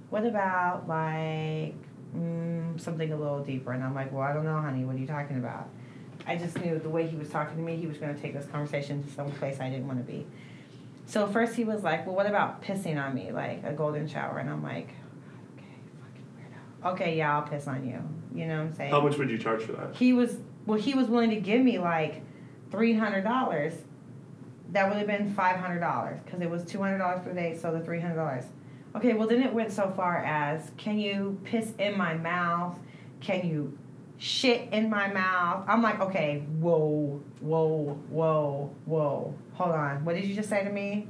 what 0.09 0.25
about 0.25 0.87
like 0.87 1.75
mm, 2.15 2.79
something 2.79 3.11
a 3.11 3.17
little 3.17 3.43
deeper. 3.43 3.71
And 3.71 3.83
I'm 3.83 3.93
like, 3.93 4.11
well, 4.11 4.23
I 4.23 4.33
don't 4.33 4.45
know, 4.45 4.59
honey. 4.59 4.85
What 4.85 4.95
are 4.95 4.99
you 4.99 5.07
talking 5.07 5.37
about? 5.37 5.69
I 6.27 6.35
just 6.35 6.59
knew 6.59 6.79
the 6.79 6.89
way 6.89 7.07
he 7.07 7.15
was 7.15 7.29
talking 7.29 7.57
to 7.57 7.61
me, 7.61 7.75
he 7.75 7.87
was 7.87 7.97
going 7.97 8.15
to 8.15 8.21
take 8.21 8.33
this 8.33 8.45
conversation 8.47 9.03
to 9.03 9.11
some 9.11 9.31
place 9.33 9.59
I 9.59 9.69
didn't 9.69 9.87
want 9.87 9.99
to 9.99 10.11
be. 10.11 10.25
So 11.05 11.27
first 11.27 11.55
he 11.55 11.63
was 11.63 11.83
like, 11.83 12.05
well, 12.05 12.15
what 12.15 12.25
about 12.25 12.61
pissing 12.61 13.03
on 13.03 13.13
me, 13.13 13.31
like 13.31 13.63
a 13.63 13.73
golden 13.73 14.07
shower? 14.07 14.39
And 14.39 14.49
I'm 14.49 14.63
like, 14.63 14.89
okay, 15.55 15.75
fucking 15.99 16.25
weirdo. 16.35 16.93
Okay, 16.93 17.17
yeah, 17.17 17.35
I'll 17.35 17.43
piss 17.47 17.67
on 17.67 17.87
you. 17.87 18.01
You 18.33 18.47
know 18.47 18.57
what 18.57 18.63
I'm 18.67 18.73
saying? 18.73 18.91
How 18.91 19.01
much 19.01 19.17
would 19.17 19.29
you 19.29 19.37
charge 19.37 19.63
for 19.63 19.73
that? 19.73 19.95
He 19.95 20.13
was 20.13 20.37
well. 20.65 20.79
He 20.79 20.93
was 20.93 21.07
willing 21.07 21.29
to 21.29 21.37
give 21.37 21.61
me 21.61 21.79
like 21.79 22.21
three 22.71 22.93
hundred 22.93 23.23
dollars. 23.23 23.73
That 24.71 24.89
would 24.89 24.97
have 24.97 25.07
been 25.07 25.33
five 25.33 25.57
hundred 25.57 25.79
dollars 25.79 26.19
because 26.25 26.41
it 26.41 26.49
was 26.49 26.65
two 26.65 26.81
hundred 26.81 26.97
dollars 26.97 27.21
per 27.23 27.33
day, 27.33 27.57
so 27.57 27.71
the 27.71 27.79
three 27.79 28.01
hundred 28.01 28.15
dollars. 28.15 28.45
Okay, 28.95 29.13
well 29.13 29.27
then 29.27 29.41
it 29.41 29.53
went 29.53 29.71
so 29.71 29.91
far 29.95 30.17
as 30.25 30.71
can 30.77 30.97
you 30.99 31.39
piss 31.43 31.73
in 31.79 31.97
my 31.97 32.15
mouth? 32.15 32.77
Can 33.21 33.47
you 33.47 33.77
shit 34.17 34.69
in 34.71 34.89
my 34.89 35.07
mouth? 35.11 35.63
I'm 35.67 35.81
like, 35.81 35.99
okay, 35.99 36.45
whoa, 36.59 37.21
whoa, 37.45 37.97
whoa, 38.09 38.75
whoa. 38.85 39.33
Hold 39.53 39.71
on. 39.71 40.03
What 40.03 40.15
did 40.15 40.25
you 40.25 40.35
just 40.35 40.49
say 40.49 40.63
to 40.63 40.69
me? 40.69 41.07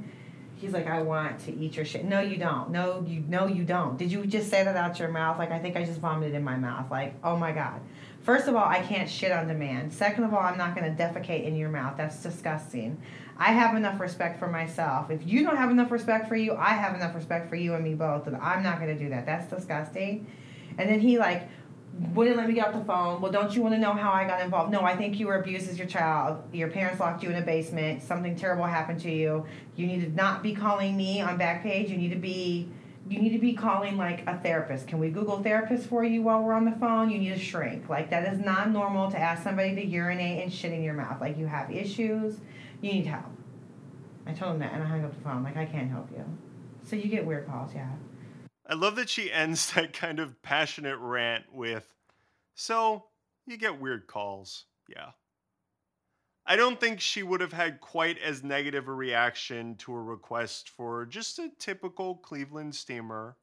He's 0.58 0.71
like, 0.71 0.88
I 0.88 1.02
want 1.02 1.39
to 1.41 1.56
eat 1.56 1.76
your 1.76 1.86
shit. 1.86 2.06
No, 2.06 2.21
you 2.21 2.38
don't. 2.38 2.69
No, 2.69 3.04
you 3.06 3.24
no, 3.28 3.45
you 3.48 3.63
don't. 3.63 3.98
Did 3.98 4.12
you 4.12 4.26
just 4.26 4.50
say 4.50 4.63
that 4.63 4.76
out 4.76 5.00
your 5.00 5.10
mouth? 5.10 5.38
Like 5.38 5.52
I 5.52 5.60
think 5.60 5.76
I 5.76 5.84
just 5.84 6.00
vomited 6.00 6.34
in 6.34 6.43
my 6.43 6.56
mouth. 6.56 6.89
Like, 6.89 7.15
oh 7.24 7.36
my 7.36 7.52
god. 7.52 7.82
First 8.21 8.48
of 8.48 8.56
all, 8.56 8.65
I 8.65 8.82
can't 8.82 9.10
shit 9.10 9.32
on 9.32 9.48
demand. 9.48 9.93
Second 9.93 10.24
of 10.24 10.34
all, 10.34 10.39
I'm 10.39 10.58
not 10.58 10.74
gonna 10.76 10.95
defecate 10.95 11.45
in 11.45 11.56
your 11.56 11.69
mouth. 11.69 11.95
That's 11.98 12.21
disgusting. 12.24 13.02
I 13.38 13.52
have 13.52 13.76
enough 13.76 14.00
respect 14.00 14.39
for 14.39 14.48
myself. 14.48 15.12
If 15.12 15.28
you 15.28 15.43
don't 15.43 15.58
have 15.58 15.71
enough 15.71 15.91
respect 15.91 16.30
for 16.30 16.36
you, 16.36 16.56
I 16.56 16.69
have 16.69 16.95
enough 16.95 17.15
respect 17.15 17.50
for 17.50 17.58
you 17.58 17.74
and 17.74 17.84
me 17.84 17.93
both. 17.93 18.28
And 18.28 18.38
I'm 18.38 18.63
not 18.63 18.80
gonna 18.80 18.98
do 18.98 19.10
that. 19.10 19.26
That's 19.26 19.48
disgusting. 19.48 20.26
And 20.78 20.89
then 20.89 21.00
he 21.00 21.17
like 21.17 21.48
wouldn't 22.13 22.36
let 22.36 22.47
me 22.47 22.53
get 22.53 22.67
off 22.67 22.73
the 22.73 22.84
phone. 22.84 23.21
Well, 23.21 23.31
don't 23.31 23.55
you 23.55 23.62
want 23.62 23.73
to 23.75 23.79
know 23.79 23.93
how 23.93 24.12
I 24.12 24.25
got 24.25 24.41
involved? 24.41 24.71
No, 24.71 24.81
I 24.81 24.97
think 24.97 25.17
you 25.17 25.27
were 25.27 25.39
abused 25.39 25.69
as 25.69 25.77
your 25.77 25.88
child. 25.88 26.43
Your 26.51 26.69
parents 26.69 26.99
locked 26.99 27.23
you 27.23 27.29
in 27.29 27.38
a 27.38 27.41
basement. 27.41 28.03
Something 28.03 28.36
terrible 28.36 28.65
happened 28.65 28.99
to 29.01 29.12
you. 29.12 29.45
You 29.77 29.88
need 29.88 30.01
to 30.01 30.12
not 30.12 30.43
be 30.43 30.53
calling 30.53 30.97
me 30.97 31.21
on 31.21 31.39
Backpage. 31.39 31.89
You 31.89 31.97
need 31.97 32.10
to 32.10 32.17
be 32.17 32.69
you 33.08 33.21
need 33.21 33.34
to 33.34 33.39
be 33.39 33.53
calling 33.53 33.97
like 33.97 34.25
a 34.27 34.39
therapist. 34.39 34.88
Can 34.88 34.97
we 34.97 35.10
Google 35.10 35.43
therapist 35.43 35.88
for 35.88 36.03
you 36.03 36.23
while 36.23 36.41
we're 36.41 36.53
on 36.53 36.65
the 36.65 36.71
phone? 36.71 37.12
You 37.12 37.19
need 37.19 37.34
to 37.36 37.39
shrink. 37.39 37.88
Like 37.88 38.10
that 38.10 38.34
is 38.34 38.39
not 38.39 38.71
normal 38.71 39.12
to 39.12 39.17
ask 39.17 39.43
somebody 39.43 39.75
to 39.75 39.86
urinate 39.86 40.41
and 40.41 40.51
shit 40.51 40.73
in 40.73 40.84
your 40.84 40.95
mouth. 40.95 41.21
Like 41.21 41.38
you 41.38 41.45
have 41.45 41.71
issues. 41.71 42.39
You 42.81 42.93
need 42.93 43.05
help. 43.05 43.25
I 44.25 44.34
told 44.34 44.53
him 44.53 44.60
that 44.60 44.73
and 44.73 44.81
I 44.81 44.88
hung 44.88 45.05
up 45.05 45.15
the 45.15 45.21
phone. 45.21 45.43
Like 45.43 45.55
I 45.55 45.65
can't 45.65 45.89
help 45.89 46.10
you. 46.12 46.25
So 46.84 46.95
you 46.95 47.08
get 47.08 47.25
weird 47.25 47.47
calls, 47.47 47.73
yeah. 47.75 47.89
I 48.67 48.73
love 48.73 48.95
that 48.95 49.10
she 49.10 49.32
ends 49.32 49.71
that 49.73 49.93
kind 49.93 50.19
of 50.19 50.41
passionate 50.41 50.97
rant 50.97 51.45
with, 51.54 51.93
So, 52.56 53.06
you 53.45 53.58
get 53.58 53.80
weird 53.80 54.08
calls. 54.08 54.65
Yeah. 54.89 55.12
I 56.47 56.56
don't 56.56 56.80
think 56.80 56.99
she 56.99 57.23
would 57.23 57.41
have 57.41 57.54
had 57.54 57.82
quite 57.82 58.19
as 58.19 58.43
negative 58.43 58.88
a 58.88 58.93
reaction 58.93 59.75
to 59.78 59.93
a 59.93 60.01
request 60.01 60.69
for 60.69 61.06
just 61.06 61.39
a 61.39 61.51
typical 61.58 62.15
Cleveland 62.17 62.75
steamer. 62.75 63.38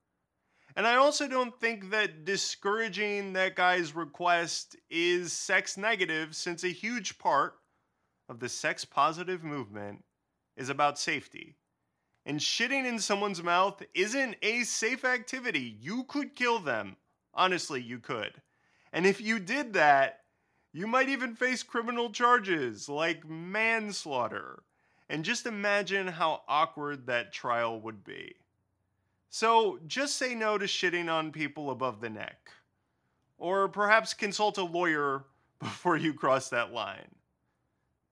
And 0.77 0.87
I 0.87 0.97
also 0.97 1.29
don't 1.29 1.59
think 1.61 1.91
that 1.91 2.25
discouraging 2.25 3.33
that 3.33 3.57
guy's 3.57 3.95
request 3.95 4.77
is 4.89 5.33
sex 5.33 5.77
negative, 5.77 6.35
since 6.35 6.65
a 6.65 6.69
huge 6.69 7.19
part 7.19 7.55
of 8.29 8.39
the 8.39 8.49
sex 8.49 8.85
positive 8.85 9.43
movement 9.43 10.05
is 10.57 10.69
about 10.69 10.99
safety. 10.99 11.57
And 12.25 12.39
shitting 12.39 12.87
in 12.87 12.99
someone's 12.99 13.43
mouth 13.43 13.83
isn't 13.95 14.37
a 14.43 14.63
safe 14.63 15.05
activity. 15.05 15.77
You 15.81 16.05
could 16.05 16.37
kill 16.37 16.61
them. 16.61 16.97
Honestly, 17.35 17.81
you 17.81 17.99
could. 17.99 18.33
And 18.93 19.07
if 19.07 19.21
you 19.21 19.39
did 19.39 19.73
that, 19.73 20.21
you 20.73 20.87
might 20.87 21.09
even 21.09 21.35
face 21.35 21.63
criminal 21.63 22.11
charges 22.11 22.89
like 22.89 23.29
manslaughter. 23.29 24.63
And 25.09 25.25
just 25.25 25.47
imagine 25.47 26.07
how 26.07 26.43
awkward 26.49 27.07
that 27.07 27.33
trial 27.33 27.81
would 27.81 28.05
be. 28.05 28.35
So 29.29 29.79
just 29.87 30.17
say 30.17 30.35
no 30.35 30.59
to 30.59 30.67
shitting 30.67 31.11
on 31.11 31.33
people 31.33 31.71
above 31.71 32.01
the 32.01 32.11
neck. 32.11 32.51
Or 33.39 33.69
perhaps 33.69 34.15
consult 34.15 34.59
a 34.59 34.63
lawyer 34.63 35.25
before 35.59 35.97
you 35.97 36.15
cross 36.15 36.49
that 36.51 36.73
line. 36.73 37.09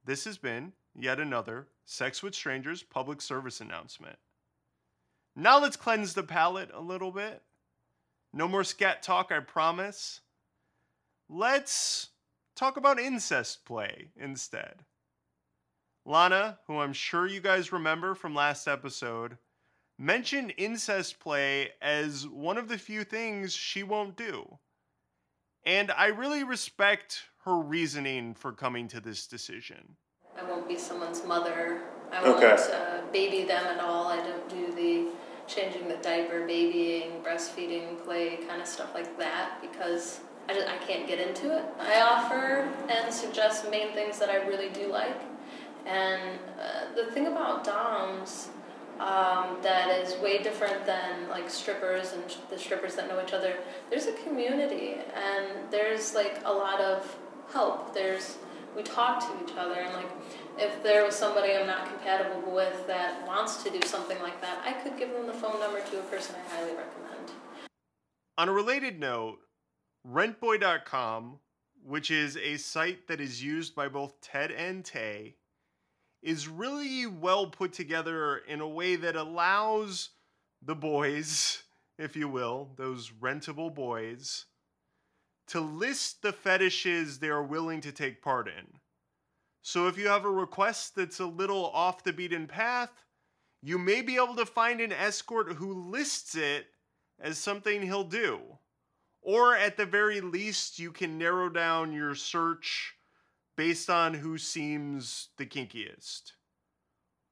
This 0.05 0.25
has 0.25 0.39
been 0.39 0.73
yet 0.99 1.21
another 1.21 1.69
Sex 1.91 2.23
with 2.23 2.37
Strangers 2.37 2.85
public 2.85 3.21
service 3.21 3.61
announcement. 3.61 4.17
Now 5.35 5.59
let's 5.59 5.77
cleanse 5.77 6.15
the 6.15 6.23
palate 6.23 6.71
a 6.73 6.81
little 6.81 7.11
bit. 7.11 7.43
No 8.33 8.47
more 8.47 8.63
scat 8.63 9.03
talk, 9.03 9.33
I 9.33 9.41
promise. 9.41 10.21
Let's 11.29 12.11
talk 12.55 12.77
about 12.77 13.01
incest 13.01 13.65
play 13.65 14.13
instead. 14.17 14.85
Lana, 16.07 16.61
who 16.69 16.79
I'm 16.79 16.93
sure 16.93 17.27
you 17.27 17.41
guys 17.41 17.73
remember 17.73 18.15
from 18.15 18.37
last 18.37 18.69
episode, 18.69 19.37
mentioned 19.99 20.55
incest 20.57 21.19
play 21.19 21.71
as 21.83 22.25
one 22.29 22.57
of 22.57 22.69
the 22.69 22.79
few 22.79 23.03
things 23.03 23.53
she 23.53 23.83
won't 23.83 24.17
do. 24.17 24.59
And 25.65 25.91
I 25.91 26.07
really 26.07 26.45
respect 26.45 27.23
her 27.45 27.59
reasoning 27.59 28.35
for 28.35 28.53
coming 28.53 28.87
to 28.89 29.01
this 29.01 29.27
decision. 29.27 29.97
I 30.39 30.49
won't 30.49 30.69
be 30.69 30.79
someone's 30.79 31.25
mother. 31.25 31.83
I 32.13 32.23
won't 32.23 32.43
uh, 32.43 33.03
baby 33.13 33.45
them 33.45 33.65
at 33.67 33.81
all. 33.81 34.09
I 34.09 34.17
don't 34.17 34.49
do 34.49 34.73
the 34.73 35.09
changing 35.47 35.89
the 35.89 35.97
diaper, 35.97 36.47
babying, 36.47 37.23
breastfeeding, 37.23 38.03
play 38.05 38.37
kind 38.49 38.61
of 38.61 38.67
stuff 38.69 38.95
like 38.95 39.19
that 39.19 39.61
because 39.61 40.21
I, 40.49 40.55
just, 40.55 40.69
I 40.69 40.77
can't 40.79 41.07
get 41.07 41.19
into 41.19 41.57
it. 41.57 41.65
I 41.79 42.01
offer 42.01 42.73
and 42.89 43.13
suggest 43.13 43.71
main 43.71 43.93
things 43.93 44.19
that 44.19 44.31
I 44.31 44.37
really 44.47 44.69
do 44.69 44.89
like. 44.89 45.21
And 45.87 46.39
uh, 46.61 46.95
the 46.95 47.11
thing 47.13 47.27
about 47.27 47.65
DOMs 47.65 48.51
um, 49.01 49.57
that 49.63 49.99
is 50.03 50.17
way 50.21 50.43
different 50.43 50.85
than 50.85 51.29
like 51.31 51.49
strippers 51.49 52.13
and 52.13 52.23
the 52.51 52.59
strippers 52.59 52.95
that 52.97 53.09
know 53.09 53.21
each 53.23 53.33
other, 53.33 53.57
there's 53.89 54.07
a 54.07 54.13
community 54.13 54.97
and 55.15 55.47
there's 55.71 56.15
like 56.15 56.41
a 56.45 56.53
lot 56.53 56.81
of 56.81 57.17
help. 57.53 57.95
There's 57.95 58.37
we 58.77 58.83
talk 58.83 59.21
to 59.21 59.45
each 59.45 59.57
other 59.57 59.75
and 59.75 59.93
like 59.95 60.11
if 60.59 60.83
there 60.83 61.05
was 61.05 61.17
somebody 61.17 61.55
I'm 61.55 61.67
not 61.67 61.87
compatible 61.87 62.53
with 62.53 62.87
that 62.87 63.27
wants 63.27 63.63
to 63.63 63.71
do 63.71 63.81
something 63.87 64.21
like 64.21 64.41
that, 64.43 64.63
I 64.65 64.73
could 64.73 64.99
give 64.99 65.11
them 65.11 65.27
the 65.27 65.33
phone 65.33 65.59
number 65.59 65.81
to 65.81 65.99
a 65.99 66.03
person 66.03 66.37
I 66.37 66.55
highly 66.55 66.73
recommend. 66.73 67.33
On 68.37 68.49
a 68.49 68.53
related 68.53 68.99
note, 68.99 69.39
rentboy.com, 70.07 71.39
which 71.85 72.11
is 72.11 72.37
a 72.37 72.57
site 72.57 73.09
that 73.09 73.21
is 73.21 73.43
used 73.43 73.75
by 73.75 73.89
both 73.89 74.21
Ted 74.21 74.51
and 74.51 74.85
Tay, 74.85 75.37
is 76.23 76.49
really 76.49 77.07
well 77.07 77.47
put 77.47 77.73
together 77.73 78.39
in 78.47 78.61
a 78.61 78.69
way 78.69 78.97
that 78.97 79.17
allows 79.17 80.11
the 80.63 80.75
boys, 80.75 81.63
if 81.99 82.17
you 82.17 82.29
will, 82.29 82.71
those 82.77 83.11
rentable 83.21 83.75
boys, 83.75 84.47
to 85.51 85.61
list 85.61 86.23
the 86.23 86.33
fetishes 86.33 87.19
they 87.19 87.29
are 87.29 87.43
willing 87.43 87.81
to 87.81 87.93
take 87.93 88.23
part 88.23 88.47
in. 88.47 88.67
So 89.63 89.89
if 89.89 89.99
you 89.99 90.07
have 90.09 90.25
a 90.25 90.31
request 90.31 90.95
that's 90.95 91.19
a 91.19 91.27
little 91.27 91.67
off 91.67 92.05
the 92.05 92.13
beaten 92.13 92.47
path, 92.47 92.91
you 93.61 93.77
may 93.77 94.01
be 94.01 94.15
able 94.15 94.37
to 94.37 94.47
find 94.47 94.81
an 94.81 94.93
escort 94.93 95.55
who 95.55 95.91
lists 95.91 96.35
it 96.37 96.67
as 97.21 97.37
something 97.37 97.83
he'll 97.83 98.05
do. 98.05 98.41
Or 99.23 99.57
at 99.57 99.77
the 99.77 99.87
very 99.87 100.21
least, 100.21 100.79
you 100.79 100.93
can 100.93 101.19
narrow 101.19 101.51
down 101.51 101.93
your 101.93 102.15
search 102.15 102.95
based 103.57 103.91
on 103.91 104.15
who 104.15 104.39
seems 104.39 105.29
the 105.37 105.47
kinkiest. 105.47 106.33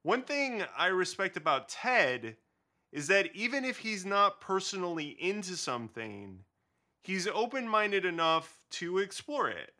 One 0.03 0.23
thing 0.23 0.63
I 0.77 0.87
respect 0.87 1.37
about 1.37 1.69
Ted 1.69 2.35
is 2.91 3.07
that 3.07 3.33
even 3.33 3.65
if 3.65 3.77
he's 3.77 4.05
not 4.05 4.41
personally 4.41 5.15
into 5.19 5.55
something, 5.55 6.43
he's 7.01 7.27
open 7.27 7.67
minded 7.67 8.05
enough 8.05 8.59
to 8.71 8.97
explore 8.99 9.49
it, 9.49 9.73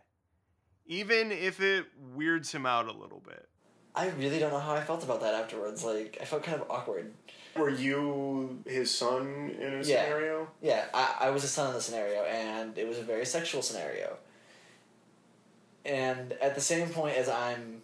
even 0.86 1.32
if 1.32 1.62
it 1.62 1.86
weirds 2.16 2.52
him 2.52 2.66
out 2.66 2.88
a 2.88 2.92
little 2.92 3.20
bit. 3.26 3.48
I 3.96 4.10
really 4.10 4.40
don't 4.40 4.52
know 4.52 4.60
how 4.60 4.74
I 4.76 4.82
felt 4.82 5.04
about 5.04 5.22
that 5.22 5.34
afterwards. 5.34 5.84
Like, 5.84 6.18
I 6.22 6.26
felt 6.26 6.44
kind 6.44 6.62
of 6.62 6.70
awkward. 6.70 7.12
Were 7.56 7.70
you 7.70 8.60
his 8.66 8.96
son 8.96 9.56
in 9.60 9.74
a 9.74 9.78
Yeah. 9.78 9.82
scenario? 10.06 10.48
Yeah, 10.62 10.86
I, 10.94 11.16
I 11.22 11.30
was 11.32 11.44
a 11.44 11.48
son 11.48 11.70
in 11.70 11.74
the 11.74 11.82
scenario, 11.82 12.24
and 12.24 12.78
it 12.78 12.88
was 12.88 12.98
a 12.98 13.04
very 13.04 13.26
sexual 13.26 13.62
scenario. 13.62 14.18
And 15.86 16.34
at 16.34 16.56
the 16.56 16.62
same 16.62 16.90
point 16.90 17.18
as 17.18 17.28
I'm, 17.28 17.82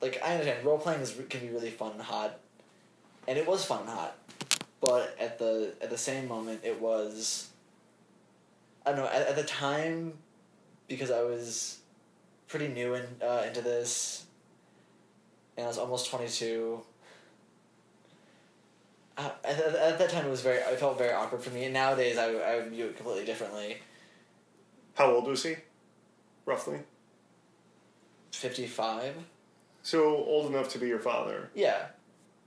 like, 0.00 0.20
I 0.24 0.32
understand 0.32 0.64
role 0.64 0.78
playing 0.78 1.00
is 1.00 1.14
can 1.28 1.40
be 1.40 1.48
really 1.48 1.70
fun 1.70 1.92
and 1.92 2.02
hot, 2.02 2.38
and 3.26 3.36
it 3.36 3.46
was 3.46 3.64
fun 3.64 3.80
and 3.80 3.90
hot, 3.90 4.16
but 4.80 5.16
at 5.18 5.38
the 5.38 5.74
at 5.80 5.90
the 5.90 5.98
same 5.98 6.28
moment 6.28 6.60
it 6.62 6.80
was. 6.80 7.48
I 8.86 8.90
don't 8.92 9.00
know. 9.00 9.08
At, 9.08 9.26
at 9.28 9.36
the 9.36 9.42
time, 9.42 10.14
because 10.88 11.10
I 11.10 11.22
was 11.22 11.78
pretty 12.46 12.68
new 12.68 12.94
in, 12.94 13.04
uh, 13.20 13.42
into 13.46 13.60
this, 13.60 14.24
and 15.56 15.64
I 15.64 15.68
was 15.68 15.78
almost 15.78 16.08
twenty 16.08 16.28
two. 16.28 16.82
uh, 19.18 19.30
at, 19.44 19.58
at 19.58 19.74
at 19.74 19.98
that 19.98 20.10
time 20.10 20.26
it 20.26 20.30
was 20.30 20.42
very 20.42 20.62
I 20.62 20.76
felt 20.76 20.98
very 20.98 21.12
awkward 21.12 21.42
for 21.42 21.50
me, 21.50 21.64
and 21.64 21.74
nowadays 21.74 22.18
I 22.18 22.32
I 22.34 22.56
would 22.56 22.70
view 22.70 22.86
it 22.86 22.96
completely 22.96 23.24
differently. 23.24 23.78
How 24.94 25.10
old 25.10 25.26
was 25.26 25.42
he? 25.42 25.56
Roughly. 26.44 26.78
Fifty 28.32 28.66
five. 28.66 29.14
So 29.82 30.16
old 30.16 30.50
enough 30.52 30.68
to 30.70 30.78
be 30.78 30.88
your 30.88 30.98
father. 30.98 31.50
Yeah, 31.54 31.86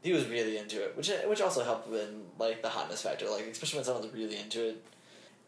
he 0.01 0.13
was 0.13 0.27
really 0.27 0.57
into 0.57 0.83
it, 0.83 0.95
which 0.95 1.11
which 1.25 1.41
also 1.41 1.63
helped 1.63 1.91
in 1.93 2.23
like 2.37 2.61
the 2.61 2.69
hotness 2.69 3.01
factor, 3.01 3.29
like 3.29 3.45
especially 3.47 3.77
when 3.77 3.85
someone's 3.85 4.13
really 4.13 4.37
into 4.37 4.69
it. 4.69 4.83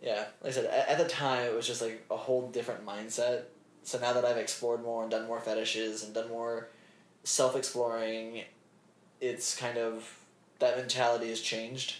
Yeah, 0.01 0.25
like 0.41 0.51
I 0.51 0.55
said, 0.55 0.65
at, 0.65 0.89
at 0.89 0.97
the 0.97 1.07
time 1.07 1.45
it 1.45 1.53
was 1.53 1.67
just 1.67 1.81
like 1.81 2.05
a 2.09 2.17
whole 2.17 2.49
different 2.49 2.85
mindset. 2.85 3.43
So 3.83 3.99
now 3.99 4.13
that 4.13 4.25
I've 4.25 4.37
explored 4.37 4.83
more 4.83 5.03
and 5.03 5.11
done 5.11 5.27
more 5.27 5.39
fetishes 5.39 6.03
and 6.03 6.13
done 6.13 6.29
more 6.29 6.69
self 7.23 7.55
exploring, 7.55 8.43
it's 9.19 9.55
kind 9.55 9.77
of 9.77 10.17
that 10.59 10.77
mentality 10.77 11.29
has 11.29 11.41
changed. 11.41 11.95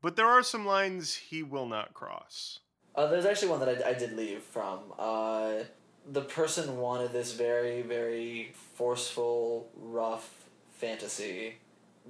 But 0.00 0.16
there 0.16 0.26
are 0.26 0.42
some 0.42 0.66
lines 0.66 1.14
he 1.14 1.42
will 1.42 1.66
not 1.66 1.94
cross. 1.94 2.60
Uh, 2.94 3.06
there's 3.06 3.24
actually 3.24 3.48
one 3.48 3.60
that 3.60 3.86
I, 3.86 3.90
I 3.90 3.94
did 3.94 4.14
leave 4.14 4.42
from. 4.42 4.80
Uh, 4.98 5.64
the 6.10 6.20
person 6.20 6.78
wanted 6.78 7.12
this 7.12 7.32
very, 7.32 7.82
very 7.82 8.52
forceful, 8.74 9.70
rough 9.76 10.28
fantasy 10.72 11.54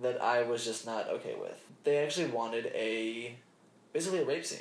that 0.01 0.21
I 0.23 0.43
was 0.43 0.65
just 0.65 0.87
not 0.87 1.09
okay 1.09 1.35
with. 1.38 1.61
They 1.85 1.99
actually 1.99 2.31
wanted 2.31 2.67
a 2.67 3.37
basically 3.93 4.21
a 4.21 4.25
rape 4.25 4.47
scene, 4.47 4.61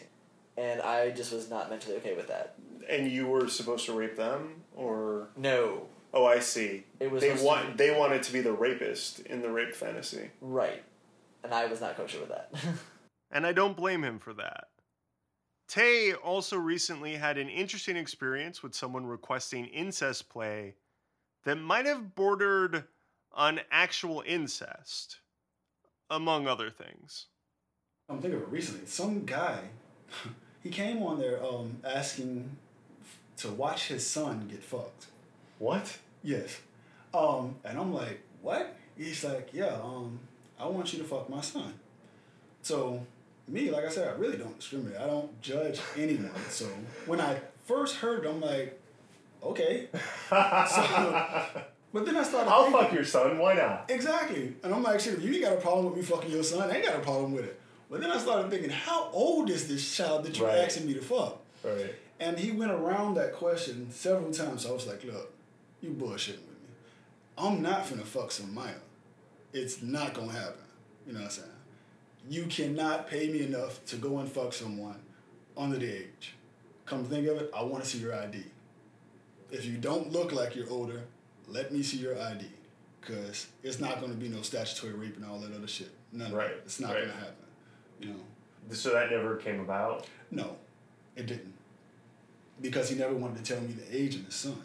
and 0.57 0.81
I 0.81 1.11
just 1.11 1.31
was 1.33 1.49
not 1.49 1.69
mentally 1.69 1.95
okay 1.97 2.15
with 2.15 2.27
that. 2.27 2.55
And 2.89 3.09
you 3.11 3.27
were 3.27 3.47
supposed 3.47 3.85
to 3.85 3.93
rape 3.93 4.15
them, 4.17 4.61
or 4.75 5.29
No, 5.37 5.87
oh, 6.13 6.25
I 6.25 6.39
see. 6.39 6.83
it 6.99 7.09
was 7.11 7.21
They 7.21 7.33
want 7.43 7.77
be- 7.77 7.83
they 7.85 7.97
wanted 7.97 8.23
to 8.23 8.33
be 8.33 8.41
the 8.41 8.51
rapist 8.53 9.19
in 9.21 9.41
the 9.41 9.49
rape 9.49 9.73
fantasy. 9.75 10.31
right, 10.41 10.83
and 11.43 11.53
I 11.53 11.65
was 11.67 11.79
not 11.81 11.95
kosher 11.97 12.19
with 12.19 12.29
that. 12.29 12.53
And 13.33 13.47
I 13.47 13.53
don't 13.53 13.77
blame 13.77 14.03
him 14.03 14.19
for 14.19 14.33
that. 14.33 14.65
Tay 15.69 16.11
also 16.13 16.57
recently 16.57 17.15
had 17.15 17.37
an 17.37 17.47
interesting 17.47 17.95
experience 17.95 18.61
with 18.61 18.75
someone 18.75 19.05
requesting 19.05 19.67
incest 19.67 20.27
play 20.27 20.75
that 21.45 21.55
might 21.55 21.85
have 21.85 22.13
bordered 22.13 22.83
on 23.31 23.61
actual 23.71 24.21
incest, 24.27 25.21
among 26.09 26.45
other 26.45 26.69
things. 26.69 27.27
I'm 28.09 28.19
thinking 28.19 28.41
of 28.41 28.47
it 28.47 28.51
recently. 28.51 28.85
Some 28.85 29.23
guy, 29.23 29.59
he 30.63 30.69
came 30.69 31.01
on 31.03 31.19
there 31.19 31.43
um, 31.43 31.77
asking 31.83 32.57
to 33.37 33.49
watch 33.49 33.87
his 33.87 34.05
son 34.05 34.47
get 34.49 34.63
fucked. 34.63 35.07
What? 35.59 35.97
Yes. 36.23 36.59
Um, 37.13 37.55
and 37.63 37.77
I'm 37.77 37.93
like, 37.93 38.21
what? 38.41 38.75
He's 38.97 39.23
like, 39.23 39.49
yeah, 39.53 39.77
um, 39.83 40.19
I 40.59 40.67
want 40.67 40.93
you 40.93 40.99
to 40.99 41.05
fuck 41.05 41.29
my 41.29 41.41
son. 41.41 41.73
So, 42.61 43.05
me, 43.47 43.71
like 43.71 43.85
I 43.85 43.89
said, 43.89 44.07
I 44.07 44.11
really 44.11 44.37
don't 44.37 44.57
discriminate. 44.59 44.99
I 44.99 45.07
don't 45.07 45.41
judge 45.41 45.79
anyone. 45.97 46.31
So, 46.49 46.67
when 47.05 47.19
I 47.19 47.39
first 47.65 47.95
heard 47.97 48.25
I'm 48.25 48.41
like, 48.41 48.79
okay. 49.43 49.87
So, 50.29 51.47
but 51.93 52.05
then 52.05 52.15
I 52.17 52.23
started 52.23 52.49
I'll 52.49 52.65
thinking, 52.65 52.81
fuck 52.81 52.93
your 52.93 53.03
son. 53.03 53.37
Why 53.37 53.55
not? 53.55 53.85
Exactly. 53.89 54.55
And 54.63 54.73
I'm 54.73 54.83
like, 54.83 54.99
shit, 54.99 55.15
if 55.15 55.23
you 55.23 55.33
ain't 55.33 55.43
got 55.43 55.53
a 55.53 55.61
problem 55.61 55.85
with 55.85 55.95
me 55.95 56.01
fucking 56.03 56.31
your 56.31 56.43
son, 56.43 56.69
I 56.69 56.75
ain't 56.75 56.85
got 56.85 56.95
a 56.95 56.99
problem 56.99 57.33
with 57.33 57.45
it. 57.45 57.60
But 57.91 57.99
then 57.99 58.09
I 58.09 58.17
started 58.19 58.49
thinking, 58.49 58.69
how 58.69 59.09
old 59.11 59.49
is 59.49 59.67
this 59.67 59.95
child 59.95 60.23
that 60.23 60.37
you're 60.37 60.47
Right. 60.47 60.59
asking 60.59 60.87
me 60.87 60.93
to 60.93 61.01
fuck? 61.01 61.39
Right. 61.61 61.93
And 62.21 62.39
he 62.39 62.51
went 62.51 62.71
around 62.71 63.15
that 63.15 63.33
question 63.33 63.91
several 63.91 64.31
times. 64.31 64.63
So 64.63 64.69
I 64.69 64.73
was 64.73 64.87
like, 64.87 65.03
look, 65.03 65.33
you 65.81 65.89
bullshitting 65.89 66.39
with 66.47 66.59
me. 66.61 66.69
I'm 67.37 67.61
not 67.61 67.85
finna 67.85 68.03
fuck 68.03 68.31
some 68.31 68.53
minor. 68.53 68.81
It's 69.51 69.81
not 69.81 70.13
gonna 70.13 70.31
happen. 70.31 70.63
You 71.05 71.13
know 71.13 71.19
what 71.19 71.25
I'm 71.25 71.31
saying? 71.31 71.47
You 72.29 72.45
cannot 72.45 73.09
pay 73.09 73.27
me 73.27 73.43
enough 73.43 73.83
to 73.87 73.97
go 73.97 74.19
and 74.19 74.31
fuck 74.31 74.53
someone 74.53 74.99
under 75.57 75.77
the 75.77 75.91
age. 75.91 76.35
Come 76.85 77.03
think 77.03 77.27
of 77.27 77.37
it, 77.37 77.51
I 77.53 77.61
wanna 77.63 77.83
see 77.83 77.97
your 77.97 78.15
ID. 78.15 78.43
If 79.51 79.65
you 79.65 79.75
don't 79.77 80.13
look 80.13 80.31
like 80.31 80.55
you're 80.55 80.69
older, 80.69 81.01
let 81.49 81.73
me 81.73 81.83
see 81.83 81.97
your 81.97 82.17
ID. 82.17 82.45
Cause 83.01 83.47
it's 83.63 83.79
not 83.79 83.99
gonna 83.99 84.13
be 84.13 84.29
no 84.29 84.43
statutory 84.43 84.93
rape 84.93 85.17
and 85.17 85.25
all 85.25 85.39
that 85.39 85.53
other 85.53 85.67
shit. 85.67 85.89
None 86.13 86.31
Right. 86.31 86.51
It's 86.63 86.79
not 86.79 86.91
right. 86.93 87.01
gonna 87.01 87.13
happen. 87.19 87.35
You 88.01 88.09
know. 88.09 88.73
So 88.73 88.93
that 88.93 89.11
never 89.11 89.35
came 89.37 89.59
about. 89.59 90.07
No, 90.29 90.55
it 91.15 91.27
didn't. 91.27 91.53
Because 92.61 92.89
he 92.89 92.95
never 92.95 93.13
wanted 93.15 93.43
to 93.43 93.53
tell 93.53 93.61
me 93.61 93.73
the 93.73 93.95
age 93.95 94.15
of 94.15 94.25
his 94.25 94.35
son. 94.35 94.61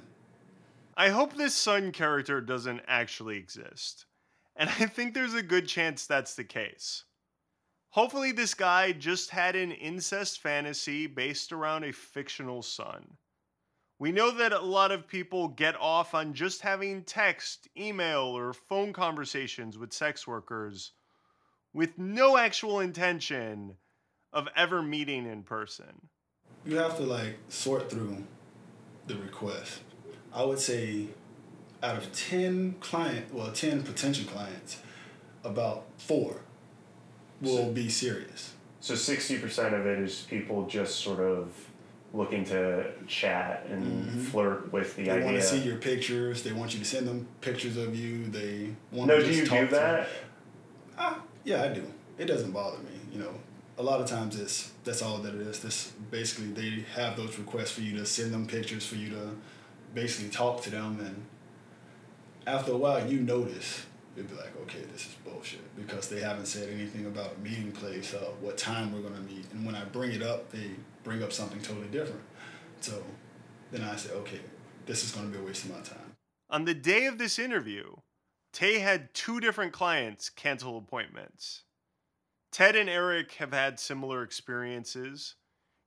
I 0.97 1.11
hope 1.11 1.35
this 1.35 1.55
son 1.55 1.93
character 1.93 2.41
doesn't 2.41 2.83
actually 2.87 3.37
exist. 3.37 4.07
And 4.55 4.71
I 4.71 4.87
think 4.87 5.13
there's 5.13 5.35
a 5.35 5.43
good 5.43 5.69
chance 5.69 6.07
that's 6.07 6.35
the 6.35 6.45
case. 6.45 7.05
Hopefully, 7.91 8.33
this 8.33 8.55
guy 8.55 8.93
just 8.93 9.31
had 9.31 9.57
an 9.57 9.73
incest 9.73 10.41
fantasy 10.41 11.07
based 11.07 11.53
around 11.53 11.85
a 11.85 11.93
fictional 11.93 12.63
son. 12.63 13.17
We 13.99 14.13
know 14.13 14.31
that 14.31 14.53
a 14.53 14.61
lot 14.61 14.93
of 14.93 15.09
people 15.09 15.49
get 15.49 15.75
off 15.81 16.15
on 16.15 16.35
just 16.35 16.61
having 16.61 17.03
text, 17.05 17.69
email, 17.79 18.37
or 18.37 18.53
phone 18.53 18.93
conversations 18.93 19.79
with 19.79 19.95
sex 19.95 20.27
workers 20.27 20.93
with 21.77 21.99
no 21.99 22.39
actual 22.39 22.81
intention 22.81 23.75
of 24.33 24.49
ever 24.57 24.81
meeting 24.81 25.27
in 25.27 25.43
person. 25.43 26.09
You 26.65 26.79
have 26.79 26.97
to 26.97 27.03
like 27.03 27.37
sort 27.51 27.91
through 27.91 28.25
the 29.07 29.17
request. 29.17 29.81
I 30.33 30.43
would 30.43 30.59
say 30.59 31.09
out 31.83 31.99
of 31.99 32.11
10 32.15 32.77
client, 32.81 33.33
well, 33.33 33.53
10 33.53 33.83
potential 33.83 34.25
clients, 34.25 34.81
about 35.45 35.85
four 35.99 36.37
will 37.43 37.57
So- 37.67 37.73
be 37.73 37.91
serious. 37.91 38.55
So 38.81 38.95
sixty 38.95 39.39
percent 39.39 39.75
of 39.75 39.85
it 39.85 39.99
is 39.99 40.23
people 40.31 40.67
just 40.67 41.01
sort 41.01 41.19
of 41.19 41.53
looking 42.15 42.45
to 42.45 42.93
chat 43.09 43.67
and 43.69 44.09
Mhm. 44.09 44.23
flirt 44.31 44.73
with 44.73 44.95
the 44.97 45.05
They 45.05 45.11
idea. 45.11 45.21
They 45.21 45.27
want 45.33 45.37
to 45.39 45.47
see 45.47 45.59
your 45.59 45.77
pictures. 45.79 46.43
They 46.45 46.53
want 46.53 46.73
you 46.73 46.79
to 46.79 46.85
send 46.85 47.09
them 47.09 47.27
pictures 47.41 47.77
of 47.77 47.97
you. 47.97 48.27
They 48.29 48.77
want 48.93 49.09
no, 49.09 49.17
to 49.17 49.23
do 49.23 49.27
just 49.27 49.41
you 49.41 49.47
talk 49.47 49.61
do 49.61 49.67
to 49.67 49.75
that? 49.75 50.09
Ah, 51.47 51.51
yeah, 51.51 51.63
I 51.63 51.69
do. 51.69 51.85
It 52.19 52.27
doesn't 52.27 52.53
bother 52.53 52.79
me. 52.79 52.91
You 53.13 53.21
know, 53.21 53.35
a 53.79 53.83
lot 53.83 54.01
of 54.01 54.07
times 54.07 54.39
it's 54.39 54.73
that's 54.85 55.03
all 55.03 55.19
that 55.19 55.35
it 55.35 55.41
is. 55.41 55.61
This 55.61 55.93
basically 56.11 56.53
they 56.53 56.85
have 56.95 57.17
those 57.17 57.39
requests 57.39 57.73
for 57.73 57.83
you 57.83 57.97
to 57.99 58.07
send 58.07 58.33
them 58.33 58.47
pictures 58.47 58.87
for 58.87 58.97
you 58.97 59.11
to 59.11 59.31
basically 59.95 60.31
talk 60.31 60.63
to 60.63 60.71
them, 60.71 60.99
and 61.01 61.25
after 62.47 62.73
a 62.73 62.77
while 62.77 63.07
you 63.11 63.21
notice 63.21 63.87
you'd 64.17 64.29
be 64.29 64.35
like, 64.35 64.57
okay, 64.63 64.81
this 64.93 65.07
is 65.07 65.15
bullshit 65.25 65.61
because 65.77 66.09
they 66.09 66.21
haven't 66.21 66.47
said 66.47 66.71
anything 66.71 67.05
about 67.07 67.35
a 67.37 67.41
meeting 67.41 67.71
place, 67.71 68.15
uh, 68.15 68.19
what 68.41 68.57
time 68.57 68.93
we're 68.93 69.07
gonna 69.07 69.21
meet, 69.21 69.45
and 69.53 69.65
when 69.67 69.75
I 69.75 69.85
bring 69.85 70.13
it 70.13 70.23
up, 70.23 70.51
they 70.51 70.71
bring 71.05 71.23
up 71.23 71.33
something 71.33 71.61
totally 71.61 71.89
different. 71.89 72.23
So 72.81 73.03
then 73.71 73.83
I 73.83 73.97
say, 73.97 74.13
okay, 74.13 74.41
this 74.87 75.05
is 75.05 75.13
gonna 75.13 75.29
be 75.29 75.39
a 75.39 75.43
waste 75.43 75.65
of 75.65 75.71
my 75.71 75.81
time. 75.81 76.17
On 76.49 76.65
the 76.65 76.75
day 76.75 77.05
of 77.07 77.19
this 77.19 77.39
interview, 77.39 77.97
Tay 78.57 78.79
had 78.79 79.13
two 79.13 79.39
different 79.39 79.75
clients 79.75 80.31
cancel 80.31 80.79
appointments. 80.79 81.65
Ted 82.51 82.75
and 82.75 82.89
Eric 82.89 83.33
have 83.33 83.53
had 83.53 83.79
similar 83.79 84.23
experiences. 84.23 85.35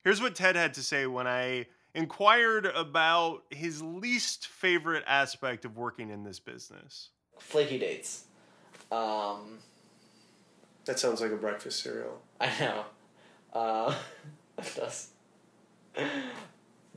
Here's 0.04 0.22
what 0.22 0.36
Ted 0.36 0.56
had 0.56 0.76
to 0.76 0.84
say 0.84 1.08
when 1.08 1.26
I 1.26 1.66
inquired 1.96 2.68
about 2.68 3.42
his 3.50 3.82
least 3.82 4.46
favorite 4.46 5.04
aspect 5.08 5.66
of 5.66 5.78
working 5.78 6.12
in 6.12 6.24
this 6.24 6.40
business. 6.40 7.10
Flaky 7.40 7.80
dates. 7.80 8.26
Um, 8.92 9.58
That 10.86 11.00
sounds 11.00 11.22
like 11.22 11.32
a 11.32 11.38
breakfast 11.38 11.82
cereal. 11.82 12.22
I 12.40 12.52
know. 12.60 12.86
Uh, 13.52 13.96
it 14.60 14.76
does. 14.76 15.10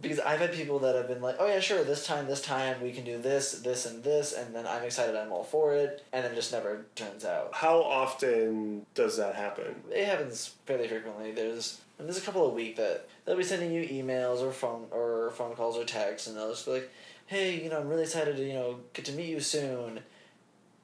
Because 0.00 0.18
I've 0.18 0.40
had 0.40 0.52
people 0.52 0.78
that 0.80 0.96
have 0.96 1.06
been 1.06 1.20
like, 1.20 1.36
oh 1.38 1.46
yeah, 1.46 1.60
sure, 1.60 1.84
this 1.84 2.06
time, 2.06 2.26
this 2.26 2.42
time, 2.42 2.80
we 2.82 2.92
can 2.92 3.04
do 3.04 3.18
this, 3.18 3.52
this, 3.60 3.86
and 3.86 4.02
this, 4.02 4.32
and 4.32 4.54
then 4.54 4.66
I'm 4.66 4.82
excited, 4.82 5.14
I'm 5.14 5.30
all 5.30 5.44
for 5.44 5.74
it, 5.74 6.04
and 6.12 6.24
then 6.24 6.32
it 6.32 6.34
just 6.34 6.50
never 6.50 6.86
turns 6.94 7.24
out. 7.24 7.50
How 7.52 7.82
often 7.82 8.86
does 8.94 9.18
that 9.18 9.34
happen? 9.34 9.76
It 9.90 10.06
happens 10.06 10.54
fairly 10.66 10.88
frequently. 10.88 11.32
There's 11.32 11.80
and 11.98 12.08
there's 12.08 12.18
a 12.18 12.22
couple 12.22 12.44
of 12.44 12.54
week 12.54 12.76
that 12.76 13.06
they'll 13.24 13.36
be 13.36 13.44
sending 13.44 13.70
you 13.70 13.86
emails 13.86 14.40
or 14.40 14.50
phone 14.50 14.86
or 14.90 15.30
phone 15.36 15.54
calls 15.54 15.76
or 15.76 15.84
texts, 15.84 16.26
and 16.26 16.36
they'll 16.36 16.50
just 16.50 16.64
be 16.64 16.72
like, 16.72 16.90
"Hey, 17.26 17.62
you 17.62 17.70
know, 17.70 17.78
I'm 17.78 17.88
really 17.88 18.02
excited 18.02 18.36
to 18.36 18.44
you 18.44 18.54
know 18.54 18.80
get 18.92 19.04
to 19.04 19.12
meet 19.12 19.28
you 19.28 19.38
soon," 19.40 20.00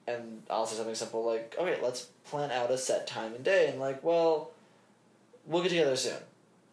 and 0.07 0.43
I'll 0.49 0.65
say 0.65 0.77
something 0.77 0.95
simple 0.95 1.25
like, 1.25 1.55
"Okay, 1.59 1.77
let's 1.81 2.07
plan 2.25 2.51
out 2.51 2.71
a 2.71 2.77
set 2.77 3.05
time 3.05 3.33
and 3.33 3.43
day," 3.43 3.67
and 3.67 3.79
like, 3.79 4.03
well, 4.03 4.51
we'll 5.45 5.61
get 5.61 5.69
together 5.69 5.97
soon, 5.97 6.19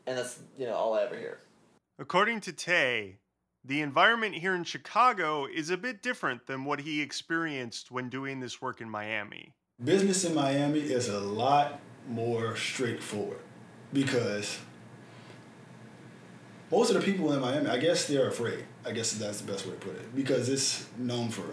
and 0.06 0.16
that's 0.18 0.38
you 0.56 0.66
know 0.66 0.74
all 0.74 0.94
I 0.94 1.02
ever 1.02 1.16
hear. 1.16 1.38
According 1.98 2.42
to 2.42 2.52
Tay, 2.52 3.20
the 3.64 3.80
environment 3.80 4.34
here 4.34 4.54
in 4.54 4.64
Chicago 4.64 5.46
is 5.46 5.70
a 5.70 5.78
bit 5.78 6.02
different 6.02 6.46
than 6.46 6.66
what 6.66 6.80
he 6.80 7.00
experienced 7.00 7.90
when 7.90 8.10
doing 8.10 8.40
this 8.40 8.60
work 8.60 8.82
in 8.82 8.90
Miami. 8.90 9.54
business 9.82 10.22
in 10.22 10.34
Miami 10.34 10.80
is 10.80 11.08
a 11.08 11.20
lot 11.20 11.80
more 12.06 12.54
straightforward 12.54 13.40
because 13.94 14.58
most 16.70 16.90
of 16.90 16.96
the 16.96 17.02
people 17.02 17.32
in 17.32 17.40
Miami, 17.40 17.70
I 17.70 17.78
guess 17.78 18.06
they're 18.06 18.28
afraid. 18.28 18.66
I 18.84 18.92
guess 18.92 19.12
that's 19.12 19.40
the 19.40 19.50
best 19.50 19.64
way 19.64 19.72
to 19.72 19.78
put 19.78 19.96
it 19.96 20.14
because 20.14 20.50
it's 20.50 20.86
known 20.98 21.30
for 21.30 21.46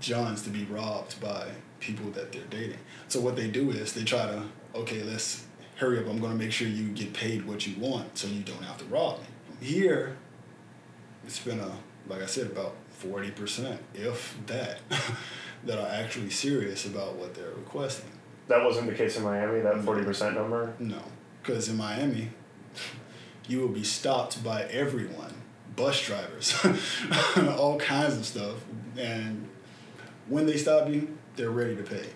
Johns 0.00 0.40
to 0.44 0.50
be 0.50 0.64
robbed 0.64 1.20
by 1.20 1.48
people 1.80 2.10
that 2.12 2.32
they're 2.32 2.46
dating. 2.48 2.78
So 3.08 3.20
what 3.20 3.36
they 3.36 3.48
do 3.48 3.70
is 3.70 3.92
they 3.92 4.04
try 4.04 4.24
to, 4.24 4.42
okay, 4.74 5.02
let's 5.02 5.44
hurry 5.76 5.98
up. 5.98 6.06
I'm 6.06 6.18
going 6.18 6.32
to 6.32 6.38
make 6.38 6.52
sure 6.52 6.66
you 6.66 6.88
get 6.88 7.12
paid 7.12 7.46
what 7.46 7.66
you 7.66 7.78
want 7.78 8.16
so 8.16 8.26
you 8.26 8.42
don't 8.42 8.62
have 8.62 8.78
to 8.78 8.86
rob 8.86 9.18
me. 9.20 9.26
Here, 9.62 10.16
it's 11.24 11.38
been 11.38 11.60
a, 11.60 11.70
like 12.08 12.20
I 12.20 12.26
said, 12.26 12.48
about 12.48 12.74
40%, 13.00 13.78
if 13.94 14.36
that, 14.46 14.80
that 15.64 15.78
are 15.78 15.86
actually 15.86 16.30
serious 16.30 16.84
about 16.84 17.14
what 17.14 17.36
they're 17.36 17.54
requesting. 17.54 18.10
That 18.48 18.64
wasn't 18.64 18.88
the 18.88 18.96
case 18.96 19.16
in 19.16 19.22
Miami, 19.22 19.60
that 19.60 19.76
40% 19.76 20.34
number? 20.34 20.74
No, 20.80 21.00
because 21.40 21.68
in 21.68 21.76
Miami, 21.76 22.30
you 23.46 23.60
will 23.60 23.68
be 23.68 23.84
stopped 23.84 24.42
by 24.42 24.64
everyone, 24.64 25.32
bus 25.76 26.04
drivers, 26.04 26.58
all 27.56 27.78
kinds 27.78 28.16
of 28.16 28.26
stuff. 28.26 28.56
And 28.96 29.48
when 30.26 30.44
they 30.46 30.56
stop 30.56 30.88
you, 30.88 31.16
they're 31.36 31.50
ready 31.50 31.76
to 31.76 31.84
pay. 31.84 32.06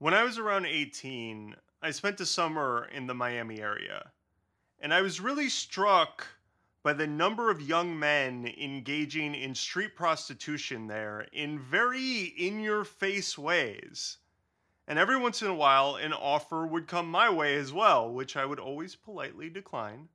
When 0.00 0.14
I 0.14 0.24
was 0.24 0.36
around 0.36 0.66
18, 0.66 1.54
I 1.80 1.92
spent 1.92 2.20
a 2.20 2.26
summer 2.26 2.88
in 2.92 3.06
the 3.06 3.14
Miami 3.14 3.60
area. 3.62 4.10
And 4.80 4.92
I 4.92 5.02
was 5.02 5.20
really 5.20 5.48
struck 5.48 6.26
by 6.88 6.94
the 6.94 7.06
number 7.06 7.50
of 7.50 7.60
young 7.60 7.98
men 7.98 8.50
engaging 8.58 9.34
in 9.34 9.54
street 9.54 9.94
prostitution 9.94 10.86
there 10.86 11.26
in 11.34 11.58
very 11.58 12.22
in 12.38 12.60
your 12.60 12.82
face 12.82 13.36
ways. 13.36 14.16
And 14.86 14.98
every 14.98 15.18
once 15.18 15.42
in 15.42 15.48
a 15.48 15.54
while, 15.54 15.96
an 15.96 16.14
offer 16.14 16.66
would 16.66 16.86
come 16.86 17.10
my 17.10 17.28
way 17.28 17.56
as 17.56 17.74
well, 17.74 18.10
which 18.10 18.38
I 18.38 18.46
would 18.46 18.58
always 18.58 18.96
politely 18.96 19.50
decline. 19.50 20.08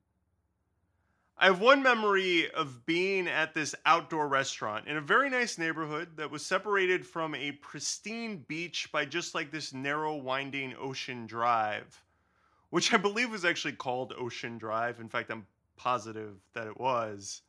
I 1.38 1.46
have 1.46 1.60
one 1.60 1.80
memory 1.80 2.50
of 2.50 2.84
being 2.84 3.28
at 3.28 3.54
this 3.54 3.76
outdoor 3.86 4.26
restaurant 4.26 4.88
in 4.88 4.96
a 4.96 5.00
very 5.00 5.30
nice 5.30 5.58
neighborhood 5.58 6.16
that 6.16 6.32
was 6.32 6.44
separated 6.44 7.06
from 7.06 7.36
a 7.36 7.52
pristine 7.52 8.44
beach 8.48 8.90
by 8.90 9.04
just 9.04 9.32
like 9.32 9.52
this 9.52 9.72
narrow, 9.72 10.16
winding 10.16 10.74
ocean 10.76 11.28
drive, 11.28 12.02
which 12.70 12.92
I 12.92 12.96
believe 12.96 13.30
was 13.30 13.44
actually 13.44 13.74
called 13.74 14.12
Ocean 14.18 14.58
Drive. 14.58 14.98
In 14.98 15.08
fact, 15.08 15.30
I'm 15.30 15.46
positive 15.76 16.36
that 16.54 16.66
it 16.66 16.78
was. 16.78 17.42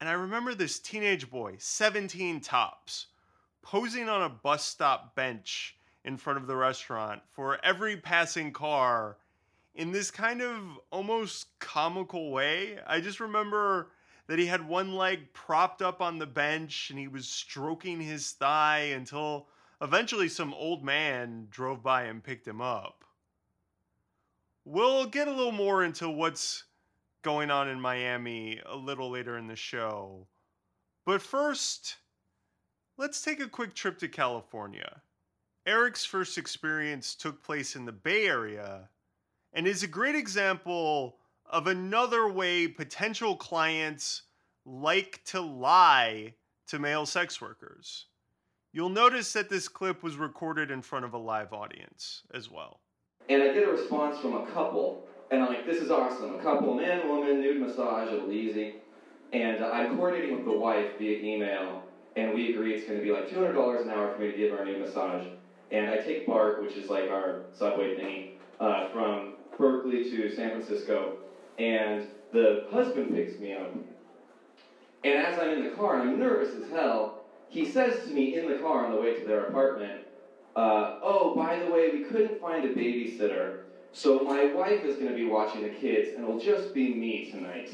And 0.00 0.08
I 0.08 0.12
remember 0.12 0.54
this 0.54 0.78
teenage 0.78 1.30
boy, 1.30 1.56
17 1.58 2.40
tops, 2.40 3.06
posing 3.62 4.08
on 4.08 4.22
a 4.22 4.28
bus 4.28 4.64
stop 4.64 5.14
bench 5.14 5.76
in 6.04 6.16
front 6.16 6.38
of 6.38 6.46
the 6.46 6.56
restaurant 6.56 7.22
for 7.30 7.62
every 7.64 7.96
passing 7.96 8.52
car 8.52 9.16
in 9.74 9.92
this 9.92 10.10
kind 10.10 10.42
of 10.42 10.78
almost 10.90 11.58
comical 11.58 12.30
way. 12.30 12.78
I 12.86 13.00
just 13.00 13.20
remember 13.20 13.90
that 14.26 14.38
he 14.38 14.46
had 14.46 14.68
one 14.68 14.94
leg 14.94 15.32
propped 15.32 15.82
up 15.82 16.00
on 16.00 16.18
the 16.18 16.26
bench 16.26 16.90
and 16.90 16.98
he 16.98 17.08
was 17.08 17.26
stroking 17.26 18.00
his 18.00 18.30
thigh 18.32 18.90
until 18.94 19.48
eventually 19.80 20.28
some 20.28 20.54
old 20.54 20.84
man 20.84 21.48
drove 21.50 21.82
by 21.82 22.04
and 22.04 22.22
picked 22.22 22.46
him 22.46 22.60
up. 22.60 23.04
We'll 24.64 25.06
get 25.06 25.28
a 25.28 25.32
little 25.32 25.52
more 25.52 25.82
into 25.82 26.10
what's 26.10 26.64
going 27.22 27.50
on 27.50 27.68
in 27.68 27.80
Miami 27.80 28.60
a 28.66 28.76
little 28.76 29.10
later 29.10 29.36
in 29.36 29.46
the 29.46 29.56
show. 29.56 30.26
But 31.04 31.22
first, 31.22 31.96
let's 32.96 33.22
take 33.22 33.40
a 33.40 33.48
quick 33.48 33.74
trip 33.74 33.98
to 33.98 34.08
California. 34.08 35.02
Eric's 35.66 36.04
first 36.04 36.38
experience 36.38 37.14
took 37.14 37.42
place 37.42 37.76
in 37.76 37.84
the 37.84 37.92
Bay 37.92 38.26
Area 38.26 38.88
and 39.52 39.66
is 39.66 39.82
a 39.82 39.88
great 39.88 40.14
example 40.14 41.16
of 41.44 41.66
another 41.66 42.30
way 42.30 42.68
potential 42.68 43.36
clients 43.36 44.22
like 44.64 45.22
to 45.24 45.40
lie 45.40 46.34
to 46.66 46.78
male 46.78 47.06
sex 47.06 47.40
workers. 47.40 48.06
You'll 48.72 48.90
notice 48.90 49.32
that 49.32 49.48
this 49.48 49.66
clip 49.66 50.02
was 50.02 50.16
recorded 50.16 50.70
in 50.70 50.82
front 50.82 51.04
of 51.04 51.14
a 51.14 51.18
live 51.18 51.52
audience 51.52 52.22
as 52.34 52.50
well. 52.50 52.80
And 53.28 53.42
I 53.42 53.52
get 53.52 53.66
a 53.66 53.70
response 53.70 54.18
from 54.18 54.34
a 54.34 54.46
couple, 54.46 55.06
and 55.30 55.42
I'm 55.42 55.48
like, 55.48 55.66
this 55.66 55.78
is 55.78 55.90
awesome. 55.90 56.34
A 56.34 56.42
couple, 56.42 56.74
man, 56.74 57.08
woman, 57.08 57.40
nude 57.40 57.60
massage, 57.60 58.10
be 58.28 58.34
easy. 58.34 58.74
And 59.32 59.62
uh, 59.62 59.68
I'm 59.68 59.96
coordinating 59.96 60.36
with 60.36 60.46
the 60.46 60.58
wife 60.58 60.98
via 60.98 61.18
email, 61.18 61.82
and 62.16 62.32
we 62.32 62.54
agree 62.54 62.74
it's 62.74 62.86
going 62.86 62.98
to 62.98 63.04
be 63.04 63.10
like 63.10 63.28
$200 63.28 63.82
an 63.82 63.90
hour 63.90 64.14
for 64.14 64.20
me 64.20 64.30
to 64.30 64.36
give 64.36 64.50
her 64.52 64.62
a 64.62 64.64
nude 64.64 64.80
massage. 64.80 65.26
And 65.70 65.90
I 65.90 65.98
take 65.98 66.26
BART, 66.26 66.62
which 66.62 66.76
is 66.76 66.88
like 66.88 67.10
our 67.10 67.42
subway 67.52 67.94
thingy, 67.96 68.30
uh, 68.58 68.88
from 68.88 69.34
Berkeley 69.58 70.08
to 70.10 70.34
San 70.34 70.50
Francisco, 70.50 71.16
and 71.58 72.06
the 72.32 72.66
husband 72.70 73.14
picks 73.14 73.38
me 73.38 73.52
up. 73.52 73.70
And 75.04 75.14
as 75.14 75.38
I'm 75.38 75.50
in 75.50 75.64
the 75.64 75.70
car, 75.70 76.00
and 76.00 76.08
I'm 76.08 76.18
nervous 76.18 76.54
as 76.54 76.70
hell, 76.70 77.20
he 77.48 77.64
says 77.64 78.04
to 78.04 78.10
me 78.10 78.38
in 78.38 78.48
the 78.48 78.58
car 78.58 78.86
on 78.86 78.92
the 78.92 79.00
way 79.00 79.14
to 79.14 79.24
their 79.26 79.44
apartment, 79.44 80.02
uh, 80.56 80.98
Oh, 81.02 81.34
by 81.36 81.58
the 81.58 81.70
way, 81.70 81.90
we 81.90 82.04
couldn't 82.04 82.40
find 82.40 82.64
a 82.64 82.74
babysitter, 82.74 83.60
so 83.92 84.20
my 84.20 84.46
wife 84.52 84.84
is 84.84 84.96
going 84.96 85.08
to 85.08 85.14
be 85.14 85.26
watching 85.26 85.62
the 85.62 85.70
kids, 85.70 86.10
and 86.14 86.24
it'll 86.24 86.38
just 86.38 86.72
be 86.74 86.94
me 86.94 87.30
tonight. 87.30 87.70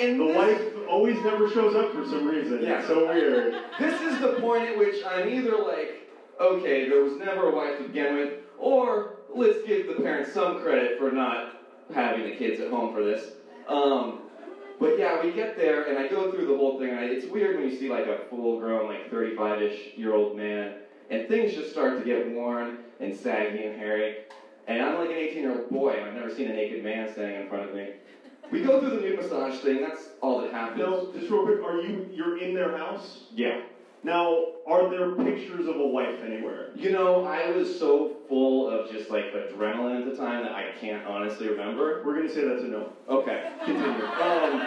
And 0.00 0.18
The 0.20 0.24
this- 0.26 0.36
wife 0.36 0.88
always 0.88 1.16
never 1.22 1.48
shows 1.50 1.74
up 1.76 1.92
for 1.92 2.04
some 2.06 2.26
reason. 2.26 2.62
Yeah. 2.62 2.78
It's 2.78 2.88
so 2.88 3.06
weird. 3.06 3.54
this 3.78 4.00
is 4.00 4.20
the 4.20 4.34
point 4.40 4.62
at 4.70 4.78
which 4.78 5.04
I'm 5.04 5.28
either 5.28 5.56
like, 5.58 6.10
okay, 6.40 6.88
there 6.88 7.02
was 7.04 7.16
never 7.18 7.50
a 7.50 7.54
wife 7.54 7.78
to 7.78 7.84
begin 7.84 8.16
with, 8.16 8.32
or 8.58 9.16
let's 9.34 9.58
give 9.66 9.86
the 9.86 10.02
parents 10.02 10.32
some 10.32 10.60
credit 10.62 10.98
for 10.98 11.10
not 11.12 11.56
having 11.94 12.24
the 12.24 12.34
kids 12.36 12.60
at 12.60 12.70
home 12.70 12.92
for 12.94 13.04
this. 13.04 13.32
Um, 13.68 14.20
but 14.80 14.98
yeah, 14.98 15.22
we 15.24 15.30
get 15.32 15.56
there, 15.56 15.84
and 15.84 15.98
I 15.98 16.08
go 16.08 16.32
through 16.32 16.46
the 16.46 16.56
whole 16.56 16.78
thing, 16.80 16.88
and 16.90 16.98
I, 16.98 17.04
it's 17.04 17.26
weird 17.26 17.60
when 17.60 17.70
you 17.70 17.78
see 17.78 17.88
like 17.88 18.06
a 18.06 18.18
full-grown, 18.30 18.88
like 18.88 19.10
35-ish 19.10 19.96
year 19.96 20.14
old 20.14 20.36
man, 20.36 20.74
and 21.12 21.28
things 21.28 21.52
just 21.52 21.70
start 21.70 21.98
to 21.98 22.04
get 22.04 22.32
worn 22.32 22.78
and 22.98 23.14
saggy 23.14 23.64
and 23.64 23.76
hairy. 23.76 24.16
And 24.66 24.80
I'm 24.80 24.98
like 24.98 25.10
an 25.10 25.16
18-year-old 25.16 25.68
boy, 25.68 25.90
and 25.90 26.06
I've 26.06 26.14
never 26.14 26.34
seen 26.34 26.50
a 26.50 26.54
naked 26.54 26.82
man 26.82 27.12
standing 27.12 27.42
in 27.42 27.48
front 27.48 27.68
of 27.68 27.74
me. 27.74 27.90
We 28.50 28.62
go 28.62 28.80
through 28.80 28.90
the 28.90 28.96
nude 28.96 29.20
massage 29.20 29.58
thing. 29.58 29.82
That's 29.82 30.08
all 30.22 30.40
that 30.40 30.52
happens. 30.52 30.78
Now, 30.78 31.08
just 31.12 31.30
real 31.30 31.44
quick, 31.44 31.62
are 31.62 31.80
you 31.80 32.08
you're 32.12 32.38
in 32.38 32.54
their 32.54 32.76
house? 32.76 33.24
Yeah. 33.34 33.60
Now, 34.04 34.46
are 34.66 34.90
there 34.90 35.12
pictures 35.12 35.66
of 35.66 35.76
a 35.76 35.86
wife 35.86 36.22
anywhere? 36.24 36.70
You 36.74 36.90
know, 36.90 37.24
I 37.24 37.50
was 37.50 37.78
so 37.78 38.16
full 38.28 38.68
of 38.68 38.90
just 38.90 39.10
like 39.10 39.32
adrenaline 39.32 40.00
at 40.00 40.10
the 40.10 40.16
time 40.16 40.42
that 40.42 40.52
I 40.52 40.72
can't 40.80 41.06
honestly 41.06 41.48
remember. 41.48 42.02
We're 42.04 42.14
gonna 42.14 42.28
say 42.28 42.46
that's 42.46 42.62
a 42.62 42.68
no. 42.68 42.92
Okay, 43.08 43.52
continue. 43.64 44.06
Um, 44.22 44.66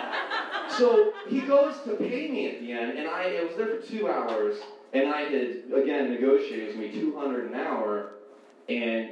so 0.69 1.13
he 1.27 1.41
goes 1.41 1.79
to 1.85 1.95
pay 1.95 2.29
me 2.29 2.49
at 2.49 2.59
the 2.59 2.71
end, 2.71 2.97
and 2.97 3.07
I, 3.07 3.37
I 3.37 3.43
was 3.43 3.55
there 3.55 3.67
for 3.67 3.81
two 3.81 4.09
hours, 4.09 4.57
and 4.95 5.11
I 5.11 5.23
had 5.25 5.81
again 5.83 6.09
negotiated 6.09 6.69
with 6.69 6.77
me 6.77 6.99
two 6.99 7.15
hundred 7.15 7.47
an 7.49 7.55
hour, 7.55 8.11
and 8.69 9.09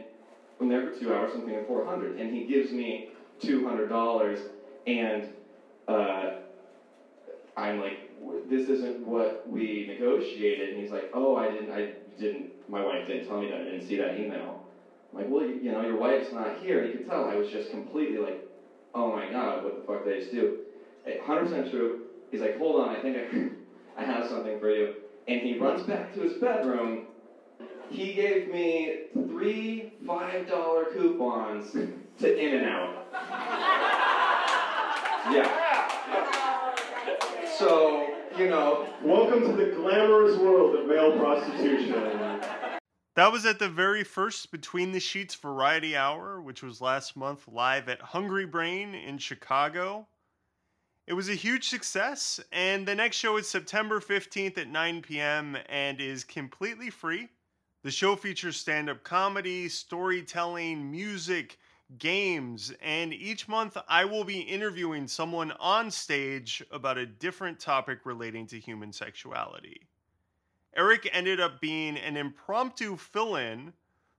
there 0.60 0.90
for 0.90 0.98
two 0.98 1.14
hours, 1.14 1.34
something 1.34 1.54
like 1.54 1.68
four 1.68 1.84
hundred, 1.84 2.18
and 2.18 2.34
he 2.34 2.46
gives 2.46 2.72
me 2.72 3.10
two 3.40 3.66
hundred 3.66 3.90
dollars, 3.90 4.40
and 4.88 5.30
uh, 5.90 6.36
I'm 7.58 7.80
like, 7.80 8.48
this 8.48 8.70
isn't 8.70 9.06
what 9.06 9.46
we 9.52 9.86
negotiated, 9.88 10.72
and 10.72 10.82
he's 10.82 10.92
like, 10.92 11.12
oh, 11.14 11.36
I 11.36 11.50
didn't, 11.50 11.70
I 11.70 11.90
didn't, 12.18 12.70
my 12.70 12.82
wife 12.82 13.06
didn't 13.06 13.28
tell 13.28 13.40
me 13.40 13.50
that, 13.50 13.60
I 13.60 13.64
didn't 13.66 13.82
see 13.82 13.98
that 13.98 14.18
email. 14.18 14.64
I'm 15.12 15.20
like, 15.20 15.30
well, 15.30 15.44
you, 15.44 15.56
you 15.56 15.72
know, 15.74 15.82
your 15.82 15.98
wife's 15.98 16.32
not 16.32 16.56
here, 16.56 16.82
you 16.82 16.92
could 16.94 17.06
tell 17.06 17.26
I 17.26 17.36
was 17.36 17.50
just 17.50 17.70
completely 17.70 18.18
like, 18.18 18.40
oh 18.96 19.12
my 19.12 19.30
god, 19.30 19.64
what 19.64 19.76
the 19.76 19.82
fuck 19.86 20.06
did 20.06 20.14
I 20.14 20.20
just 20.20 20.32
do? 20.32 20.56
Eh, 21.06 21.18
100% 21.18 21.70
true. 21.70 22.04
He's 22.32 22.40
like, 22.40 22.58
hold 22.58 22.80
on, 22.80 22.90
I 22.90 23.02
think 23.02 23.18
I, 23.18 23.50
I 24.02 24.06
have 24.06 24.26
something 24.26 24.58
for 24.58 24.70
you. 24.70 24.94
And 25.28 25.42
he 25.42 25.58
runs 25.58 25.84
back 25.84 26.14
to 26.16 26.22
his 26.22 26.34
bedroom. 26.34 27.08
He 27.90 28.14
gave 28.14 28.50
me 28.50 29.06
three 29.14 29.94
$5 30.06 30.94
coupons 30.94 31.72
to 31.72 32.46
In 32.46 32.58
and 32.58 32.70
Out. 32.70 33.08
Yeah. 35.32 35.50
So, 37.58 38.10
you 38.38 38.50
know, 38.50 38.84
Welcome 39.04 39.42
to 39.42 39.52
the 39.52 39.76
glamorous 39.76 40.38
world 40.38 40.76
of 40.76 40.88
male 40.88 41.18
prostitution. 41.18 41.92
That 43.16 43.34
was 43.34 43.46
at 43.46 43.60
the 43.60 43.68
very 43.68 44.06
first 44.06 44.50
Between 44.50 44.94
the 44.94 45.02
Sheets 45.02 45.36
Variety 45.36 45.98
Hour, 45.98 46.42
which 46.42 46.64
was 46.64 46.80
last 46.80 47.18
month 47.18 47.46
live 47.50 47.90
at 47.90 48.00
Hungry 48.00 48.46
Brain 48.46 48.96
in 48.96 49.18
Chicago. 49.18 50.08
It 51.06 51.14
was 51.14 51.28
a 51.28 51.36
huge 51.36 51.68
success, 51.68 52.40
and 52.54 52.88
the 52.88 52.96
next 52.96 53.18
show 53.18 53.36
is 53.36 53.50
September 53.50 54.00
15th 54.00 54.58
at 54.58 54.70
9 54.70 55.02
p.m. 55.02 55.58
and 55.68 56.00
is 56.00 56.24
completely 56.24 56.90
free. 56.90 57.28
The 57.84 57.92
show 57.92 58.16
features 58.16 58.56
stand 58.56 58.90
up 58.90 59.04
comedy, 59.04 59.68
storytelling, 59.68 60.90
music, 60.90 61.58
games, 61.98 62.72
and 62.82 63.14
each 63.14 63.50
month 63.50 63.78
I 63.90 64.06
will 64.06 64.24
be 64.24 64.40
interviewing 64.40 65.10
someone 65.10 65.52
on 65.60 65.92
stage 65.92 66.64
about 66.72 66.98
a 66.98 67.06
different 67.06 67.60
topic 67.60 68.06
relating 68.06 68.48
to 68.48 68.60
human 68.60 68.94
sexuality. 68.94 69.82
Eric 70.74 71.10
ended 71.12 71.42
up 71.42 71.60
being 71.60 71.98
an 71.98 72.16
impromptu 72.16 72.96
fill 72.96 73.36
in 73.36 73.74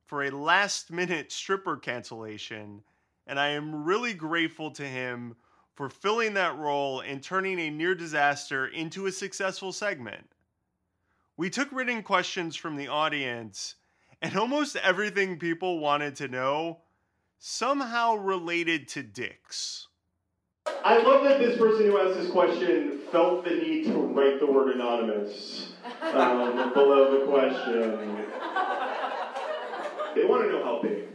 for 0.05 0.23
a 0.23 0.31
last 0.31 0.93
minute 0.93 1.33
stripper 1.33 1.79
cancellation, 1.79 2.83
and 3.27 3.41
I 3.41 3.49
am 3.49 3.85
really 3.85 4.13
grateful 4.13 4.71
to 4.73 4.85
him 4.85 5.35
for 5.75 5.89
filling 5.89 6.35
that 6.35 6.57
role 6.57 7.01
and 7.01 7.23
turning 7.23 7.59
a 7.59 7.71
near 7.71 7.95
disaster 7.95 8.67
into 8.67 9.07
a 9.07 9.13
successful 9.13 9.73
segment. 9.73 10.27
we 11.37 11.51
took 11.51 11.71
written 11.73 12.03
questions 12.03 12.55
from 12.55 12.77
the 12.77 12.87
audience, 12.87 13.75
and 14.23 14.37
almost 14.37 14.77
everything 14.77 15.37
people 15.39 15.81
wanted 15.81 16.15
to 16.15 16.29
know 16.29 16.79
somehow 17.39 18.15
related 18.15 18.87
to 18.87 19.03
dicks. 19.03 19.89
I 20.85 20.99
love 21.03 21.25
that 21.25 21.41
this 21.41 21.59
person 21.59 21.87
who 21.87 21.99
asked 21.99 22.21
this 22.21 22.31
question 22.31 23.01
felt 23.11 23.45
the 23.45 23.51
need 23.51 23.85
to 23.87 23.99
write 23.99 24.39
the 24.39 24.47
word 24.47 24.75
anonymous 24.75 25.73
um, 26.01 26.73
below 26.75 27.19
the 27.19 27.27
question. 27.27 28.25
They 30.15 30.25
want 30.25 30.45
to 30.45 30.53
know 30.53 30.65
how 30.65 30.81
big. 30.81 31.09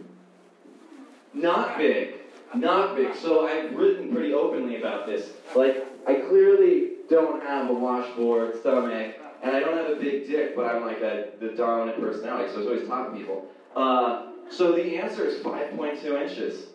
Not 1.33 1.77
big. 1.77 2.18
Not 2.55 2.95
big. 2.95 3.15
So 3.15 3.47
I've 3.47 3.73
written 3.75 4.11
pretty 4.13 4.33
openly 4.33 4.77
about 4.77 5.05
this. 5.05 5.29
Like, 5.55 5.85
I 6.07 6.15
clearly 6.15 6.91
don't 7.09 7.41
have 7.43 7.69
a 7.69 7.73
washboard 7.73 8.59
stomach, 8.59 9.15
and 9.43 9.55
I 9.55 9.59
don't 9.59 9.77
have 9.77 9.97
a 9.97 9.99
big 9.99 10.27
dick, 10.27 10.55
but 10.55 10.65
I'm 10.65 10.85
like 10.85 11.01
a, 11.01 11.29
the 11.39 11.49
dominant 11.49 11.99
personality, 11.99 12.51
so 12.51 12.59
it's 12.59 12.67
always 12.67 12.87
top 12.87 13.15
people. 13.15 13.45
Uh, 13.75 14.31
so 14.49 14.73
the 14.73 14.97
answer 14.97 15.25
is 15.25 15.41
5.2 15.43 16.29
inches. 16.29 16.67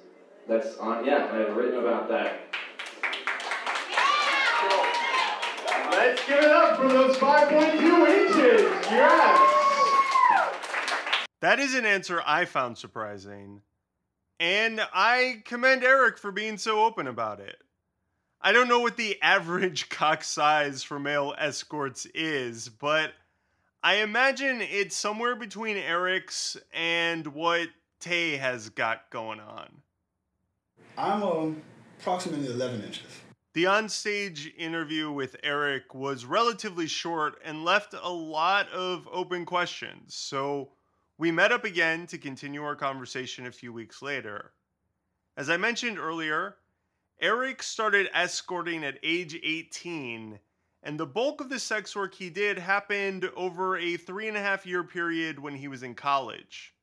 That's 0.46 0.76
on, 0.78 1.04
yeah, 1.04 1.28
I've 1.32 1.56
written 1.56 1.80
about 1.80 2.08
that. 2.08 2.40
Let's 5.90 6.26
give 6.26 6.38
it 6.38 6.50
up 6.50 6.76
for 6.76 6.88
those 6.88 7.16
5.2 7.16 8.08
inches. 8.08 8.62
Yes. 8.90 9.60
That 11.40 11.58
is 11.58 11.74
an 11.74 11.84
answer 11.84 12.22
I 12.26 12.44
found 12.44 12.78
surprising. 12.78 13.62
And 14.40 14.80
I 14.92 15.42
commend 15.44 15.84
Eric 15.84 16.18
for 16.18 16.32
being 16.32 16.58
so 16.58 16.84
open 16.84 17.06
about 17.06 17.40
it. 17.40 17.56
I 18.40 18.52
don't 18.52 18.68
know 18.68 18.80
what 18.80 18.96
the 18.96 19.16
average 19.22 19.88
cock 19.88 20.22
size 20.24 20.82
for 20.82 20.98
male 20.98 21.34
escorts 21.38 22.06
is, 22.14 22.68
but 22.68 23.12
I 23.82 23.96
imagine 23.96 24.60
it's 24.60 24.96
somewhere 24.96 25.36
between 25.36 25.76
Eric's 25.76 26.56
and 26.72 27.26
what 27.28 27.68
Tay 28.00 28.36
has 28.36 28.68
got 28.70 29.10
going 29.10 29.40
on. 29.40 29.68
I'm 30.96 31.22
um, 31.22 31.62
approximately 32.00 32.46
11 32.46 32.82
inches. 32.82 33.06
The 33.54 33.64
onstage 33.64 34.52
interview 34.56 35.10
with 35.10 35.36
Eric 35.42 35.94
was 35.94 36.24
relatively 36.24 36.86
short 36.86 37.36
and 37.44 37.64
left 37.64 37.94
a 37.94 38.10
lot 38.10 38.68
of 38.70 39.08
open 39.12 39.44
questions, 39.44 40.14
so 40.14 40.70
we 41.16 41.30
met 41.30 41.52
up 41.52 41.64
again 41.64 42.06
to 42.08 42.18
continue 42.18 42.62
our 42.64 42.74
conversation 42.74 43.46
a 43.46 43.52
few 43.52 43.72
weeks 43.72 44.02
later. 44.02 44.52
As 45.36 45.48
I 45.48 45.56
mentioned 45.56 45.98
earlier, 45.98 46.56
Eric 47.20 47.62
started 47.62 48.10
escorting 48.12 48.84
at 48.84 48.98
age 49.02 49.38
18, 49.40 50.40
and 50.82 50.98
the 50.98 51.06
bulk 51.06 51.40
of 51.40 51.48
the 51.48 51.58
sex 51.60 51.94
work 51.94 52.14
he 52.14 52.30
did 52.30 52.58
happened 52.58 53.30
over 53.36 53.76
a 53.76 53.96
three 53.96 54.26
and 54.26 54.36
a 54.36 54.40
half 54.40 54.66
year 54.66 54.82
period 54.82 55.38
when 55.38 55.54
he 55.54 55.68
was 55.68 55.84
in 55.84 55.94
college. 55.94 56.74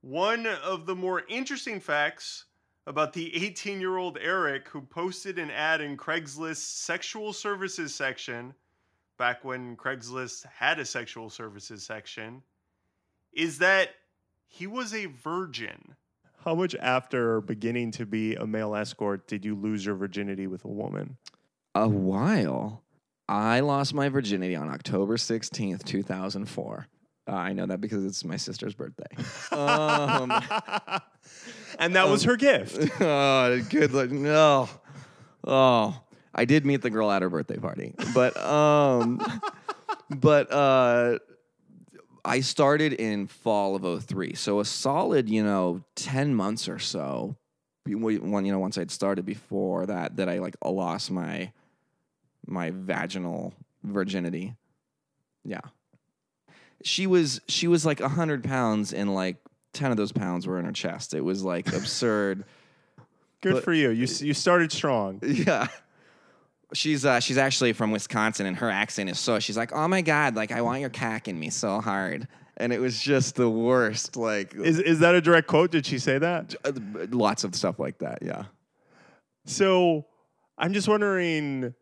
One 0.00 0.46
of 0.46 0.86
the 0.86 0.94
more 0.94 1.22
interesting 1.28 1.78
facts 1.78 2.46
about 2.86 3.12
the 3.12 3.34
18 3.44 3.80
year 3.80 3.98
old 3.98 4.16
Eric 4.20 4.68
who 4.68 4.80
posted 4.80 5.38
an 5.38 5.50
ad 5.50 5.82
in 5.82 5.96
Craigslist's 5.96 6.62
sexual 6.62 7.32
services 7.32 7.94
section, 7.94 8.54
back 9.18 9.44
when 9.44 9.76
Craigslist 9.76 10.46
had 10.46 10.78
a 10.78 10.84
sexual 10.84 11.28
services 11.28 11.84
section, 11.84 12.42
is 13.36 13.58
that 13.58 13.90
he 14.46 14.66
was 14.66 14.92
a 14.94 15.06
virgin. 15.06 15.94
How 16.44 16.54
much 16.54 16.74
after 16.76 17.40
beginning 17.40 17.90
to 17.92 18.06
be 18.06 18.34
a 18.34 18.46
male 18.46 18.74
escort 18.74 19.26
did 19.28 19.44
you 19.44 19.54
lose 19.54 19.84
your 19.84 19.94
virginity 19.94 20.46
with 20.46 20.64
a 20.64 20.68
woman? 20.68 21.16
A 21.74 21.88
while. 21.88 22.82
I 23.28 23.60
lost 23.60 23.92
my 23.92 24.08
virginity 24.08 24.54
on 24.54 24.68
October 24.68 25.16
16th, 25.16 25.84
2004. 25.84 26.86
Uh, 27.28 27.32
I 27.32 27.52
know 27.52 27.66
that 27.66 27.80
because 27.80 28.04
it's 28.04 28.24
my 28.24 28.36
sister's 28.36 28.74
birthday. 28.74 29.04
um, 29.52 30.30
and 31.78 31.96
that 31.96 32.08
was 32.08 32.22
her 32.22 32.36
gift. 32.36 32.78
oh, 33.00 33.60
good. 33.68 33.92
Look. 33.92 34.12
No. 34.12 34.68
Oh, 35.44 36.00
I 36.34 36.44
did 36.44 36.64
meet 36.64 36.82
the 36.82 36.90
girl 36.90 37.10
at 37.10 37.22
her 37.22 37.30
birthday 37.30 37.56
party, 37.56 37.94
but 38.14 38.36
um, 38.36 39.20
but 40.10 40.52
uh, 40.52 41.18
I 42.26 42.40
started 42.40 42.92
in 42.92 43.26
fall 43.28 43.76
of 43.76 44.04
03. 44.04 44.34
So 44.34 44.60
a 44.60 44.64
solid, 44.64 45.28
you 45.28 45.44
know, 45.44 45.82
10 45.94 46.34
months 46.34 46.68
or 46.68 46.78
so. 46.78 47.36
When 47.86 48.44
you 48.44 48.50
know, 48.52 48.58
once 48.58 48.76
I'd 48.78 48.90
started 48.90 49.24
before 49.24 49.86
that, 49.86 50.16
that 50.16 50.28
I 50.28 50.38
like 50.40 50.56
lost 50.64 51.10
my 51.10 51.52
my 52.44 52.70
vaginal 52.72 53.54
virginity. 53.84 54.54
Yeah. 55.44 55.60
She 56.82 57.06
was 57.06 57.40
she 57.46 57.68
was 57.68 57.86
like 57.86 58.00
hundred 58.00 58.42
pounds 58.42 58.92
and 58.92 59.14
like 59.14 59.36
ten 59.72 59.92
of 59.92 59.96
those 59.96 60.10
pounds 60.10 60.48
were 60.48 60.58
in 60.58 60.64
her 60.64 60.72
chest. 60.72 61.14
It 61.14 61.20
was 61.20 61.44
like 61.44 61.72
absurd. 61.72 62.44
Good 63.40 63.54
But- 63.54 63.64
for 63.64 63.72
you. 63.72 63.90
You 63.90 64.08
you 64.18 64.34
started 64.34 64.72
strong. 64.72 65.20
Yeah. 65.24 65.68
She's 66.76 67.04
uh 67.04 67.20
she's 67.20 67.38
actually 67.38 67.72
from 67.72 67.90
Wisconsin 67.90 68.46
and 68.46 68.56
her 68.58 68.70
accent 68.70 69.10
is 69.10 69.18
so 69.18 69.38
she's 69.38 69.56
like, 69.56 69.72
Oh 69.72 69.88
my 69.88 70.02
god, 70.02 70.36
like 70.36 70.52
I 70.52 70.60
want 70.60 70.80
your 70.80 70.90
cack 70.90 71.28
in 71.28 71.38
me 71.38 71.50
so 71.50 71.80
hard. 71.80 72.28
And 72.58 72.72
it 72.72 72.80
was 72.80 72.98
just 72.98 73.34
the 73.34 73.50
worst. 73.50 74.16
Like 74.16 74.54
Is 74.54 74.78
is 74.78 75.00
that 75.00 75.14
a 75.14 75.20
direct 75.20 75.46
quote? 75.48 75.70
Did 75.70 75.86
she 75.86 75.98
say 75.98 76.18
that? 76.18 76.54
uh, 76.64 76.72
lots 77.10 77.44
of 77.44 77.54
stuff 77.54 77.78
like 77.78 77.98
that, 77.98 78.18
yeah. 78.22 78.44
So 79.46 80.06
I'm 80.58 80.72
just 80.72 80.88
wondering 80.88 81.74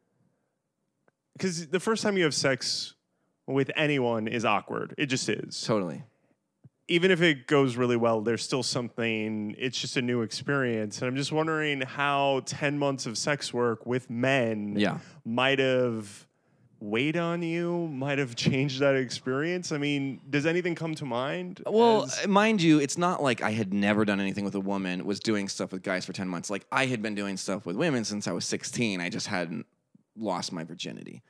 because 1.34 1.66
the 1.68 1.80
first 1.80 2.02
time 2.02 2.16
you 2.16 2.24
have 2.24 2.34
sex 2.34 2.94
with 3.46 3.70
anyone 3.76 4.28
is 4.28 4.44
awkward. 4.44 4.94
It 4.96 5.06
just 5.06 5.28
is. 5.28 5.60
Totally. 5.60 6.02
Even 6.88 7.10
if 7.10 7.22
it 7.22 7.46
goes 7.46 7.76
really 7.76 7.96
well, 7.96 8.20
there's 8.20 8.42
still 8.42 8.62
something, 8.62 9.54
it's 9.58 9.80
just 9.80 9.96
a 9.96 10.02
new 10.02 10.20
experience. 10.20 10.98
And 10.98 11.08
I'm 11.08 11.16
just 11.16 11.32
wondering 11.32 11.80
how 11.80 12.42
10 12.44 12.78
months 12.78 13.06
of 13.06 13.16
sex 13.16 13.54
work 13.54 13.86
with 13.86 14.10
men 14.10 14.76
Yeah. 14.78 14.98
might 15.24 15.58
have 15.60 16.26
weighed 16.80 17.16
on 17.16 17.40
you, 17.42 17.88
might 17.88 18.18
have 18.18 18.36
changed 18.36 18.80
that 18.80 18.94
experience. 18.96 19.72
I 19.72 19.78
mean, 19.78 20.20
does 20.28 20.44
anything 20.44 20.74
come 20.74 20.94
to 20.96 21.06
mind? 21.06 21.62
Well, 21.66 22.02
as- 22.04 22.26
mind 22.26 22.60
you, 22.60 22.78
it's 22.78 22.98
not 22.98 23.22
like 23.22 23.40
I 23.40 23.52
had 23.52 23.72
never 23.72 24.04
done 24.04 24.20
anything 24.20 24.44
with 24.44 24.54
a 24.54 24.60
woman, 24.60 25.06
was 25.06 25.18
doing 25.20 25.48
stuff 25.48 25.72
with 25.72 25.82
guys 25.82 26.04
for 26.04 26.12
10 26.12 26.28
months. 26.28 26.50
Like 26.50 26.66
I 26.70 26.84
had 26.84 27.00
been 27.00 27.14
doing 27.14 27.38
stuff 27.38 27.64
with 27.64 27.76
women 27.76 28.04
since 28.04 28.28
I 28.28 28.32
was 28.32 28.44
16. 28.44 29.00
I 29.00 29.08
just 29.08 29.28
hadn't 29.28 29.64
lost 30.16 30.52
my 30.52 30.64
virginity. 30.64 31.22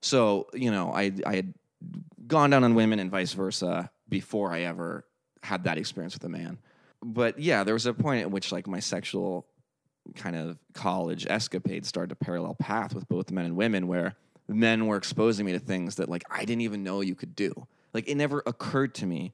So, 0.00 0.46
you 0.54 0.70
know, 0.70 0.92
I 0.92 1.10
I 1.26 1.34
had 1.34 1.54
gone 2.28 2.50
down 2.50 2.62
on 2.62 2.74
women 2.76 3.00
and 3.00 3.10
vice 3.10 3.32
versa 3.32 3.90
before 4.10 4.52
I 4.52 4.62
ever 4.62 5.06
had 5.42 5.64
that 5.64 5.78
experience 5.78 6.14
with 6.14 6.24
a 6.24 6.28
man. 6.28 6.58
But 7.02 7.38
yeah, 7.38 7.64
there 7.64 7.74
was 7.74 7.86
a 7.86 7.94
point 7.94 8.22
at 8.22 8.30
which 8.30 8.52
like 8.52 8.66
my 8.66 8.80
sexual 8.80 9.46
kind 10.16 10.36
of 10.36 10.58
college 10.74 11.26
escapade 11.26 11.86
started 11.86 12.08
to 12.10 12.16
parallel 12.16 12.54
path 12.54 12.94
with 12.94 13.08
both 13.08 13.30
men 13.30 13.44
and 13.44 13.56
women 13.56 13.86
where 13.86 14.16
men 14.48 14.86
were 14.86 14.96
exposing 14.96 15.46
me 15.46 15.52
to 15.52 15.58
things 15.58 15.96
that 15.96 16.08
like 16.08 16.24
I 16.30 16.40
didn't 16.40 16.62
even 16.62 16.82
know 16.82 17.00
you 17.00 17.14
could 17.14 17.34
do. 17.34 17.66
Like 17.94 18.08
it 18.08 18.16
never 18.16 18.42
occurred 18.46 18.94
to 18.96 19.06
me 19.06 19.32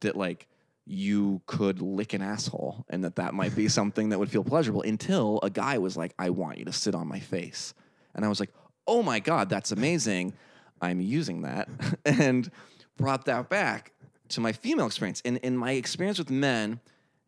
that 0.00 0.16
like 0.16 0.46
you 0.84 1.42
could 1.46 1.80
lick 1.80 2.12
an 2.12 2.22
asshole 2.22 2.84
and 2.88 3.04
that 3.04 3.16
that 3.16 3.34
might 3.34 3.54
be 3.54 3.68
something 3.80 4.08
that 4.08 4.18
would 4.18 4.30
feel 4.30 4.44
pleasurable 4.44 4.82
until 4.82 5.40
a 5.42 5.50
guy 5.50 5.78
was 5.78 5.96
like 5.96 6.14
I 6.18 6.30
want 6.30 6.58
you 6.58 6.64
to 6.66 6.72
sit 6.72 6.94
on 6.94 7.08
my 7.08 7.20
face. 7.20 7.74
And 8.14 8.24
I 8.24 8.28
was 8.28 8.40
like, 8.40 8.50
"Oh 8.86 9.02
my 9.02 9.20
god, 9.20 9.48
that's 9.48 9.72
amazing. 9.72 10.34
I'm 10.80 11.00
using 11.00 11.42
that." 11.42 11.68
and 12.04 12.50
brought 12.96 13.24
that 13.24 13.48
back 13.48 13.92
to 14.32 14.40
my 14.40 14.52
female 14.52 14.86
experience. 14.86 15.22
And 15.24 15.38
in 15.38 15.56
my 15.56 15.72
experience 15.72 16.18
with 16.18 16.30
men 16.30 16.80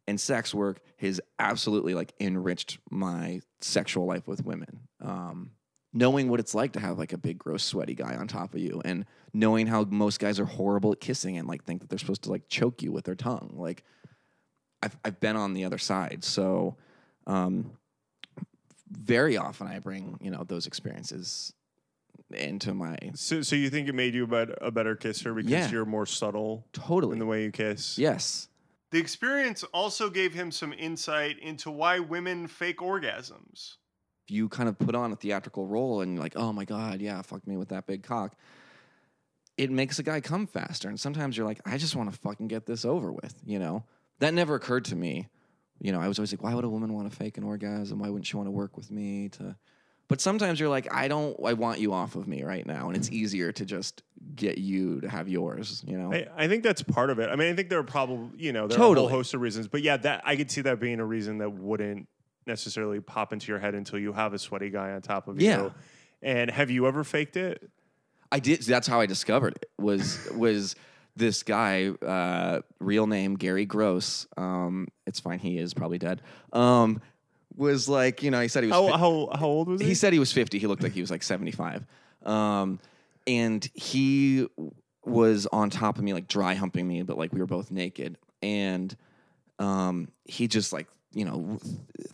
and 0.07 0.21
sex 0.21 0.55
work 0.55 0.81
has 0.99 1.21
absolutely 1.39 1.95
like 1.95 2.13
enriched 2.21 2.79
my 2.91 3.41
sexual 3.61 4.07
life 4.07 4.27
with 4.27 4.45
women. 4.45 4.81
Um, 5.01 5.53
knowing 5.93 6.29
what 6.29 6.41
it's 6.41 6.55
like 6.55 6.73
to 6.73 6.81
have 6.81 6.99
like 6.99 7.13
a 7.13 7.19
big, 7.19 7.39
gross, 7.39 7.63
sweaty 7.63 7.95
guy 7.95 8.17
on 8.17 8.27
top 8.27 8.53
of 8.55 8.61
you, 8.61 8.83
and 8.85 9.07
knowing 9.33 9.67
how 9.67 9.85
most 9.85 10.19
guys 10.19 10.41
are 10.41 10.45
horrible 10.45 10.93
at 10.93 11.01
kissing 11.01 11.39
and 11.39 11.47
like 11.47 11.65
think 11.65 11.81
that 11.81 11.89
they're 11.89 11.99
supposed 11.99 12.25
to 12.25 12.31
like 12.31 12.49
choke 12.49 12.83
you 12.83 12.93
with 12.93 13.05
their 13.05 13.15
tongue. 13.15 13.55
Like, 13.57 13.85
I've 14.83 14.99
I've 15.05 15.21
been 15.21 15.37
on 15.37 15.55
the 15.55 15.65
other 15.65 15.79
side, 15.79 16.25
so 16.25 16.77
um, 17.27 17.71
very 18.91 19.37
often 19.37 19.69
I 19.69 19.79
bring 19.79 20.19
you 20.21 20.31
know 20.31 20.45
those 20.45 20.67
experiences 20.67 21.53
into 22.35 22.75
my 22.75 22.97
so, 23.15 23.43
so 23.43 23.57
you 23.57 23.71
think 23.71 23.89
it 23.89 23.95
made 23.95 24.15
you 24.15 24.25
a, 24.25 24.27
bet- 24.27 24.59
a 24.61 24.71
better 24.71 24.95
kisser 24.97 25.33
because 25.35 25.51
Yeah. 25.51 25.71
you're 25.71 25.85
more 25.85 26.07
subtle 26.07 26.67
totally 26.73 27.13
in 27.15 27.19
the 27.19 27.27
way 27.27 27.45
you 27.45 27.51
kiss? 27.51 27.99
yes. 27.99 28.49
The 28.91 29.01
experience 29.01 29.65
also 29.75 30.09
gave 30.09 30.35
him 30.35 30.53
some 30.53 30.73
insight 30.73 31.39
into 31.41 31.69
why 31.71 31.99
women 31.99 32.47
fake 32.47 32.79
orgasms. 32.79 33.75
you 34.29 34.49
kind 34.49 34.69
of 34.69 34.79
put 34.79 34.95
on 34.95 35.11
a 35.13 35.17
theatrical 35.17 35.67
role 35.67 36.01
and 36.01 36.15
you're 36.15 36.23
like, 36.23 36.37
oh 36.37 36.53
my 36.53 36.65
God, 36.65 37.01
yeah, 37.01 37.21
fuck 37.23 37.45
me 37.47 37.57
with 37.57 37.71
that 37.71 37.87
big 37.87 38.03
cock, 38.05 38.37
it 39.57 39.71
makes 39.71 39.99
a 39.99 40.03
guy 40.03 40.21
come 40.21 40.47
faster. 40.47 40.89
And 40.89 40.99
sometimes 40.99 41.37
you're 41.37 41.47
like, 41.47 41.61
I 41.67 41.77
just 41.77 41.95
want 41.97 42.13
to 42.13 42.19
fucking 42.21 42.49
get 42.49 42.67
this 42.67 42.85
over 42.85 43.13
with, 43.13 43.35
you 43.45 43.59
know? 43.59 43.85
That 44.21 44.33
never 44.35 44.55
occurred 44.55 44.85
to 44.87 44.97
me. 44.97 45.29
You 45.81 45.91
know, 45.93 46.01
I 46.01 46.07
was 46.09 46.19
always 46.19 46.33
like, 46.33 46.43
why 46.43 46.55
would 46.55 46.65
a 46.65 46.69
woman 46.69 46.93
want 46.95 47.11
to 47.11 47.17
fake 47.17 47.37
an 47.37 47.45
orgasm? 47.45 47.99
Why 47.99 48.09
wouldn't 48.09 48.27
she 48.27 48.37
want 48.37 48.47
to 48.47 48.53
work 48.53 48.77
with 48.77 48.91
me 48.93 49.29
to 49.31 49.57
But 50.09 50.21
sometimes 50.21 50.61
you're 50.61 50.69
like, 50.69 50.93
I 50.93 51.09
don't, 51.09 51.35
I 51.45 51.55
want 51.55 51.81
you 51.81 51.93
off 51.95 52.15
of 52.15 52.29
me 52.29 52.43
right 52.43 52.67
now, 52.67 52.89
and 52.89 52.97
it's 52.97 53.11
easier 53.11 53.53
to 53.53 53.65
just 53.65 54.03
get 54.37 54.59
you 54.59 55.01
to 55.01 55.09
have 55.09 55.29
yours. 55.29 55.83
You 55.87 55.97
know, 55.97 56.13
I, 56.13 56.27
I 56.37 56.49
think 56.49 56.63
that's 56.63 56.83
part 56.83 57.09
of 57.11 57.19
it. 57.19 57.31
I 57.31 57.37
mean, 57.37 57.51
I 57.51 57.57
think 57.57 57.71
there 57.71 57.79
are 57.79 57.83
probably 57.85 58.29
you 58.39 58.53
know 58.53 58.67
there 58.67 58.79
are 58.79 58.83
a 58.93 58.95
whole 58.95 59.09
host 59.09 59.33
of 59.35 59.41
reasons, 59.41 59.67
but 59.67 59.83
yeah, 59.83 59.97
that 59.99 60.23
I 60.25 60.37
could 60.37 60.51
see 60.51 60.61
that 60.63 60.79
being 60.79 61.01
a 61.01 61.05
reason 61.07 61.39
that 61.39 61.51
wouldn't 61.51 62.07
necessarily 62.47 63.01
pop 63.01 63.33
into 63.33 63.51
your 63.51 63.59
head 63.59 63.75
until 63.75 63.99
you 63.99 64.13
have 64.13 64.35
a 64.35 64.39
sweaty 64.39 64.69
guy 64.69 64.91
on 64.93 65.01
top 65.01 65.27
of 65.29 65.41
Yeah. 65.41 65.63
you. 65.63 65.75
And 66.23 66.51
have 66.51 66.71
you 66.71 66.87
ever 66.87 67.03
faked 67.03 67.37
it? 67.39 67.71
I 68.31 68.41
did. 68.41 68.63
That's 68.63 68.87
how 68.87 69.01
I 69.01 69.07
discovered 69.07 69.57
it. 69.57 69.71
Was 69.79 70.19
was 70.35 70.77
this 71.17 71.43
guy, 71.45 71.89
uh, 71.89 72.61
real 72.81 73.07
name 73.07 73.37
Gary 73.37 73.65
Gross? 73.65 74.27
Um, 74.37 74.89
it's 75.07 75.21
fine. 75.21 75.39
He 75.39 75.57
is 75.59 75.73
probably 75.73 75.99
dead. 75.99 76.21
Um, 76.53 77.01
was 77.57 77.89
like 77.89 78.23
you 78.23 78.31
know 78.31 78.41
he 78.41 78.49
said 78.49 78.65
he 78.65 78.71
was. 78.71 78.77
How 78.77 78.89
fi- 78.89 78.99
how 78.99 79.29
how 79.39 79.47
old 79.47 79.69
was 79.69 79.81
he? 79.81 79.89
he 79.89 79.95
said 79.95 80.13
he 80.13 80.19
was 80.19 80.33
50 80.33 80.59
he 80.59 80.67
looked 80.67 80.83
like 80.83 80.93
he 80.93 81.01
was 81.01 81.11
like 81.11 81.23
75 81.23 81.87
um, 82.25 82.81
and 83.27 83.69
he 83.75 84.47
was 85.05 85.47
on 85.47 85.71
top 85.71 85.99
of 85.99 86.05
me 86.05 86.13
like 86.13 86.29
dry 86.29 86.55
humping 86.55 86.87
me 86.87 87.03
but 87.03 87.19
like 87.19 87.33
we 87.33 87.41
were 87.41 87.47
both 87.47 87.71
naked 87.71 88.19
and 88.43 88.97
um, 89.59 90.09
he 90.25 90.49
just 90.49 90.73
like 90.73 90.89
you 91.13 91.25
know 91.25 91.59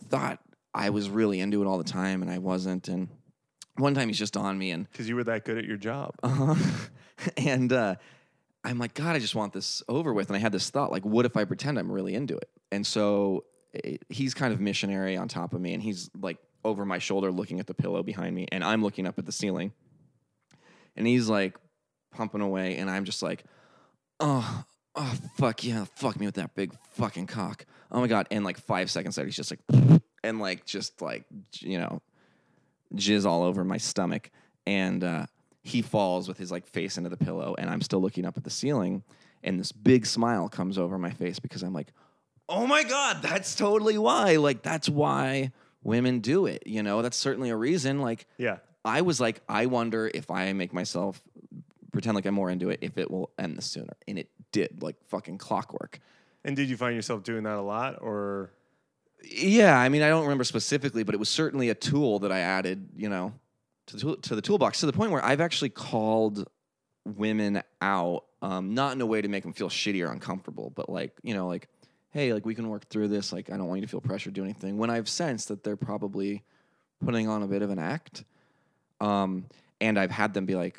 thought 0.09 0.39
i 0.73 0.89
was 0.89 1.09
really 1.09 1.39
into 1.39 1.61
it 1.61 1.65
all 1.65 1.77
the 1.77 1.83
time 1.83 2.21
and 2.21 2.29
i 2.29 2.37
wasn't 2.37 2.87
and 2.87 3.09
one 3.77 3.93
time 3.93 4.07
he's 4.07 4.19
just 4.19 4.37
on 4.37 4.57
me 4.57 4.71
and 4.71 4.89
because 4.91 5.07
you 5.07 5.15
were 5.15 5.23
that 5.25 5.45
good 5.45 5.57
at 5.57 5.65
your 5.65 5.77
job. 5.77 6.15
uh-huh. 6.23 6.55
and 7.37 7.71
uh, 7.71 7.95
I'm 8.63 8.77
like, 8.77 8.93
God, 8.93 9.15
I 9.15 9.19
just 9.19 9.35
want 9.35 9.53
this 9.53 9.83
over 9.87 10.13
with. 10.13 10.27
And 10.29 10.35
I 10.35 10.39
had 10.39 10.51
this 10.51 10.69
thought, 10.69 10.91
like, 10.91 11.05
what 11.05 11.25
if 11.25 11.37
I 11.37 11.45
pretend 11.45 11.79
I'm 11.79 11.91
really 11.91 12.13
into 12.13 12.35
it? 12.37 12.49
And 12.71 12.85
so 12.85 13.45
he's 14.09 14.33
kind 14.33 14.53
of 14.53 14.59
missionary 14.59 15.17
on 15.17 15.27
top 15.27 15.53
of 15.53 15.61
me, 15.61 15.73
and 15.73 15.81
he's 15.81 16.09
like 16.19 16.37
over 16.63 16.85
my 16.85 16.99
shoulder 16.99 17.31
looking 17.31 17.59
at 17.59 17.67
the 17.67 17.73
pillow 17.73 18.03
behind 18.03 18.35
me, 18.35 18.47
and 18.51 18.63
I'm 18.63 18.83
looking 18.83 19.07
up 19.07 19.17
at 19.17 19.25
the 19.25 19.31
ceiling. 19.31 19.71
And 20.95 21.07
he's 21.07 21.29
like 21.29 21.57
pumping 22.11 22.41
away, 22.41 22.77
and 22.77 22.89
I'm 22.89 23.05
just 23.05 23.23
like, 23.23 23.43
oh, 24.19 24.63
oh, 24.95 25.15
fuck 25.37 25.63
yeah, 25.63 25.85
fuck 25.95 26.19
me 26.19 26.25
with 26.25 26.35
that 26.35 26.53
big 26.55 26.73
fucking 26.91 27.27
cock. 27.27 27.65
Oh 27.91 27.99
my 28.01 28.07
God. 28.07 28.27
And 28.29 28.43
like 28.43 28.57
five 28.57 28.91
seconds 28.91 29.17
later, 29.17 29.27
he's 29.27 29.35
just 29.35 29.51
like, 29.51 30.01
and 30.23 30.39
like, 30.39 30.65
just 30.65 31.01
like, 31.01 31.25
you 31.59 31.79
know, 31.79 32.01
jizz 32.95 33.25
all 33.25 33.43
over 33.43 33.63
my 33.63 33.77
stomach 33.77 34.29
and 34.65 35.03
uh, 35.03 35.25
he 35.63 35.81
falls 35.81 36.27
with 36.27 36.37
his 36.37 36.51
like 36.51 36.65
face 36.65 36.97
into 36.97 37.09
the 37.09 37.17
pillow 37.17 37.55
and 37.57 37.69
i'm 37.69 37.81
still 37.81 38.01
looking 38.01 38.25
up 38.25 38.37
at 38.37 38.43
the 38.43 38.49
ceiling 38.49 39.03
and 39.43 39.59
this 39.59 39.71
big 39.71 40.05
smile 40.05 40.49
comes 40.49 40.77
over 40.77 40.97
my 40.97 41.11
face 41.11 41.39
because 41.39 41.63
i'm 41.63 41.73
like 41.73 41.93
oh 42.51 42.67
my 42.67 42.83
god 42.83 43.21
that's 43.21 43.55
totally 43.55 43.97
why 43.97 44.35
like 44.35 44.61
that's 44.61 44.87
why 44.89 45.51
women 45.83 46.19
do 46.19 46.45
it 46.45 46.61
you 46.67 46.83
know? 46.83 47.01
That's 47.01 47.17
certainly 47.17 47.49
a 47.49 47.55
reason 47.55 48.01
like 48.01 48.27
Yeah. 48.37 48.57
i 48.85 49.01
was 49.01 49.19
like 49.19 49.41
i 49.49 49.65
wonder 49.65 50.11
if 50.13 50.29
i 50.29 50.51
make 50.53 50.73
myself 50.73 51.21
pretend 51.91 52.15
like 52.15 52.25
i'm 52.25 52.35
more 52.35 52.49
into 52.51 52.69
it 52.69 52.79
if 52.81 52.97
it 52.97 53.09
will 53.09 53.31
end 53.39 53.57
this 53.57 53.65
sooner 53.65 53.93
and 54.07 54.19
it 54.19 54.29
did 54.51 54.83
like 54.83 54.95
fucking 55.07 55.37
clockwork. 55.37 55.99
And 56.43 56.55
did 56.55 56.69
you 56.69 56.75
find 56.75 56.95
yourself 56.95 57.23
doing 57.23 57.43
that 57.43 57.57
a 57.57 57.61
lot, 57.61 57.99
or? 58.01 58.51
Yeah, 59.23 59.77
I 59.77 59.87
mean, 59.89 60.01
I 60.01 60.09
don't 60.09 60.23
remember 60.23 60.43
specifically, 60.43 61.03
but 61.03 61.13
it 61.13 61.19
was 61.19 61.29
certainly 61.29 61.69
a 61.69 61.75
tool 61.75 62.19
that 62.19 62.31
I 62.31 62.39
added, 62.39 62.89
you 62.97 63.07
know, 63.07 63.31
to 63.85 63.95
the 63.95 64.01
tool, 64.01 64.15
to 64.17 64.35
the 64.35 64.41
toolbox 64.41 64.79
to 64.79 64.87
the 64.87 64.93
point 64.93 65.11
where 65.11 65.23
I've 65.23 65.39
actually 65.39 65.69
called 65.69 66.49
women 67.05 67.61
out, 67.81 68.25
um, 68.41 68.73
not 68.73 68.93
in 68.93 69.01
a 69.01 69.05
way 69.05 69.21
to 69.21 69.27
make 69.27 69.43
them 69.43 69.53
feel 69.53 69.69
shitty 69.69 70.05
or 70.05 70.11
uncomfortable, 70.11 70.71
but 70.75 70.89
like, 70.89 71.13
you 71.23 71.33
know, 71.35 71.47
like, 71.47 71.69
hey, 72.11 72.33
like 72.33 72.45
we 72.45 72.53
can 72.53 72.69
work 72.69 72.87
through 72.87 73.07
this. 73.07 73.33
Like, 73.33 73.49
I 73.49 73.57
don't 73.57 73.67
want 73.67 73.79
you 73.79 73.87
to 73.87 73.91
feel 73.91 74.01
pressure 74.01 74.29
to 74.29 74.33
do 74.33 74.43
anything. 74.43 74.77
When 74.77 74.89
I've 74.89 75.09
sensed 75.09 75.47
that 75.47 75.63
they're 75.63 75.75
probably 75.75 76.43
putting 77.03 77.27
on 77.27 77.41
a 77.41 77.47
bit 77.47 77.61
of 77.61 77.69
an 77.69 77.79
act, 77.79 78.23
um, 78.99 79.45
and 79.79 79.97
I've 79.97 80.11
had 80.11 80.33
them 80.33 80.45
be 80.45 80.55
like, 80.55 80.77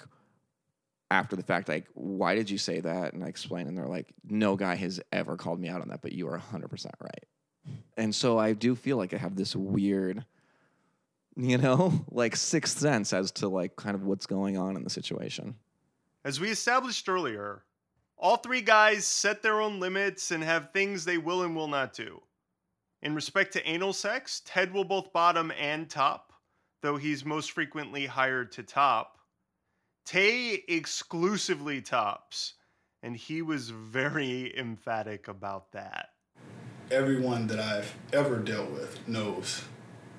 after 1.10 1.36
the 1.36 1.42
fact, 1.42 1.68
like, 1.68 1.86
why 1.94 2.34
did 2.34 2.48
you 2.48 2.56
say 2.56 2.80
that? 2.80 3.12
And 3.12 3.22
I 3.22 3.28
explain, 3.28 3.66
and 3.66 3.76
they're 3.76 3.86
like, 3.86 4.12
no 4.28 4.56
guy 4.56 4.76
has 4.76 5.00
ever 5.12 5.36
called 5.36 5.60
me 5.60 5.68
out 5.68 5.82
on 5.82 5.88
that, 5.88 6.00
but 6.00 6.12
you 6.12 6.28
are 6.28 6.38
100% 6.38 6.86
right. 7.00 7.24
And 7.96 8.14
so 8.14 8.38
I 8.38 8.54
do 8.54 8.74
feel 8.74 8.96
like 8.96 9.12
I 9.12 9.18
have 9.18 9.36
this 9.36 9.54
weird, 9.54 10.24
you 11.36 11.58
know, 11.58 12.04
like 12.10 12.36
sixth 12.36 12.78
sense 12.78 13.12
as 13.12 13.30
to 13.32 13.48
like 13.48 13.76
kind 13.76 13.94
of 13.94 14.04
what's 14.04 14.26
going 14.26 14.56
on 14.56 14.76
in 14.76 14.84
the 14.84 14.90
situation. 14.90 15.56
As 16.24 16.40
we 16.40 16.50
established 16.50 17.08
earlier, 17.08 17.62
all 18.22 18.36
three 18.36 18.60
guys 18.62 19.04
set 19.04 19.42
their 19.42 19.60
own 19.60 19.80
limits 19.80 20.30
and 20.30 20.44
have 20.44 20.70
things 20.72 21.04
they 21.04 21.18
will 21.18 21.42
and 21.42 21.56
will 21.56 21.66
not 21.66 21.92
do. 21.92 22.22
In 23.02 23.16
respect 23.16 23.52
to 23.54 23.68
anal 23.68 23.92
sex, 23.92 24.40
Ted 24.44 24.72
will 24.72 24.84
both 24.84 25.12
bottom 25.12 25.52
and 25.58 25.90
top, 25.90 26.32
though 26.82 26.96
he's 26.96 27.24
most 27.24 27.50
frequently 27.50 28.06
hired 28.06 28.52
to 28.52 28.62
top. 28.62 29.18
Tay 30.06 30.62
exclusively 30.68 31.82
tops, 31.82 32.54
and 33.02 33.16
he 33.16 33.42
was 33.42 33.70
very 33.70 34.56
emphatic 34.56 35.26
about 35.26 35.72
that. 35.72 36.10
Everyone 36.92 37.48
that 37.48 37.58
I've 37.58 37.92
ever 38.12 38.36
dealt 38.36 38.70
with 38.70 39.00
knows 39.08 39.64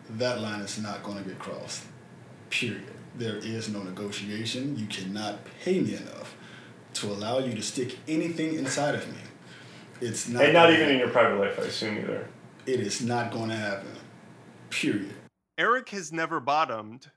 that 0.10 0.42
line 0.42 0.60
is 0.60 0.78
not 0.78 1.04
going 1.04 1.24
to 1.24 1.24
get 1.24 1.40
crossed. 1.40 1.86
Period. 2.50 2.84
There 3.16 3.38
is 3.38 3.70
no 3.70 3.82
negotiation. 3.82 4.78
You 4.78 4.88
cannot 4.88 5.40
pay 5.64 5.80
me 5.80 5.96
enough 5.96 6.36
to 6.96 7.08
allow 7.08 7.40
you 7.40 7.54
to 7.54 7.62
stick 7.62 7.98
anything 8.08 8.56
inside 8.56 8.96
of 8.96 9.08
me. 9.08 9.20
It's 10.02 10.28
not. 10.28 10.44
and 10.44 10.54
not 10.54 10.66
gonna 10.68 10.76
even 10.76 10.90
in 10.90 11.00
your 11.00 11.10
private 11.10 11.40
life, 11.40 11.58
I 11.60 11.64
assume 11.64 11.98
either. 11.98 12.28
It 12.66 12.80
is 12.80 13.02
not 13.02 13.32
going 13.32 13.50
to 13.50 13.56
happen. 13.56 13.92
Period. 14.70 15.14
Eric 15.58 15.90
has 15.90 16.12
never 16.12 16.40
bottomed, 16.40 17.12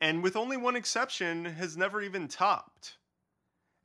and 0.00 0.22
with 0.22 0.36
only 0.36 0.56
one 0.56 0.76
exception, 0.76 1.44
has 1.44 1.76
never 1.76 2.02
even 2.02 2.28
topped. 2.28 2.96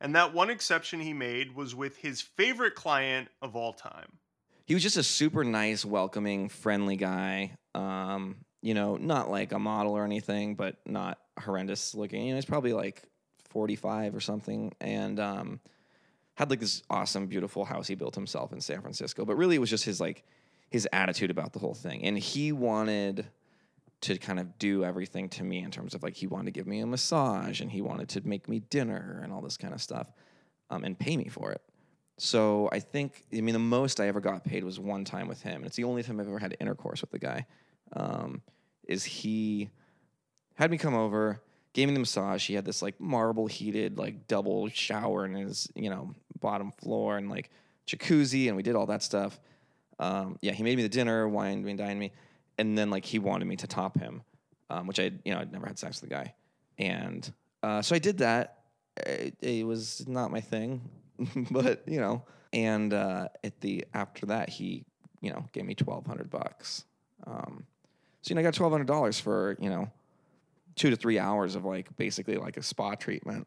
And 0.00 0.14
that 0.14 0.34
one 0.34 0.50
exception 0.50 1.00
he 1.00 1.12
made 1.12 1.54
was 1.54 1.74
with 1.74 1.96
his 1.98 2.20
favorite 2.20 2.74
client 2.74 3.28
of 3.40 3.56
all 3.56 3.72
time. 3.72 4.18
He 4.66 4.74
was 4.74 4.82
just 4.82 4.96
a 4.96 5.02
super 5.02 5.44
nice, 5.44 5.84
welcoming, 5.84 6.48
friendly 6.48 6.96
guy. 6.96 7.52
Um, 7.74 8.36
you 8.62 8.74
know, 8.74 8.96
not 8.96 9.30
like 9.30 9.52
a 9.52 9.58
model 9.58 9.92
or 9.92 10.04
anything, 10.04 10.56
but 10.56 10.76
not 10.86 11.18
horrendous 11.38 11.94
looking. 11.94 12.24
You 12.24 12.30
know, 12.32 12.36
he's 12.36 12.44
probably 12.44 12.72
like 12.72 13.02
45 13.56 14.14
or 14.14 14.20
something. 14.20 14.70
And 14.82 15.18
um, 15.18 15.60
had 16.34 16.50
like 16.50 16.60
this 16.60 16.82
awesome, 16.90 17.26
beautiful 17.26 17.64
house 17.64 17.86
he 17.88 17.94
built 17.94 18.14
himself 18.14 18.52
in 18.52 18.60
San 18.60 18.82
Francisco. 18.82 19.24
But 19.24 19.36
really, 19.36 19.56
it 19.56 19.60
was 19.60 19.70
just 19.70 19.86
his 19.86 19.98
like 19.98 20.24
his 20.68 20.86
attitude 20.92 21.30
about 21.30 21.54
the 21.54 21.58
whole 21.58 21.72
thing. 21.72 22.04
And 22.04 22.18
he 22.18 22.52
wanted 22.52 23.26
to 24.02 24.18
kind 24.18 24.38
of 24.38 24.58
do 24.58 24.84
everything 24.84 25.30
to 25.30 25.42
me 25.42 25.62
in 25.62 25.70
terms 25.70 25.94
of 25.94 26.02
like 26.02 26.14
he 26.14 26.26
wanted 26.26 26.44
to 26.44 26.50
give 26.50 26.66
me 26.66 26.80
a 26.80 26.86
massage 26.86 27.62
and 27.62 27.70
he 27.70 27.80
wanted 27.80 28.10
to 28.10 28.28
make 28.28 28.46
me 28.46 28.58
dinner 28.58 29.22
and 29.24 29.32
all 29.32 29.40
this 29.40 29.56
kind 29.56 29.72
of 29.72 29.80
stuff 29.80 30.12
um, 30.68 30.84
and 30.84 30.98
pay 30.98 31.16
me 31.16 31.28
for 31.28 31.50
it. 31.50 31.62
So 32.18 32.68
I 32.72 32.80
think, 32.80 33.24
I 33.34 33.40
mean, 33.40 33.54
the 33.54 33.58
most 33.58 34.00
I 34.00 34.08
ever 34.08 34.20
got 34.20 34.44
paid 34.44 34.64
was 34.64 34.78
one 34.78 35.06
time 35.06 35.28
with 35.28 35.40
him. 35.40 35.56
And 35.56 35.64
it's 35.64 35.76
the 35.76 35.84
only 35.84 36.02
time 36.02 36.20
I've 36.20 36.28
ever 36.28 36.38
had 36.38 36.54
intercourse 36.60 37.00
with 37.00 37.10
the 37.10 37.18
guy. 37.18 37.46
Um, 37.94 38.42
is 38.86 39.02
he 39.02 39.70
had 40.56 40.70
me 40.70 40.76
come 40.76 40.94
over, 40.94 41.40
gave 41.76 41.88
me 41.88 41.94
the 41.94 42.00
massage. 42.00 42.46
He 42.46 42.54
had 42.54 42.64
this 42.64 42.80
like 42.80 42.98
marble 42.98 43.46
heated, 43.46 43.98
like 43.98 44.26
double 44.28 44.66
shower 44.70 45.26
in 45.26 45.34
his, 45.34 45.70
you 45.74 45.90
know, 45.90 46.14
bottom 46.40 46.72
floor 46.72 47.18
and 47.18 47.28
like 47.28 47.50
jacuzzi. 47.86 48.48
And 48.48 48.56
we 48.56 48.62
did 48.62 48.74
all 48.74 48.86
that 48.86 49.02
stuff. 49.02 49.38
Um, 49.98 50.38
yeah, 50.40 50.52
he 50.52 50.62
made 50.62 50.78
me 50.78 50.82
the 50.82 50.88
dinner, 50.88 51.28
wined 51.28 51.66
me 51.66 51.72
and 51.72 51.78
dined 51.78 52.00
me. 52.00 52.12
And 52.56 52.78
then 52.78 52.88
like 52.88 53.04
he 53.04 53.18
wanted 53.18 53.44
me 53.44 53.56
to 53.56 53.66
top 53.66 53.98
him, 53.98 54.22
um, 54.70 54.86
which 54.86 54.98
I, 54.98 55.12
you 55.26 55.34
know, 55.34 55.40
I'd 55.40 55.52
never 55.52 55.66
had 55.66 55.78
sex 55.78 56.00
with 56.00 56.08
the 56.08 56.14
guy. 56.14 56.32
And 56.78 57.30
uh, 57.62 57.82
so 57.82 57.94
I 57.94 57.98
did 57.98 58.18
that. 58.18 58.60
It, 58.96 59.36
it 59.42 59.66
was 59.66 60.08
not 60.08 60.30
my 60.30 60.40
thing, 60.40 60.80
but 61.50 61.86
you 61.86 62.00
know. 62.00 62.24
And 62.54 62.94
uh, 62.94 63.28
at 63.44 63.60
the 63.60 63.84
after 63.92 64.24
that, 64.26 64.48
he 64.48 64.86
you 65.20 65.30
know 65.30 65.44
gave 65.52 65.66
me 65.66 65.74
twelve 65.74 66.06
hundred 66.06 66.30
bucks. 66.30 66.84
Um, 67.26 67.66
so 68.22 68.30
you 68.30 68.34
know, 68.36 68.40
I 68.40 68.44
got 68.44 68.54
twelve 68.54 68.72
hundred 68.72 68.86
dollars 68.86 69.20
for 69.20 69.58
you 69.60 69.68
know 69.68 69.90
two 70.76 70.90
to 70.90 70.96
three 70.96 71.18
hours 71.18 71.54
of 71.54 71.64
like 71.64 71.94
basically 71.96 72.36
like 72.36 72.56
a 72.56 72.62
spa 72.62 72.94
treatment. 72.94 73.46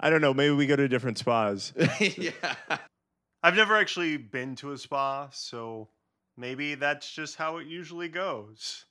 I 0.00 0.10
don't 0.10 0.20
know. 0.20 0.32
Maybe 0.32 0.54
we 0.54 0.66
go 0.66 0.76
to 0.76 0.88
different 0.88 1.18
spas. 1.18 1.72
yeah. 2.00 2.54
I've 3.42 3.56
never 3.56 3.76
actually 3.76 4.16
been 4.16 4.56
to 4.56 4.72
a 4.72 4.78
spa, 4.78 5.28
so 5.30 5.88
maybe 6.36 6.74
that's 6.74 7.10
just 7.10 7.36
how 7.36 7.58
it 7.58 7.66
usually 7.66 8.08
goes. 8.08 8.84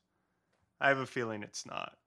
I 0.80 0.90
have 0.90 1.00
a 1.00 1.06
feeling 1.06 1.44
it's 1.44 1.66
not. 1.66 1.98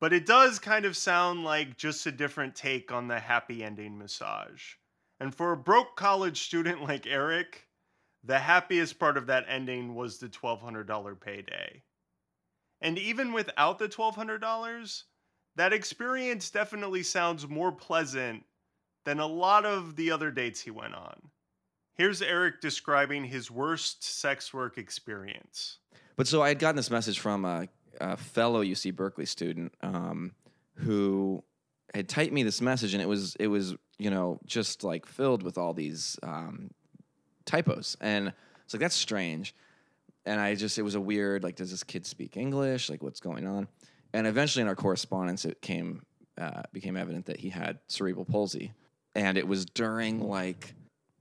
But 0.00 0.12
it 0.12 0.26
does 0.26 0.58
kind 0.58 0.84
of 0.84 0.96
sound 0.96 1.44
like 1.44 1.76
just 1.76 2.06
a 2.06 2.12
different 2.12 2.54
take 2.54 2.92
on 2.92 3.08
the 3.08 3.18
happy 3.18 3.64
ending 3.64 3.98
massage. 3.98 4.74
And 5.18 5.34
for 5.34 5.52
a 5.52 5.56
broke 5.56 5.96
college 5.96 6.42
student 6.42 6.82
like 6.82 7.06
Eric, 7.06 7.66
the 8.22 8.38
happiest 8.38 8.98
part 8.98 9.16
of 9.16 9.26
that 9.26 9.46
ending 9.48 9.94
was 9.94 10.18
the 10.18 10.28
$1,200 10.28 11.20
payday. 11.20 11.82
And 12.80 12.98
even 12.98 13.32
without 13.32 13.78
the 13.78 13.88
$1,200, 13.88 15.02
that 15.56 15.72
experience 15.72 16.50
definitely 16.50 17.02
sounds 17.02 17.48
more 17.48 17.72
pleasant 17.72 18.44
than 19.04 19.18
a 19.18 19.26
lot 19.26 19.64
of 19.64 19.96
the 19.96 20.10
other 20.10 20.30
dates 20.30 20.60
he 20.60 20.70
went 20.70 20.94
on. 20.94 21.30
Here's 21.94 22.20
Eric 22.20 22.60
describing 22.60 23.24
his 23.24 23.50
worst 23.50 24.04
sex 24.04 24.52
work 24.52 24.76
experience. 24.76 25.78
But 26.16 26.26
so 26.26 26.42
I 26.42 26.48
had 26.48 26.58
gotten 26.58 26.76
this 26.76 26.90
message 26.90 27.18
from 27.18 27.44
uh, 27.44 27.66
a 28.00 28.16
fellow 28.16 28.62
UC 28.62 28.94
Berkeley 28.94 29.24
student 29.24 29.72
um, 29.80 30.32
who 30.74 31.42
had 31.94 32.08
typed 32.08 32.32
me 32.32 32.42
this 32.42 32.60
message, 32.60 32.92
and 32.92 33.02
it 33.02 33.08
was 33.08 33.34
it 33.36 33.46
was 33.46 33.74
you 33.98 34.10
know 34.10 34.38
just 34.44 34.84
like 34.84 35.06
filled 35.06 35.42
with 35.42 35.56
all 35.56 35.72
these 35.72 36.18
um, 36.22 36.70
typos, 37.46 37.96
and 38.00 38.32
it's 38.64 38.74
like 38.74 38.80
that's 38.80 38.94
strange. 38.94 39.54
And 40.26 40.40
I 40.40 40.54
just 40.56 40.76
it 40.76 40.82
was 40.82 40.96
a 40.96 41.00
weird 41.00 41.42
like, 41.42 41.56
does 41.56 41.70
this 41.70 41.84
kid 41.84 42.04
speak 42.04 42.36
English? 42.36 42.90
Like, 42.90 43.02
what's 43.02 43.20
going 43.20 43.46
on? 43.46 43.68
And 44.12 44.26
eventually, 44.26 44.62
in 44.62 44.68
our 44.68 44.76
correspondence, 44.76 45.44
it 45.44 45.62
came 45.62 46.02
uh, 46.38 46.62
became 46.72 46.96
evident 46.96 47.26
that 47.26 47.38
he 47.38 47.48
had 47.48 47.78
cerebral 47.88 48.24
palsy, 48.24 48.72
and 49.14 49.38
it 49.38 49.46
was 49.46 49.64
during 49.66 50.20
like 50.20 50.74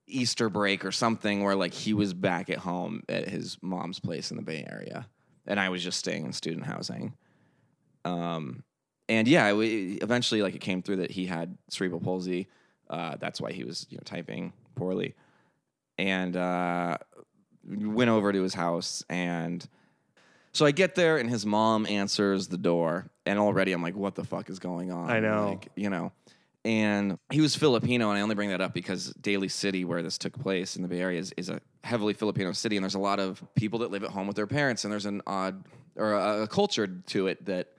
Easter 0.07 0.49
break 0.49 0.85
or 0.85 0.91
something 0.91 1.43
where 1.43 1.55
like 1.55 1.73
he 1.73 1.93
was 1.93 2.13
back 2.13 2.49
at 2.49 2.57
home 2.57 3.03
at 3.09 3.27
his 3.27 3.57
mom's 3.61 3.99
place 3.99 4.31
in 4.31 4.37
the 4.37 4.43
Bay 4.43 4.65
Area, 4.69 5.07
and 5.45 5.59
I 5.59 5.69
was 5.69 5.83
just 5.83 5.99
staying 5.99 6.25
in 6.25 6.33
student 6.33 6.65
housing. 6.65 7.13
Um, 8.03 8.63
and 9.07 9.27
yeah, 9.27 9.53
we, 9.53 9.99
eventually 10.01 10.41
like 10.41 10.55
it 10.55 10.61
came 10.61 10.81
through 10.81 10.97
that 10.97 11.11
he 11.11 11.25
had 11.25 11.57
cerebral 11.69 12.01
palsy. 12.01 12.47
Uh, 12.89 13.15
that's 13.19 13.41
why 13.41 13.51
he 13.51 13.63
was 13.63 13.87
you 13.89 13.97
know 13.97 14.03
typing 14.05 14.53
poorly, 14.75 15.15
and 15.97 16.35
uh, 16.35 16.97
went 17.67 18.09
over 18.09 18.31
to 18.31 18.41
his 18.41 18.53
house 18.53 19.03
and. 19.09 19.67
So 20.53 20.65
I 20.65 20.71
get 20.71 20.95
there 20.95 21.17
and 21.17 21.29
his 21.29 21.45
mom 21.45 21.85
answers 21.85 22.47
the 22.47 22.57
door, 22.57 23.09
and 23.25 23.37
already 23.37 23.73
I'm 23.73 23.81
like, 23.81 23.97
"What 23.97 24.15
the 24.15 24.23
fuck 24.23 24.49
is 24.49 24.57
going 24.57 24.89
on?" 24.89 25.09
I 25.09 25.19
know. 25.19 25.49
like, 25.49 25.67
you 25.75 25.89
know. 25.89 26.13
And 26.65 27.19
he 27.29 27.41
was 27.41 27.55
Filipino, 27.55 28.09
and 28.09 28.17
I 28.17 28.21
only 28.21 28.33
bring 28.33 28.49
that 28.49 28.59
up 28.59 28.73
because 28.73 29.13
Daly 29.21 29.49
City, 29.49 29.85
where 29.85 30.01
this 30.01 30.17
took 30.17 30.33
place 30.33 30.75
in 30.75 30.81
the 30.81 30.87
Bay 30.87 30.99
Area, 30.99 31.19
is, 31.19 31.31
is 31.37 31.49
a 31.49 31.59
heavily 31.83 32.13
Filipino 32.13 32.53
city, 32.53 32.75
and 32.75 32.83
there's 32.83 32.95
a 32.95 32.99
lot 32.99 33.19
of 33.19 33.43
people 33.53 33.79
that 33.79 33.91
live 33.91 34.03
at 34.03 34.09
home 34.09 34.25
with 34.25 34.35
their 34.35 34.47
parents, 34.47 34.83
and 34.83 34.91
there's 34.91 35.05
an 35.05 35.21
odd 35.27 35.63
or 35.95 36.13
a, 36.13 36.43
a 36.43 36.47
culture 36.47 36.87
to 36.87 37.27
it 37.27 37.45
that 37.45 37.73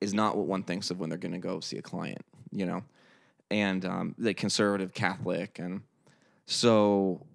is 0.00 0.14
not 0.14 0.38
what 0.38 0.46
one 0.46 0.62
thinks 0.62 0.90
of 0.90 0.98
when 0.98 1.10
they're 1.10 1.18
going 1.18 1.32
to 1.32 1.38
go 1.38 1.60
see 1.60 1.76
a 1.76 1.82
client, 1.82 2.24
you 2.50 2.64
know, 2.64 2.82
and 3.50 3.84
um, 3.84 4.14
the 4.16 4.32
conservative 4.32 4.94
Catholic, 4.94 5.58
and 5.58 5.82
so 6.46 7.26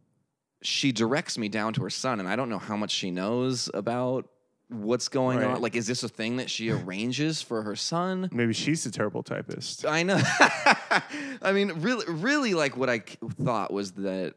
she 0.65 0.91
directs 0.91 1.37
me 1.37 1.47
down 1.49 1.73
to 1.73 1.83
her 1.83 1.89
son, 1.89 2.19
and 2.19 2.27
I 2.27 2.35
don't 2.35 2.49
know 2.49 2.59
how 2.59 2.75
much 2.75 2.91
she 2.91 3.11
knows 3.11 3.69
about 3.73 4.27
what's 4.69 5.07
going 5.09 5.37
Right. 5.39 5.47
on. 5.55 5.61
Like, 5.61 5.75
is 5.75 5.85
this 5.85 6.01
a 6.03 6.09
thing 6.09 6.37
that 6.37 6.49
she 6.49 6.71
arranges 6.71 7.41
for 7.41 7.61
her 7.63 7.75
son? 7.75 8.29
Maybe 8.31 8.53
she's 8.53 8.85
a 8.85 8.91
terrible 8.91 9.21
typist. 9.23 9.85
I 9.85 10.03
know. 10.03 10.19
I 11.41 11.51
mean, 11.53 11.71
really, 11.81 12.05
really, 12.07 12.53
like 12.53 12.75
what 12.77 12.89
I 12.89 12.99
thought 13.43 13.71
was 13.71 13.91
that 13.93 14.33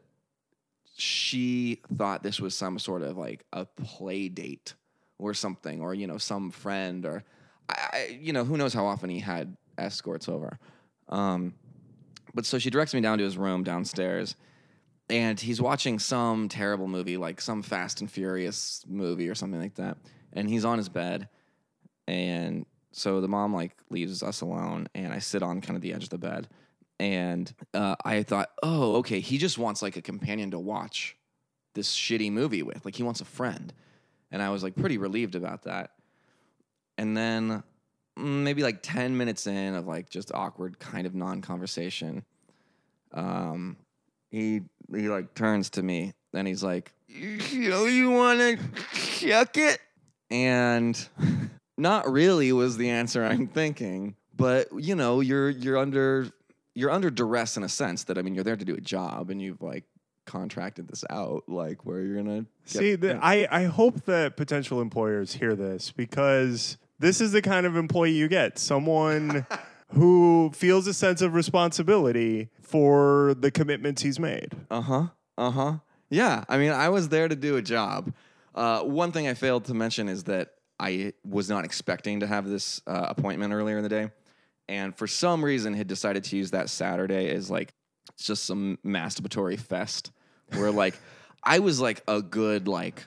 she 0.97 1.81
thought 1.97 2.23
this 2.23 2.39
was 2.39 2.53
some 2.55 2.77
sort 2.79 3.01
of 3.01 3.17
like 3.17 3.45
a 3.53 3.65
play 3.65 4.27
date 4.29 4.73
or 5.17 5.33
something, 5.33 5.81
or 5.81 5.93
you 5.93 6.07
know, 6.07 6.17
some 6.17 6.51
friend, 6.51 7.05
or 7.05 7.23
I, 7.69 7.73
I- 7.93 8.19
you 8.21 8.33
know, 8.33 8.43
who 8.43 8.57
knows 8.57 8.73
how 8.73 8.85
often 8.85 9.09
he 9.09 9.19
had 9.19 9.55
escorts 9.77 10.27
over. 10.29 10.59
Um, 11.09 11.53
but 12.33 12.45
so 12.45 12.59
she 12.59 12.69
directs 12.69 12.93
me 12.93 13.01
down 13.01 13.17
to 13.17 13.23
his 13.23 13.37
room 13.37 13.63
downstairs, 13.63 14.35
and 15.09 15.39
he's 15.39 15.61
watching 15.61 15.97
some 15.99 16.49
terrible 16.49 16.87
movie, 16.87 17.17
like 17.17 17.41
some 17.41 17.63
Fast 17.63 18.01
and 18.01 18.11
Furious 18.11 18.83
movie 18.87 19.27
or 19.27 19.35
something 19.35 19.59
like 19.59 19.75
that, 19.75 19.97
and 20.33 20.49
he's 20.49 20.65
on 20.65 20.77
his 20.77 20.89
bed, 20.89 21.29
and 22.07 22.65
so 22.91 23.21
the 23.21 23.27
mom 23.27 23.53
like 23.53 23.75
leaves 23.89 24.23
us 24.23 24.41
alone, 24.41 24.87
and 24.93 25.11
I 25.13 25.19
sit 25.19 25.43
on 25.43 25.61
kind 25.61 25.75
of 25.75 25.81
the 25.81 25.93
edge 25.93 26.03
of 26.03 26.09
the 26.09 26.17
bed, 26.17 26.47
and 26.99 27.51
uh, 27.73 27.95
I 28.03 28.23
thought, 28.23 28.49
oh, 28.61 28.97
okay, 28.97 29.19
he 29.19 29.37
just 29.37 29.57
wants 29.57 29.81
like 29.81 29.97
a 29.97 30.01
companion 30.01 30.51
to 30.51 30.59
watch 30.59 31.15
this 31.75 31.95
shitty 31.95 32.31
movie 32.31 32.63
with, 32.63 32.85
like 32.85 32.95
he 32.95 33.03
wants 33.03 33.21
a 33.21 33.25
friend, 33.25 33.73
and 34.31 34.41
I 34.41 34.49
was 34.49 34.63
like 34.63 34.75
pretty 34.75 34.97
relieved 34.97 35.35
about 35.35 35.63
that, 35.63 35.91
and 36.97 37.17
then 37.17 37.63
mm, 38.17 38.43
maybe 38.43 38.63
like 38.63 38.81
ten 38.83 39.17
minutes 39.17 39.47
in 39.47 39.73
of 39.73 39.87
like 39.87 40.09
just 40.09 40.31
awkward 40.33 40.77
kind 40.79 41.07
of 41.07 41.15
non-conversation, 41.15 42.23
um, 43.13 43.77
he 44.31 44.61
he 44.93 45.07
like 45.09 45.33
turns 45.35 45.69
to 45.71 45.83
me 45.83 46.13
and 46.33 46.47
he's 46.47 46.63
like, 46.63 46.91
you 47.07 47.69
know, 47.69 47.85
you 47.85 48.11
want 48.11 48.39
to 48.39 48.57
chuck 48.93 49.57
it, 49.57 49.79
and 50.29 51.07
not 51.77 52.09
really 52.11 52.51
was 52.51 52.77
the 52.77 52.89
answer 52.89 53.23
I'm 53.23 53.47
thinking, 53.47 54.15
but 54.35 54.67
you 54.77 54.95
know, 54.95 55.19
you're 55.21 55.49
you're 55.49 55.77
under 55.77 56.27
you're 56.75 56.91
under 56.91 57.09
duress 57.09 57.57
in 57.57 57.63
a 57.63 57.69
sense 57.69 58.05
that 58.05 58.17
I 58.17 58.21
mean, 58.21 58.35
you're 58.35 58.43
there 58.43 58.55
to 58.55 58.65
do 58.65 58.75
a 58.75 58.81
job 58.81 59.29
and 59.29 59.41
you've 59.41 59.61
like 59.61 59.83
contracted 60.25 60.87
this 60.87 61.03
out, 61.09 61.43
like 61.47 61.85
where 61.85 62.01
you're 62.01 62.17
gonna 62.21 62.41
get- 62.65 62.79
See, 62.79 62.95
the, 62.95 63.19
I, 63.21 63.47
I 63.49 63.63
hope 63.63 64.05
that 64.05 64.37
potential 64.37 64.79
employers 64.79 65.33
hear 65.33 65.55
this 65.55 65.91
because 65.91 66.77
this 66.99 67.19
is 67.19 67.31
the 67.31 67.41
kind 67.41 67.65
of 67.65 67.75
employee 67.75 68.11
you 68.11 68.27
get. 68.27 68.59
Someone 68.59 69.45
who 69.93 70.51
feels 70.53 70.87
a 70.87 70.93
sense 70.93 71.21
of 71.21 71.33
responsibility 71.33 72.49
for 72.61 73.33
the 73.39 73.51
commitments 73.51 74.01
he's 74.01 74.19
made. 74.19 74.53
Uh 74.69 74.81
huh. 74.81 75.07
Uh 75.37 75.51
huh. 75.51 75.73
Yeah. 76.09 76.43
I 76.47 76.57
mean, 76.57 76.71
I 76.71 76.89
was 76.89 77.09
there 77.09 77.27
to 77.27 77.35
do 77.35 77.57
a 77.57 77.61
job. 77.61 78.13
Uh, 78.53 78.81
one 78.81 79.11
thing 79.11 79.27
I 79.27 79.33
failed 79.33 79.65
to 79.65 79.73
mention 79.73 80.09
is 80.09 80.25
that 80.25 80.49
I 80.79 81.13
was 81.23 81.49
not 81.49 81.65
expecting 81.65 82.21
to 82.21 82.27
have 82.27 82.47
this 82.47 82.81
uh, 82.87 83.07
appointment 83.09 83.53
earlier 83.53 83.77
in 83.77 83.83
the 83.83 83.89
day, 83.89 84.11
and 84.67 84.95
for 84.95 85.07
some 85.07 85.43
reason 85.43 85.73
had 85.73 85.87
decided 85.87 86.23
to 86.25 86.37
use 86.37 86.51
that 86.51 86.69
Saturday 86.69 87.29
as 87.29 87.49
like 87.49 87.73
it's 88.13 88.25
just 88.25 88.45
some 88.45 88.79
masturbatory 88.85 89.59
fest 89.59 90.11
where 90.55 90.71
like 90.71 90.95
I 91.43 91.59
was 91.59 91.79
like 91.79 92.01
a 92.07 92.21
good 92.21 92.67
like 92.67 93.05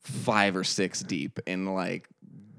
five 0.00 0.56
or 0.56 0.64
six 0.64 1.00
deep 1.00 1.40
in 1.46 1.74
like 1.74 2.08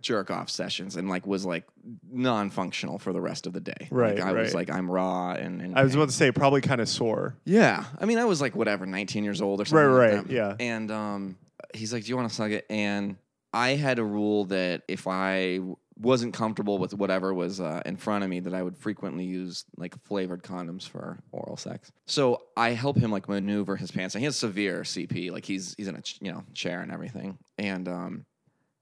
jerk 0.08 0.32
off 0.32 0.50
sessions 0.50 0.96
and 0.96 1.10
like 1.10 1.28
was 1.28 1.46
like 1.46 1.66
non-functional 2.10 2.98
for 2.98 3.12
the 3.14 3.20
rest 3.22 3.46
of 3.46 3.54
the 3.54 3.60
day. 3.60 3.88
Right, 3.92 4.16
Like, 4.18 4.24
I 4.26 4.32
was 4.32 4.54
like 4.54 4.70
I'm 4.72 4.90
raw 4.90 5.32
and, 5.34 5.62
and 5.62 5.78
I 5.78 5.84
was 5.84 5.96
about 5.96 6.08
to 6.08 6.16
say, 6.16 6.32
probably 6.32 6.62
kind 6.62 6.80
of 6.80 6.88
sore. 6.88 7.36
yeah. 7.46 7.84
I 8.00 8.06
mean, 8.06 8.18
I 8.18 8.26
was 8.26 8.40
like, 8.42 8.56
whatever, 8.56 8.86
19 8.86 9.24
years 9.24 9.42
old 9.42 9.62
or 9.62 9.66
something. 9.66 9.86
Right, 9.86 10.14
like 10.14 10.18
right, 10.18 10.28
that. 10.28 10.34
yeah. 10.34 10.56
And 10.60 10.90
um, 10.92 11.38
he's 11.74 11.92
like, 11.92 12.04
Do 12.06 12.10
you 12.10 12.16
want 12.16 12.30
to 12.30 12.36
suck 12.36 12.52
it? 12.52 12.66
And 12.70 13.18
I 13.54 13.70
had 13.70 14.00
a 14.00 14.04
rule 14.04 14.46
that 14.46 14.84
if 14.88 15.08
I 15.08 15.60
wasn't 16.00 16.34
comfortable 16.34 16.78
with 16.78 16.94
whatever 16.94 17.34
was 17.34 17.60
uh, 17.60 17.82
in 17.86 17.98
front 17.98 18.24
of 18.24 18.30
me, 18.30 18.40
that 18.42 18.54
I 18.54 18.62
would 18.62 18.78
frequently 18.78 19.26
use 19.26 19.66
like 19.78 19.96
flavored 20.06 20.44
condoms 20.44 20.88
for 20.88 21.18
oral 21.32 21.58
sex. 21.58 21.92
So 22.06 22.44
I 22.56 22.70
help 22.72 22.98
him 22.98 23.12
like 23.12 23.28
maneuver 23.28 23.76
his 23.76 23.92
pants. 23.92 24.14
And 24.16 24.22
he 24.22 24.26
has 24.26 24.36
severe 24.38 24.82
CP. 24.84 25.32
Like 25.32 25.44
he's 25.46 25.74
he's 25.76 25.88
in 25.88 25.96
a 25.96 26.02
ch- 26.02 26.20
you 26.22 26.32
know 26.32 26.44
chair 26.54 26.82
and 26.82 26.92
everything. 26.92 27.38
And 27.58 27.88
um, 27.88 28.26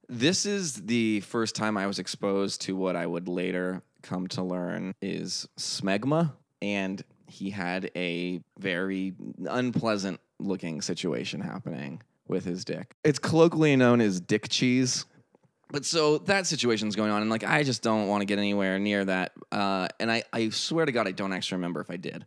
this 0.08 0.46
is 0.46 0.74
the 0.74 1.22
first 1.22 1.56
time 1.56 1.78
I 1.78 1.88
was 1.88 2.00
exposed 2.00 2.62
to 2.62 2.76
what 2.76 2.96
I 2.96 3.06
would 3.06 3.28
later 3.28 3.82
come 4.02 4.28
to 4.30 4.44
learn 4.44 4.94
is 5.02 5.48
smegma. 5.58 6.34
And 6.62 7.04
he 7.28 7.50
had 7.50 7.92
a 7.96 8.42
very 8.60 9.14
unpleasant 9.48 10.20
looking 10.40 10.82
situation 10.82 11.42
happening 11.42 12.02
with 12.28 12.46
his 12.46 12.66
dick. 12.66 12.96
It's 13.04 13.20
colloquially 13.20 13.76
known 13.76 14.02
as 14.02 14.20
dick 14.20 14.50
cheese. 14.50 15.06
But 15.72 15.86
so 15.86 16.20
that 16.20 16.46
situation's 16.46 16.96
going 16.96 17.12
on, 17.12 17.22
and 17.22 17.30
like 17.30 17.44
I 17.44 17.64
just 17.64 17.82
don't 17.82 18.08
want 18.08 18.22
to 18.22 18.26
get 18.26 18.38
anywhere 18.38 18.78
near 18.80 19.04
that. 19.04 19.34
Uh, 19.52 19.88
and 20.00 20.12
I, 20.12 20.24
I 20.32 20.50
swear 20.50 20.86
to 20.86 20.92
God, 20.92 21.08
I 21.08 21.12
don't 21.12 21.34
actually 21.34 21.58
remember 21.58 21.82
if 21.82 21.90
I 21.90 21.98
did. 21.98 22.26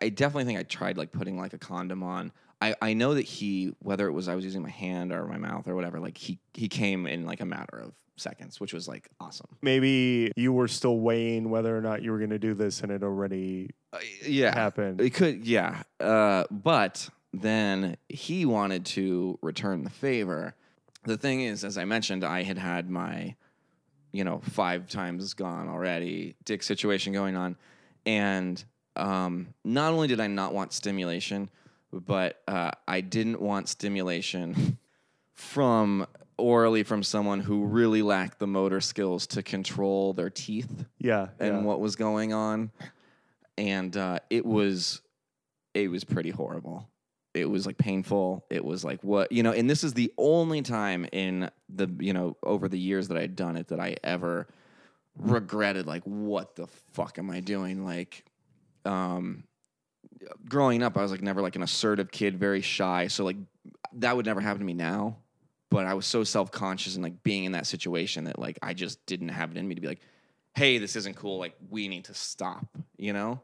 I 0.00 0.08
definitely 0.08 0.44
think 0.44 0.58
I 0.58 0.62
tried 0.62 0.96
like 0.96 1.12
putting 1.12 1.38
like 1.38 1.52
a 1.52 1.58
condom 1.58 2.02
on. 2.02 2.32
I, 2.60 2.74
I 2.80 2.92
know 2.94 3.14
that 3.14 3.22
he, 3.22 3.74
whether 3.80 4.06
it 4.06 4.12
was 4.12 4.28
I 4.28 4.34
was 4.34 4.44
using 4.44 4.62
my 4.62 4.70
hand 4.70 5.12
or 5.12 5.26
my 5.26 5.36
mouth 5.36 5.68
or 5.68 5.74
whatever, 5.74 6.00
like 6.00 6.16
he 6.16 6.38
he 6.54 6.68
came 6.68 7.06
in 7.06 7.26
like 7.26 7.40
a 7.40 7.44
matter 7.44 7.78
of 7.78 7.92
seconds, 8.16 8.60
which 8.60 8.72
was 8.72 8.88
like 8.88 9.10
awesome. 9.20 9.46
Maybe 9.60 10.32
you 10.36 10.52
were 10.52 10.68
still 10.68 10.98
weighing 11.00 11.50
whether 11.50 11.76
or 11.76 11.82
not 11.82 12.02
you 12.02 12.12
were 12.12 12.18
going 12.18 12.30
to 12.30 12.38
do 12.38 12.54
this 12.54 12.80
and 12.80 12.90
it 12.90 13.02
already 13.02 13.70
Uh, 13.92 13.98
yeah, 14.26 14.54
happened. 14.54 15.02
It 15.02 15.12
could, 15.12 15.46
yeah. 15.46 15.82
Uh, 16.00 16.44
but 16.50 17.10
then 17.34 17.98
he 18.08 18.46
wanted 18.46 18.86
to 18.86 19.38
return 19.42 19.84
the 19.84 19.90
favor. 19.90 20.54
The 21.04 21.18
thing 21.18 21.42
is, 21.42 21.62
as 21.62 21.76
I 21.76 21.84
mentioned, 21.84 22.24
I 22.24 22.42
had 22.42 22.56
had 22.56 22.88
my, 22.88 23.34
you 24.12 24.24
know, 24.24 24.40
five 24.42 24.88
times 24.88 25.34
gone 25.34 25.68
already 25.68 26.36
dick 26.46 26.62
situation 26.62 27.12
going 27.12 27.36
on, 27.36 27.56
and 28.06 28.64
um, 28.96 29.48
not 29.62 29.92
only 29.92 30.08
did 30.08 30.20
I 30.20 30.26
not 30.26 30.54
want 30.54 30.72
stimulation, 30.72 31.50
but 31.92 32.42
uh, 32.48 32.72
I 32.88 33.00
didn't 33.00 33.40
want 33.40 33.68
stimulation 33.68 34.78
from 35.32 36.06
orally 36.38 36.82
from 36.82 37.02
someone 37.02 37.40
who 37.40 37.64
really 37.64 38.02
lacked 38.02 38.38
the 38.38 38.46
motor 38.46 38.80
skills 38.80 39.26
to 39.26 39.42
control 39.42 40.12
their 40.12 40.28
teeth 40.30 40.84
Yeah. 40.98 41.28
and 41.40 41.54
yeah. 41.56 41.62
what 41.62 41.80
was 41.80 41.96
going 41.96 42.32
on 42.34 42.70
and 43.56 43.96
uh, 43.96 44.18
it 44.28 44.44
was 44.44 45.00
it 45.72 45.88
was 45.90 46.04
pretty 46.04 46.28
horrible 46.30 46.88
it 47.32 47.48
was 47.48 47.64
like 47.66 47.78
painful 47.78 48.44
it 48.50 48.62
was 48.64 48.84
like 48.84 49.02
what 49.02 49.32
you 49.32 49.42
know 49.42 49.52
and 49.52 49.68
this 49.68 49.82
is 49.84 49.94
the 49.94 50.12
only 50.18 50.60
time 50.62 51.06
in 51.12 51.50
the 51.70 51.88
you 52.00 52.12
know 52.12 52.36
over 52.42 52.68
the 52.68 52.78
years 52.78 53.08
that 53.08 53.16
i 53.16 53.20
had 53.22 53.34
done 53.36 53.56
it 53.56 53.68
that 53.68 53.80
i 53.80 53.96
ever 54.04 54.46
regretted 55.18 55.86
like 55.86 56.02
what 56.04 56.54
the 56.56 56.66
fuck 56.66 57.18
am 57.18 57.30
i 57.30 57.40
doing 57.40 57.84
like 57.84 58.24
um 58.84 59.44
growing 60.48 60.82
up 60.82 60.96
i 60.96 61.02
was 61.02 61.10
like 61.10 61.22
never 61.22 61.42
like 61.42 61.56
an 61.56 61.62
assertive 61.62 62.10
kid 62.10 62.38
very 62.38 62.60
shy 62.60 63.06
so 63.06 63.24
like 63.24 63.36
that 63.92 64.16
would 64.16 64.26
never 64.26 64.40
happen 64.40 64.58
to 64.58 64.64
me 64.64 64.74
now 64.74 65.16
but 65.70 65.86
I 65.86 65.94
was 65.94 66.06
so 66.06 66.24
self 66.24 66.50
conscious 66.50 66.94
and 66.94 67.04
like 67.04 67.22
being 67.22 67.44
in 67.44 67.52
that 67.52 67.66
situation 67.66 68.24
that 68.24 68.38
like 68.38 68.58
I 68.62 68.74
just 68.74 69.04
didn't 69.06 69.30
have 69.30 69.50
it 69.50 69.56
in 69.56 69.66
me 69.66 69.74
to 69.74 69.80
be 69.80 69.88
like, 69.88 70.00
hey, 70.54 70.78
this 70.78 70.96
isn't 70.96 71.16
cool. 71.16 71.38
Like 71.38 71.54
we 71.68 71.88
need 71.88 72.04
to 72.04 72.14
stop. 72.14 72.66
You 72.96 73.12
know? 73.12 73.40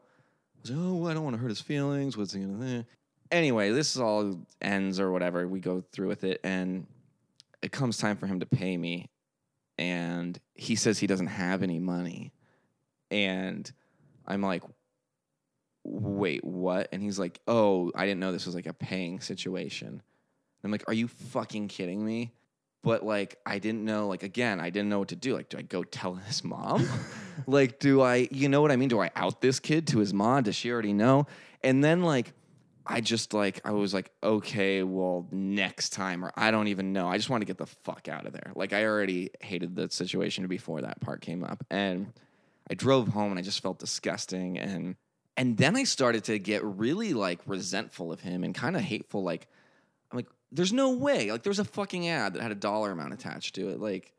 I 0.65 0.69
like, 0.71 0.79
oh, 0.79 1.07
I 1.07 1.13
don't 1.13 1.23
want 1.23 1.35
to 1.35 1.41
hurt 1.41 1.49
his 1.49 1.61
feelings. 1.61 2.17
What's 2.17 2.33
he 2.33 2.41
gonna? 2.41 2.79
Eh. 2.79 2.81
Anyway, 3.31 3.71
this 3.71 3.97
all 3.97 4.39
ends 4.61 4.99
or 4.99 5.11
whatever. 5.11 5.47
We 5.47 5.59
go 5.59 5.83
through 5.91 6.07
with 6.07 6.23
it, 6.23 6.39
and 6.43 6.87
it 7.61 7.71
comes 7.71 7.97
time 7.97 8.15
for 8.15 8.27
him 8.27 8.39
to 8.39 8.45
pay 8.45 8.77
me, 8.77 9.09
and 9.77 10.39
he 10.53 10.75
says 10.75 10.99
he 10.99 11.07
doesn't 11.07 11.27
have 11.27 11.63
any 11.63 11.79
money, 11.79 12.31
and 13.11 13.69
I'm 14.25 14.41
like, 14.41 14.63
Mm-hmm. 15.87 16.15
wait, 16.15 16.43
what? 16.43 16.89
And 16.91 17.01
he's 17.01 17.19
like, 17.19 17.39
oh, 17.47 17.91
I 17.95 18.05
didn't 18.05 18.19
know 18.21 18.31
this 18.31 18.45
was 18.45 18.55
like 18.55 18.67
a 18.67 18.73
paying 18.73 19.19
situation. 19.19 20.01
I'm 20.63 20.71
like, 20.71 20.85
are 20.87 20.93
you 20.93 21.07
fucking 21.07 21.67
kidding 21.67 22.05
me? 22.05 22.33
But 22.83 23.05
like, 23.05 23.37
I 23.45 23.59
didn't 23.59 23.85
know, 23.85 24.07
like, 24.07 24.23
again, 24.23 24.59
I 24.59 24.69
didn't 24.69 24.89
know 24.89 24.99
what 24.99 25.09
to 25.09 25.15
do. 25.15 25.35
Like, 25.35 25.49
do 25.49 25.57
I 25.57 25.61
go 25.61 25.83
tell 25.83 26.15
his 26.15 26.43
mom? 26.43 26.87
like, 27.47 27.79
do 27.79 28.01
I, 28.01 28.27
you 28.31 28.49
know 28.49 28.61
what 28.61 28.71
I 28.71 28.75
mean? 28.75 28.89
Do 28.89 29.01
I 29.01 29.09
out 29.15 29.41
this 29.41 29.59
kid 29.59 29.87
to 29.87 29.99
his 29.99 30.13
mom? 30.13 30.43
Does 30.43 30.55
she 30.55 30.71
already 30.71 30.93
know? 30.93 31.27
And 31.63 31.83
then, 31.83 32.03
like, 32.03 32.33
I 32.85 32.99
just 32.99 33.33
like, 33.33 33.61
I 33.63 33.71
was 33.71 33.93
like, 33.93 34.11
okay, 34.21 34.83
well, 34.83 35.25
next 35.31 35.91
time, 35.91 36.25
or 36.25 36.33
I 36.35 36.51
don't 36.51 36.67
even 36.67 36.91
know. 36.91 37.07
I 37.07 37.15
just 37.15 37.29
want 37.29 37.41
to 37.41 37.45
get 37.45 37.57
the 37.57 37.65
fuck 37.65 38.09
out 38.09 38.25
of 38.25 38.33
there. 38.33 38.51
Like, 38.55 38.73
I 38.73 38.85
already 38.85 39.31
hated 39.39 39.75
the 39.75 39.89
situation 39.89 40.47
before 40.47 40.81
that 40.81 40.99
part 40.99 41.21
came 41.21 41.45
up. 41.45 41.65
And 41.69 42.11
I 42.69 42.73
drove 42.73 43.07
home 43.07 43.31
and 43.31 43.39
I 43.39 43.43
just 43.43 43.61
felt 43.61 43.79
disgusting. 43.79 44.57
And, 44.57 44.97
and 45.37 45.57
then 45.57 45.75
I 45.75 45.83
started 45.83 46.25
to 46.25 46.37
get 46.37 46.63
really 46.63 47.13
like 47.13 47.39
resentful 47.45 48.11
of 48.11 48.19
him 48.19 48.43
and 48.43 48.53
kind 48.53 48.75
of 48.75 48.81
hateful. 48.81 49.23
Like, 49.23 49.47
I'm 50.11 50.17
like, 50.17 50.27
there's 50.51 50.73
no 50.73 50.91
way. 50.91 51.31
Like, 51.31 51.43
there 51.43 51.51
was 51.51 51.59
a 51.59 51.65
fucking 51.65 52.07
ad 52.07 52.33
that 52.33 52.41
had 52.41 52.51
a 52.51 52.55
dollar 52.55 52.91
amount 52.91 53.13
attached 53.13 53.55
to 53.55 53.69
it. 53.69 53.79
Like, 53.79 54.13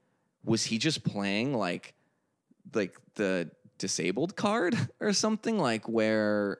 was 0.44 0.64
he 0.64 0.78
just 0.78 1.04
playing 1.04 1.54
like, 1.54 1.94
like 2.74 2.96
the 3.14 3.50
disabled 3.78 4.34
card 4.34 4.76
or 5.00 5.12
something? 5.12 5.58
Like, 5.58 5.88
where, 5.88 6.58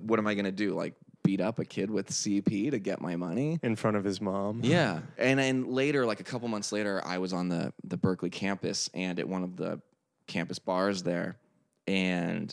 what 0.00 0.18
am 0.18 0.26
I 0.26 0.34
gonna 0.34 0.52
do? 0.52 0.74
Like, 0.74 0.94
beat 1.22 1.40
up 1.40 1.58
a 1.58 1.64
kid 1.64 1.90
with 1.90 2.10
CP 2.10 2.70
to 2.70 2.78
get 2.78 3.00
my 3.00 3.16
money? 3.16 3.58
in 3.62 3.76
front 3.76 3.96
of 3.96 4.04
his 4.04 4.20
mom. 4.20 4.60
Yeah, 4.62 5.00
and 5.16 5.38
then 5.38 5.72
later, 5.72 6.04
like 6.04 6.20
a 6.20 6.24
couple 6.24 6.46
months 6.48 6.70
later, 6.70 7.00
I 7.04 7.16
was 7.16 7.32
on 7.32 7.48
the 7.48 7.72
the 7.84 7.96
Berkeley 7.96 8.28
campus 8.28 8.90
and 8.92 9.18
at 9.18 9.26
one 9.26 9.42
of 9.42 9.56
the 9.56 9.80
campus 10.26 10.58
bars 10.58 11.02
there, 11.02 11.38
and 11.86 12.52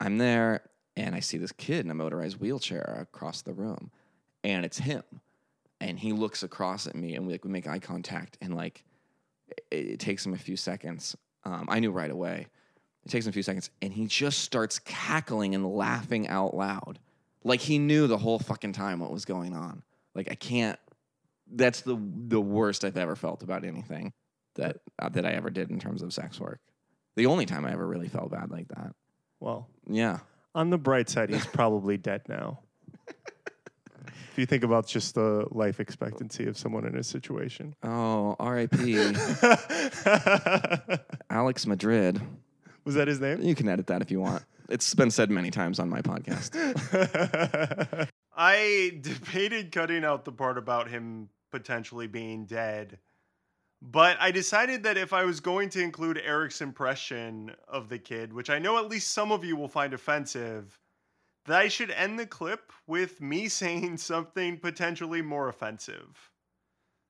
I'm 0.00 0.18
there 0.18 0.62
and 0.98 1.14
I 1.14 1.20
see 1.20 1.38
this 1.38 1.52
kid 1.52 1.84
in 1.84 1.90
a 1.90 1.94
motorized 1.94 2.40
wheelchair 2.40 2.98
across 3.00 3.42
the 3.42 3.52
room, 3.52 3.90
and 4.42 4.64
it's 4.64 4.78
him, 4.78 5.04
and 5.80 5.98
he 5.98 6.12
looks 6.12 6.42
across 6.42 6.88
at 6.88 6.96
me 6.96 7.14
and 7.14 7.24
we 7.24 7.32
like 7.34 7.44
we 7.44 7.50
make 7.50 7.68
eye 7.68 7.78
contact 7.78 8.36
and 8.40 8.54
like 8.54 8.82
it, 9.46 9.62
it 9.70 10.00
takes 10.00 10.26
him 10.26 10.34
a 10.34 10.38
few 10.38 10.56
seconds. 10.56 11.16
Um, 11.44 11.66
I 11.68 11.78
knew 11.78 11.92
right 11.92 12.10
away. 12.10 12.48
It 13.04 13.10
takes 13.10 13.26
him 13.26 13.30
a 13.30 13.32
few 13.32 13.44
seconds, 13.44 13.70
and 13.80 13.92
he 13.92 14.06
just 14.06 14.40
starts 14.40 14.80
cackling 14.80 15.54
and 15.54 15.64
laughing 15.64 16.26
out 16.26 16.54
loud, 16.54 16.98
like 17.44 17.60
he 17.60 17.78
knew 17.78 18.08
the 18.08 18.18
whole 18.18 18.40
fucking 18.40 18.72
time 18.72 18.98
what 18.98 19.12
was 19.12 19.24
going 19.24 19.54
on. 19.54 19.82
Like 20.14 20.28
I 20.30 20.34
can't. 20.34 20.78
That's 21.50 21.80
the 21.82 21.96
the 22.26 22.40
worst 22.40 22.84
I've 22.84 22.96
ever 22.98 23.14
felt 23.14 23.44
about 23.44 23.64
anything 23.64 24.12
that 24.56 24.78
uh, 24.98 25.08
that 25.10 25.24
I 25.24 25.30
ever 25.30 25.48
did 25.48 25.70
in 25.70 25.78
terms 25.78 26.02
of 26.02 26.12
sex 26.12 26.40
work. 26.40 26.58
The 27.14 27.26
only 27.26 27.46
time 27.46 27.64
I 27.64 27.72
ever 27.72 27.86
really 27.86 28.08
felt 28.08 28.32
bad 28.32 28.50
like 28.50 28.66
that. 28.68 28.94
Well, 29.38 29.68
Yeah. 29.88 30.18
On 30.54 30.70
the 30.70 30.78
bright 30.78 31.08
side, 31.08 31.30
he's 31.30 31.46
probably 31.46 31.96
dead 31.96 32.22
now. 32.28 32.60
if 33.06 34.32
you 34.36 34.46
think 34.46 34.64
about 34.64 34.86
just 34.86 35.14
the 35.14 35.46
life 35.50 35.80
expectancy 35.80 36.46
of 36.46 36.56
someone 36.56 36.86
in 36.86 36.94
his 36.94 37.06
situation. 37.06 37.74
Oh, 37.82 38.36
R.I.P. 38.38 38.98
Alex 41.30 41.66
Madrid. 41.66 42.20
Was 42.84 42.94
that 42.94 43.08
his 43.08 43.20
name? 43.20 43.42
You 43.42 43.54
can 43.54 43.68
edit 43.68 43.86
that 43.88 44.02
if 44.02 44.10
you 44.10 44.20
want. 44.20 44.44
It's 44.68 44.94
been 44.94 45.10
said 45.10 45.30
many 45.30 45.50
times 45.50 45.78
on 45.78 45.88
my 45.88 46.02
podcast. 46.02 46.50
I 48.36 48.98
debated 49.00 49.72
cutting 49.72 50.04
out 50.04 50.24
the 50.24 50.32
part 50.32 50.58
about 50.58 50.88
him 50.88 51.28
potentially 51.50 52.06
being 52.06 52.44
dead, 52.44 52.98
but 53.80 54.16
I 54.20 54.30
decided 54.30 54.82
that 54.82 54.96
if 54.96 55.12
I 55.12 55.24
was 55.24 55.40
going 55.40 55.68
to 55.70 55.80
include 55.80 56.18
Eric's 56.18 56.60
impression 56.60 57.54
of 57.68 57.88
the 57.88 57.98
kid, 57.98 58.32
which 58.32 58.50
I 58.50 58.58
know 58.58 58.78
at 58.78 58.88
least 58.88 59.12
some 59.12 59.30
of 59.30 59.44
you 59.44 59.56
will 59.56 59.68
find 59.68 59.94
offensive, 59.94 60.80
that 61.46 61.60
I 61.60 61.68
should 61.68 61.90
end 61.90 62.18
the 62.18 62.26
clip 62.26 62.72
with 62.86 63.20
me 63.20 63.48
saying 63.48 63.98
something 63.98 64.58
potentially 64.58 65.22
more 65.22 65.48
offensive. 65.48 66.30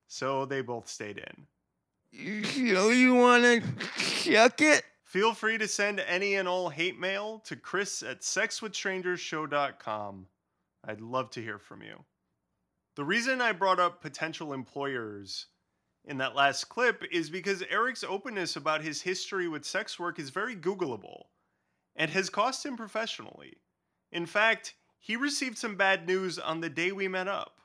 So 0.08 0.44
they 0.44 0.62
both 0.62 0.88
stayed 0.88 1.18
in. 1.18 1.46
You 2.10 2.74
know 2.74 2.88
you 2.88 3.14
want 3.14 3.44
to 3.44 3.62
chuck 3.98 4.62
it? 4.62 4.82
Feel 5.04 5.34
free 5.34 5.58
to 5.58 5.68
send 5.68 6.00
any 6.00 6.34
and 6.34 6.48
all 6.48 6.68
hate 6.68 6.98
mail 6.98 7.40
to 7.46 7.56
Chris 7.56 8.02
at 8.02 8.20
sexwithstrangersshow.com. 8.20 10.26
I'd 10.84 11.00
love 11.00 11.30
to 11.30 11.42
hear 11.42 11.58
from 11.58 11.82
you. 11.82 12.04
The 12.96 13.04
reason 13.04 13.40
I 13.40 13.52
brought 13.52 13.80
up 13.80 14.02
potential 14.02 14.52
employers 14.52 15.46
in 16.08 16.18
that 16.18 16.34
last 16.34 16.68
clip 16.70 17.04
is 17.12 17.28
because 17.30 17.62
Eric's 17.70 18.02
openness 18.02 18.56
about 18.56 18.82
his 18.82 19.02
history 19.02 19.46
with 19.46 19.64
sex 19.64 19.98
work 19.98 20.18
is 20.18 20.30
very 20.30 20.56
Googleable 20.56 21.24
and 21.94 22.10
has 22.10 22.30
cost 22.30 22.64
him 22.64 22.76
professionally. 22.76 23.58
In 24.10 24.24
fact, 24.24 24.74
he 24.98 25.16
received 25.16 25.58
some 25.58 25.76
bad 25.76 26.06
news 26.06 26.38
on 26.38 26.60
the 26.60 26.70
day 26.70 26.92
we 26.92 27.08
met 27.08 27.28
up. 27.28 27.58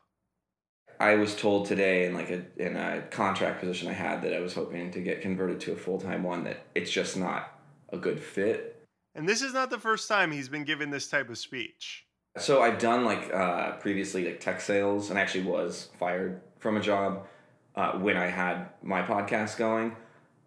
I 1.00 1.16
was 1.16 1.36
told 1.36 1.66
today 1.66 2.06
in 2.06 2.14
like 2.14 2.30
a 2.30 2.46
in 2.58 2.76
a 2.76 3.02
contract 3.10 3.60
position 3.60 3.88
I 3.88 3.94
had 3.94 4.22
that 4.22 4.34
I 4.34 4.40
was 4.42 4.54
hoping 4.54 4.92
to 4.92 5.02
get 5.02 5.22
converted 5.22 5.60
to 5.62 5.72
a 5.72 5.76
full 5.76 6.00
time 6.00 6.22
one 6.24 6.44
that 6.44 6.68
it's 6.76 6.92
just 6.92 7.18
not 7.18 7.60
a 7.90 7.98
good 7.98 8.22
fit. 8.22 8.86
And 9.16 9.28
this 9.28 9.42
is 9.42 9.54
not 9.54 9.70
the 9.70 9.80
first 9.80 10.08
time 10.08 10.32
he's 10.32 10.50
been 10.50 10.66
given 10.66 10.92
this 10.92 11.08
type 11.08 11.30
of 11.30 11.38
speech. 11.38 12.06
So 12.38 12.62
I've 12.62 12.80
done 12.80 13.06
like 13.06 13.34
uh, 13.34 13.74
previously 13.74 14.26
like 14.26 14.40
tech 14.40 14.60
sales 14.60 15.10
and 15.10 15.18
actually 15.18 15.46
was 15.46 15.90
fired 15.98 16.42
from 16.60 16.78
a 16.78 16.82
job 16.82 17.28
uh, 17.76 17.94
when 17.94 18.18
I 18.18 18.28
had 18.28 18.68
my 18.82 19.02
podcast 19.02 19.58
going. 19.58 19.96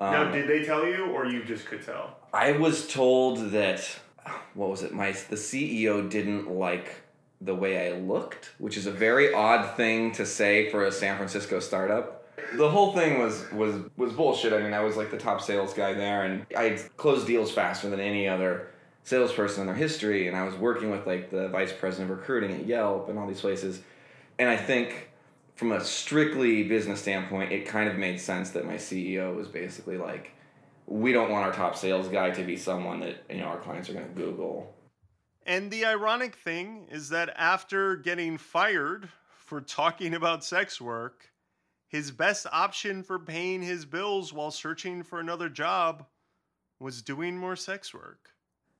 Um, 0.00 0.32
did 0.32 0.48
they 0.48 0.64
tell 0.64 0.86
you, 0.86 1.06
or 1.06 1.26
you 1.26 1.44
just 1.44 1.66
could 1.66 1.84
tell? 1.84 2.18
I 2.32 2.52
was 2.52 2.86
told 2.86 3.50
that 3.52 3.98
what 4.54 4.70
was 4.70 4.82
it? 4.82 4.92
My 4.92 5.12
the 5.12 5.36
CEO 5.36 6.08
didn't 6.08 6.50
like 6.50 7.02
the 7.40 7.54
way 7.54 7.90
I 7.90 7.98
looked, 7.98 8.52
which 8.58 8.76
is 8.76 8.86
a 8.86 8.90
very 8.90 9.32
odd 9.32 9.76
thing 9.76 10.12
to 10.12 10.26
say 10.26 10.70
for 10.70 10.84
a 10.84 10.92
San 10.92 11.16
Francisco 11.16 11.60
startup. 11.60 12.24
The 12.56 12.70
whole 12.70 12.92
thing 12.92 13.18
was 13.18 13.50
was 13.52 13.76
was 13.96 14.12
bullshit. 14.12 14.52
I 14.52 14.60
mean, 14.60 14.74
I 14.74 14.80
was 14.80 14.96
like 14.96 15.10
the 15.10 15.18
top 15.18 15.40
sales 15.40 15.74
guy 15.74 15.94
there, 15.94 16.24
and 16.24 16.46
I 16.56 16.78
closed 16.96 17.26
deals 17.26 17.50
faster 17.50 17.88
than 17.88 18.00
any 18.00 18.28
other 18.28 18.68
salesperson 19.04 19.62
in 19.62 19.66
their 19.66 19.76
history. 19.76 20.28
And 20.28 20.36
I 20.36 20.42
was 20.42 20.54
working 20.54 20.90
with 20.90 21.06
like 21.06 21.30
the 21.30 21.48
vice 21.48 21.72
president 21.72 22.10
of 22.10 22.18
recruiting 22.18 22.52
at 22.52 22.66
Yelp 22.66 23.08
and 23.08 23.18
all 23.18 23.26
these 23.26 23.40
places. 23.40 23.80
And 24.38 24.48
I 24.48 24.56
think 24.56 25.10
from 25.56 25.72
a 25.72 25.82
strictly 25.82 26.62
business 26.62 27.00
standpoint, 27.00 27.50
it 27.50 27.66
kind 27.66 27.88
of 27.88 27.96
made 27.96 28.20
sense 28.20 28.50
that 28.50 28.66
my 28.66 28.74
CEO 28.74 29.34
was 29.34 29.48
basically 29.48 29.96
like, 29.96 30.32
we 30.86 31.12
don't 31.12 31.30
want 31.30 31.44
our 31.44 31.52
top 31.52 31.74
sales 31.74 32.08
guy 32.08 32.30
to 32.30 32.44
be 32.44 32.56
someone 32.56 33.00
that 33.00 33.24
you 33.28 33.38
know 33.38 33.46
our 33.46 33.58
clients 33.58 33.90
are 33.90 33.94
going 33.94 34.06
to 34.06 34.14
Google. 34.14 34.72
And 35.44 35.70
the 35.70 35.84
ironic 35.84 36.36
thing 36.36 36.86
is 36.90 37.08
that 37.08 37.32
after 37.36 37.96
getting 37.96 38.36
fired 38.36 39.08
for 39.30 39.60
talking 39.60 40.14
about 40.14 40.44
sex 40.44 40.80
work, 40.80 41.30
his 41.88 42.10
best 42.10 42.46
option 42.52 43.02
for 43.02 43.18
paying 43.18 43.62
his 43.62 43.84
bills 43.84 44.32
while 44.32 44.50
searching 44.50 45.02
for 45.02 45.20
another 45.20 45.48
job 45.48 46.04
was 46.80 47.00
doing 47.00 47.36
more 47.36 47.56
sex 47.56 47.94
work. 47.94 48.30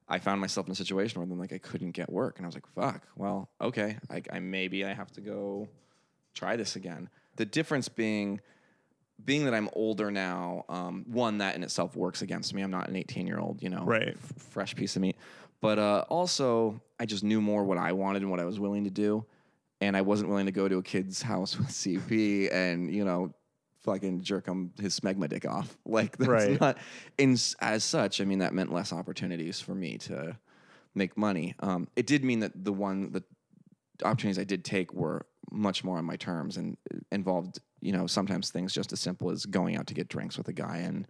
I 0.09 0.19
found 0.19 0.41
myself 0.41 0.67
in 0.67 0.73
a 0.73 0.77
situation 0.77 1.21
where 1.21 1.27
then 1.27 1.39
like 1.39 1.53
I 1.53 1.59
couldn't 1.59 1.93
get 1.93 2.13
work, 2.13 2.37
and 2.37 2.47
I 2.47 2.49
was 2.49 2.55
like, 2.55 2.67
"Fuck." 2.75 3.09
Well, 3.17 3.49
okay, 3.61 3.97
I, 4.11 4.23
I 4.31 4.39
maybe 4.41 4.85
I 4.85 4.93
have 4.93 5.11
to 5.13 5.21
go 5.21 5.69
try 6.37 6.55
this 6.57 6.77
again. 6.77 7.09
The 7.37 7.45
difference 7.45 7.89
being, 7.89 8.41
being 9.25 9.45
that 9.47 9.55
I'm 9.55 9.69
older 9.73 10.11
now, 10.13 10.65
um, 10.69 11.05
one 11.09 11.39
that 11.39 11.57
in 11.57 11.65
itself 11.65 11.97
works 11.97 12.23
against 12.23 12.55
me. 12.55 12.63
I'm 12.63 12.71
not 12.71 12.89
an 12.89 12.95
18 12.97 13.27
year 13.27 13.39
old, 13.41 13.63
you 13.63 13.71
know, 13.71 13.83
Right. 13.85 14.11
f- 14.17 14.33
fresh 14.51 14.77
piece 14.77 14.95
of 14.95 15.03
meat. 15.03 15.17
But 15.61 15.79
uh, 15.79 16.05
also, 16.09 16.81
I 17.01 17.07
just 17.07 17.25
knew 17.25 17.41
more 17.41 17.65
what 17.65 17.79
I 17.79 17.93
wanted 17.93 18.23
and 18.23 18.31
what 18.31 18.39
I 18.41 18.45
was 18.45 18.61
willing 18.61 18.85
to 18.85 18.91
do, 18.91 19.25
and 19.81 19.97
I 19.97 20.03
wasn't 20.03 20.29
willing 20.29 20.47
to 20.47 20.53
go 20.53 20.69
to 20.69 20.77
a 20.79 20.83
kid's 20.83 21.23
house 21.23 21.59
with 21.59 21.69
CP 21.81 22.53
and 22.53 22.95
you 22.95 23.05
know, 23.05 23.35
fucking 23.81 24.21
jerk 24.23 24.47
him 24.47 24.73
his 24.81 24.99
smegma 25.01 25.29
dick 25.29 25.47
off. 25.47 25.77
Like 25.87 26.17
that's 26.19 26.29
Right. 26.29 26.61
not. 26.61 26.79
In 27.19 27.37
as 27.61 27.85
such, 27.85 28.21
I 28.21 28.25
mean 28.25 28.41
that 28.41 28.53
meant 28.53 28.71
less 28.73 28.93
opportunities 28.93 29.61
for 29.61 29.75
me 29.75 29.97
to 29.99 30.37
make 30.95 31.17
money. 31.17 31.55
Um, 31.61 31.89
it 31.97 32.07
did 32.07 32.23
mean 32.25 32.41
that 32.41 32.65
the 32.65 32.73
one 32.73 33.13
the 33.13 33.23
opportunities 34.05 34.39
I 34.39 34.45
did 34.45 34.63
take 34.65 34.93
were 34.93 35.25
much 35.51 35.85
more 35.85 35.99
on 35.99 36.05
my 36.05 36.17
terms 36.17 36.57
and 36.57 36.77
involved, 37.13 37.61
you 37.81 37.93
know, 37.93 38.07
sometimes 38.07 38.51
things 38.51 38.73
just 38.73 38.93
as 38.93 39.01
simple 39.01 39.31
as 39.31 39.47
going 39.47 39.77
out 39.77 39.87
to 39.87 39.95
get 39.95 40.09
drinks 40.09 40.37
with 40.37 40.49
a 40.49 40.53
guy 40.53 40.79
and 40.79 41.07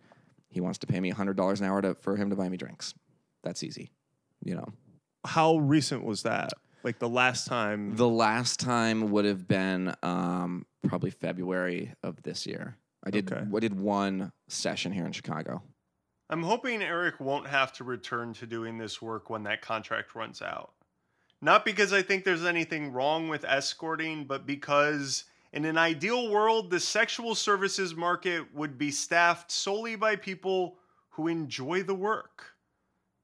he 0.49 0.61
wants 0.61 0.79
to 0.79 0.87
pay 0.87 1.01
me 1.01 1.11
hundred 1.11 1.37
dollars 1.37 1.61
an 1.61 1.67
hour 1.67 1.83
to, 1.83 1.95
for 1.95 2.17
him 2.17 2.31
to 2.31 2.37
buy 2.37 2.49
me 2.49 2.57
drinks. 2.57 2.95
That's 3.43 3.63
easy, 3.63 3.91
you 4.43 4.55
know. 4.55 4.69
How 5.25 5.57
recent 5.59 6.05
was 6.05 6.23
that? 6.23 6.53
Like 6.85 6.99
the 6.99 7.09
last 7.09 7.47
time. 7.47 7.97
The 7.97 8.09
last 8.09 8.61
time 8.61 9.11
would 9.11 9.25
have 9.25 9.49
been 9.49 9.95
um, 10.03 10.67
probably 10.87 11.11
February 11.11 11.93
of 12.03 12.23
this 12.23 12.47
year. 12.47 12.77
I 13.05 13.11
did 13.11 13.31
Okay. 13.31 13.45
I 13.55 13.61
did 13.61 13.79
one 13.79 14.33
session 14.49 14.93
here 14.93 15.05
in 15.05 15.13
Chicago. 15.13 15.63
I'm 16.29 16.43
hoping 16.43 16.83
Eric 16.83 17.21
won't 17.21 17.47
have 17.47 17.73
to 17.75 17.85
return 17.85 18.33
to 18.35 18.47
doing 18.47 18.79
this 18.79 19.01
work 19.01 19.31
when 19.31 19.45
that 19.45 19.63
contract 19.63 20.15
runs 20.15 20.43
out. 20.43 20.73
Not 21.41 21.65
because 21.65 21.93
I 21.93 22.03
think 22.03 22.25
there's 22.25 22.45
anything 22.45 22.93
wrong 22.93 23.29
with 23.29 23.45
escorting, 23.45 24.25
but 24.25 24.47
because 24.47 25.25
in 25.53 25.65
an 25.65 25.79
ideal 25.79 26.31
world, 26.31 26.71
the 26.71 26.81
sexual 26.81 27.35
services 27.35 27.95
market 27.95 28.55
would 28.55 28.79
be 28.79 28.91
staffed 28.91 29.51
solely 29.51 29.97
by 29.97 30.17
people 30.17 30.77
who 31.11 31.29
enjoy 31.29 31.83
the 31.83 31.95
work. 31.95 32.53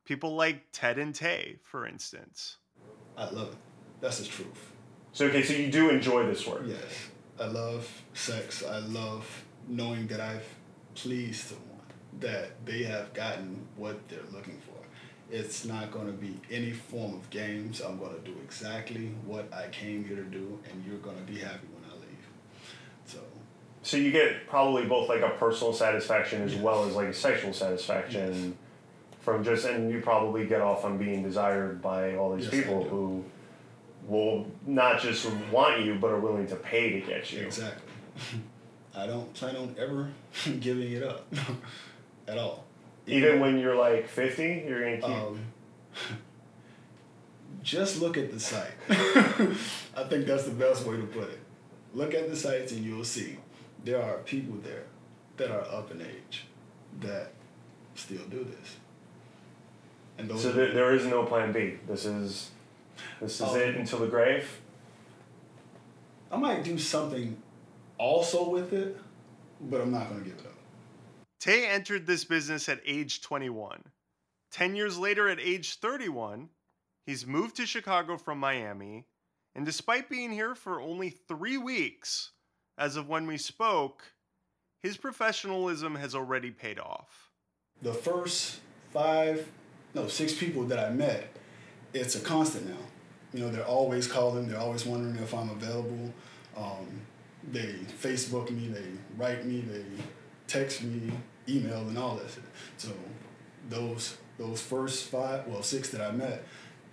People 0.05 0.35
like 0.35 0.65
Ted 0.73 0.99
and 0.99 1.15
Tay, 1.15 1.59
for 1.63 1.87
instance. 1.87 2.57
I 3.17 3.31
love 3.31 3.49
it. 3.49 3.57
That's 4.01 4.19
the 4.19 4.27
truth. 4.27 4.73
So 5.13 5.27
okay, 5.27 5.43
so 5.43 5.53
you 5.53 5.71
do 5.71 5.91
enjoy 5.91 6.27
this 6.27 6.47
work. 6.47 6.63
Yes, 6.67 7.09
I 7.39 7.47
love 7.47 7.89
sex. 8.15 8.65
I 8.65 8.79
love 8.79 9.45
knowing 9.69 10.07
that 10.09 10.21
I've 10.21 10.47
pleased 10.95 11.49
someone, 11.49 11.87
that 12.21 12.65
they 12.65 12.83
have 12.85 13.13
gotten 13.13 13.67
what 13.77 14.09
they're 14.09 14.21
looking 14.33 14.59
for. 14.67 14.72
It's 15.31 15.65
not 15.65 15.91
going 15.91 16.07
to 16.07 16.13
be 16.13 16.39
any 16.51 16.73
form 16.73 17.15
of 17.15 17.29
games. 17.31 17.81
I'm 17.81 17.99
going 17.99 18.15
to 18.15 18.21
do 18.21 18.35
exactly 18.45 19.13
what 19.25 19.53
I 19.53 19.69
came 19.69 20.05
here 20.05 20.17
to 20.17 20.25
do, 20.25 20.59
and 20.71 20.85
you're 20.87 20.99
going 20.99 21.17
to 21.17 21.23
be 21.33 21.39
happy 21.39 21.67
when 21.73 21.91
I 21.91 21.95
leave. 21.95 22.27
So, 23.07 23.19
So 23.83 23.97
you 23.97 24.11
get 24.13 24.47
probably 24.47 24.85
both 24.85 25.09
like 25.09 25.23
a 25.23 25.31
personal 25.31 25.73
satisfaction 25.73 26.43
as 26.43 26.55
well 26.55 26.85
as 26.85 26.95
like 26.95 27.09
a 27.09 27.15
sexual 27.15 27.53
satisfaction 27.55 28.57
from 29.21 29.43
just, 29.45 29.65
and 29.67 29.91
you 29.91 30.01
probably 30.01 30.47
get 30.47 30.61
off 30.61 30.85
on 30.85 30.99
being 30.99 31.23
desired 31.23 31.81
by 31.81 32.17
all 32.17 32.35
these 32.37 32.47
Yes, 32.47 32.55
people 32.55 32.85
who 32.85 33.25
will 34.07 34.47
not 34.67 35.01
just 35.01 35.27
want 35.53 35.83
you 35.85 35.95
but 35.95 36.11
are 36.11 36.19
willing 36.21 36.47
to 36.49 36.57
pay 36.57 36.91
to 36.91 37.01
get 37.07 37.33
you. 37.33 37.41
exactly. 37.47 37.89
I 38.95 39.07
don't 39.07 39.33
plan 39.33 39.57
on 39.57 39.75
ever 39.79 40.11
giving 40.61 40.93
it 40.93 41.03
up 41.03 41.33
at 42.29 42.37
all. 42.37 42.65
Even 43.07 43.41
when 43.41 43.59
you're 43.59 43.75
like 43.75 44.09
fifty, 44.09 44.65
you're 44.67 44.81
gonna 44.81 44.97
keep. 44.97 45.27
Um, 45.27 45.41
just 47.63 48.01
look 48.01 48.17
at 48.17 48.33
the 48.33 48.41
site. 48.41 48.73
I 48.89 50.05
think 50.09 50.27
that's 50.27 50.45
the 50.45 50.53
best 50.53 50.87
way 50.87 50.97
to 50.97 51.05
put 51.05 51.31
it. 51.31 51.41
Look 51.95 52.15
at 52.15 52.29
the 52.29 52.37
sites 52.37 52.73
and 52.73 52.85
you'll 52.85 53.05
see 53.05 53.39
there 53.85 54.03
are 54.03 54.19
people 54.19 54.57
there 54.63 54.85
that 55.37 55.51
are 55.51 55.63
up 55.63 55.91
in 55.91 56.01
age 56.01 56.47
that 57.01 57.33
still 57.95 58.25
do 58.31 58.45
this. 58.45 58.77
And 60.19 60.29
those 60.29 60.43
so 60.43 60.53
there, 60.53 60.73
there 60.73 60.95
is 60.95 61.05
no 61.07 61.25
plan 61.25 61.53
B. 61.53 61.75
This 61.87 62.05
is 62.05 62.51
this 63.21 63.35
is 63.35 63.43
Um, 63.43 63.57
it 63.57 63.77
until 63.77 64.01
the 64.01 64.07
grave. 64.07 64.61
I 66.31 66.37
might 66.37 66.65
do 66.65 66.79
something 66.79 67.37
also 67.99 68.49
with 68.49 68.73
it, 68.73 68.97
but 69.61 69.81
I'm 69.81 69.93
not 69.93 70.09
going 70.09 70.23
to 70.23 70.31
give 70.31 70.39
it 70.39 70.47
up. 70.47 70.52
Tay 71.43 71.67
entered 71.67 72.07
this 72.07 72.25
business 72.25 72.69
at 72.69 72.81
age 72.87 73.21
21. 73.21 73.83
10 74.53 74.77
years 74.77 74.97
later, 74.97 75.29
at 75.29 75.41
age 75.41 75.75
31, 75.81 76.49
he's 77.05 77.27
moved 77.27 77.57
to 77.57 77.67
Chicago 77.67 78.17
from 78.17 78.39
Miami. 78.39 79.07
And 79.57 79.67
despite 79.67 80.09
being 80.09 80.31
here 80.31 80.55
for 80.55 80.81
only 80.81 81.11
three 81.11 81.59
weeks, 81.59 82.31
as 82.79 82.95
of 82.95 83.09
when 83.09 83.27
we 83.27 83.39
spoke, 83.39 84.05
his 84.85 84.97
professionalism 84.97 85.97
has 85.97 86.15
already 86.15 86.53
paid 86.53 86.79
off. 86.79 87.33
the 87.83 87.93
first 87.93 88.61
five, 88.93 89.51
no, 89.95 90.07
six 90.07 90.35
people 90.35 90.63
that 90.67 90.79
I 90.79 90.91
met, 90.91 91.29
it's 91.93 92.15
a 92.15 92.21
constant 92.21 92.69
now. 92.69 92.87
You 93.35 93.41
know, 93.41 93.51
they're 93.51 93.67
always 93.67 94.07
calling, 94.07 94.47
they're 94.47 94.61
always 94.61 94.87
wondering 94.87 95.17
if 95.17 95.35
I'm 95.35 95.51
available. 95.51 96.15
Um, 96.57 97.01
they 97.51 97.73
Facebook 98.01 98.49
me, 98.51 98.69
they 98.69 98.87
write 99.17 99.45
me, 99.45 99.63
they 99.63 99.85
text 100.47 100.85
me, 100.85 101.11
email, 101.49 101.81
and 101.81 101.99
all 101.99 102.17
that 102.17 102.31
shit. 102.31 102.45
So 102.77 102.91
those 103.69 104.17
those 104.39 104.61
first 104.61 105.05
five, 105.07 105.47
well, 105.47 105.63
six 105.63 105.91
that 105.91 106.01
I 106.01 106.11
met, 106.11 106.45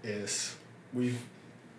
is 0.03 0.55
we've 0.93 1.21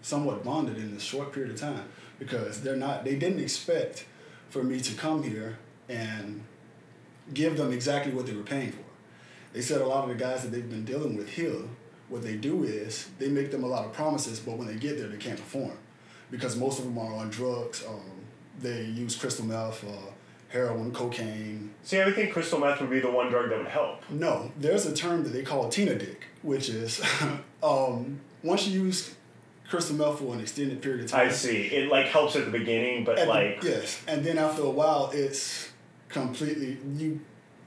somewhat 0.03 0.45
bonded 0.45 0.77
in 0.77 0.95
this 0.95 1.03
short 1.03 1.33
period 1.33 1.53
of 1.53 1.61
time 1.61 1.85
because 2.19 2.63
they're 2.63 2.77
not, 2.77 3.05
they 3.05 3.17
didn't 3.17 3.41
expect 3.41 4.07
for 4.49 4.63
me 4.63 4.81
to 4.81 4.95
come 4.95 5.23
here 5.23 5.59
and 5.89 6.43
give 7.35 7.57
them 7.57 7.73
exactly 7.73 8.13
what 8.13 8.27
they 8.27 8.35
were 8.35 8.43
paying 8.43 8.73
for. 8.73 8.85
They 9.53 9.63
said 9.63 9.81
a 9.81 9.87
lot 9.87 10.05
of 10.05 10.11
the 10.11 10.17
guys 10.17 10.43
that 10.43 10.51
they've 10.51 10.69
been 10.69 10.85
dealing 10.85 11.17
with 11.17 11.29
here, 11.29 11.63
what 12.09 12.23
they 12.23 12.37
do 12.37 12.65
is 12.65 13.09
they 13.19 13.29
make 13.29 13.51
them 13.51 13.65
a 13.65 13.67
lot 13.67 13.85
of 13.85 13.93
promises, 13.93 14.41
but 14.41 14.57
when 14.57 14.67
they 14.67 14.75
get 14.75 14.99
there, 14.99 15.09
they 15.09 15.17
can't 15.17 15.39
perform 15.39 15.77
because 16.31 16.57
most 16.57 16.79
of 16.79 16.85
them 16.85 16.99
are 16.99 17.15
on 17.15 17.31
drugs. 17.31 17.85
Um, 17.87 18.01
they 18.61 18.85
use 18.85 19.17
crystal 19.17 19.45
meth, 19.45 19.85
uh, 19.85 20.10
heroin, 20.51 20.93
cocaine. 20.93 21.71
See, 21.83 22.01
I 22.01 22.05
would 22.05 22.15
think 22.15 22.33
crystal 22.33 22.59
meth 22.59 22.81
would 22.81 22.91
be 22.91 23.01
the 23.01 23.11
one 23.11 23.31
drug 23.31 23.49
that 23.51 23.59
would 23.59 23.69
help. 23.69 24.03
No, 24.11 24.53
there's 24.59 24.85
a 24.87 24.95
term 24.95 25.23
that 25.25 25.31
they 25.31 25.43
call 25.43 25.69
Tina 25.69 25.95
dick, 25.95 26.27
which 26.43 26.69
is 26.69 27.01
um, 27.63 28.21
once 28.43 28.67
you 28.67 28.83
use 28.83 29.15
crystal 29.69 29.97
meth 29.97 30.19
for 30.19 30.35
an 30.35 30.41
extended 30.41 30.83
period 30.83 31.05
of 31.05 31.11
time. 31.11 31.29
I 31.29 31.33
see. 31.33 31.67
It 31.69 31.91
like 31.91 32.07
helps 32.07 32.37
at 32.37 32.45
the 32.45 32.51
beginning, 32.51 33.05
but 33.05 33.27
like 33.27 33.63
yes, 33.63 34.03
and 34.07 34.25
then 34.25 34.39
after 34.39 34.63
a 34.63 34.71
while, 34.71 35.11
it's 35.15 35.71
completely 36.09 36.79
you 36.97 37.21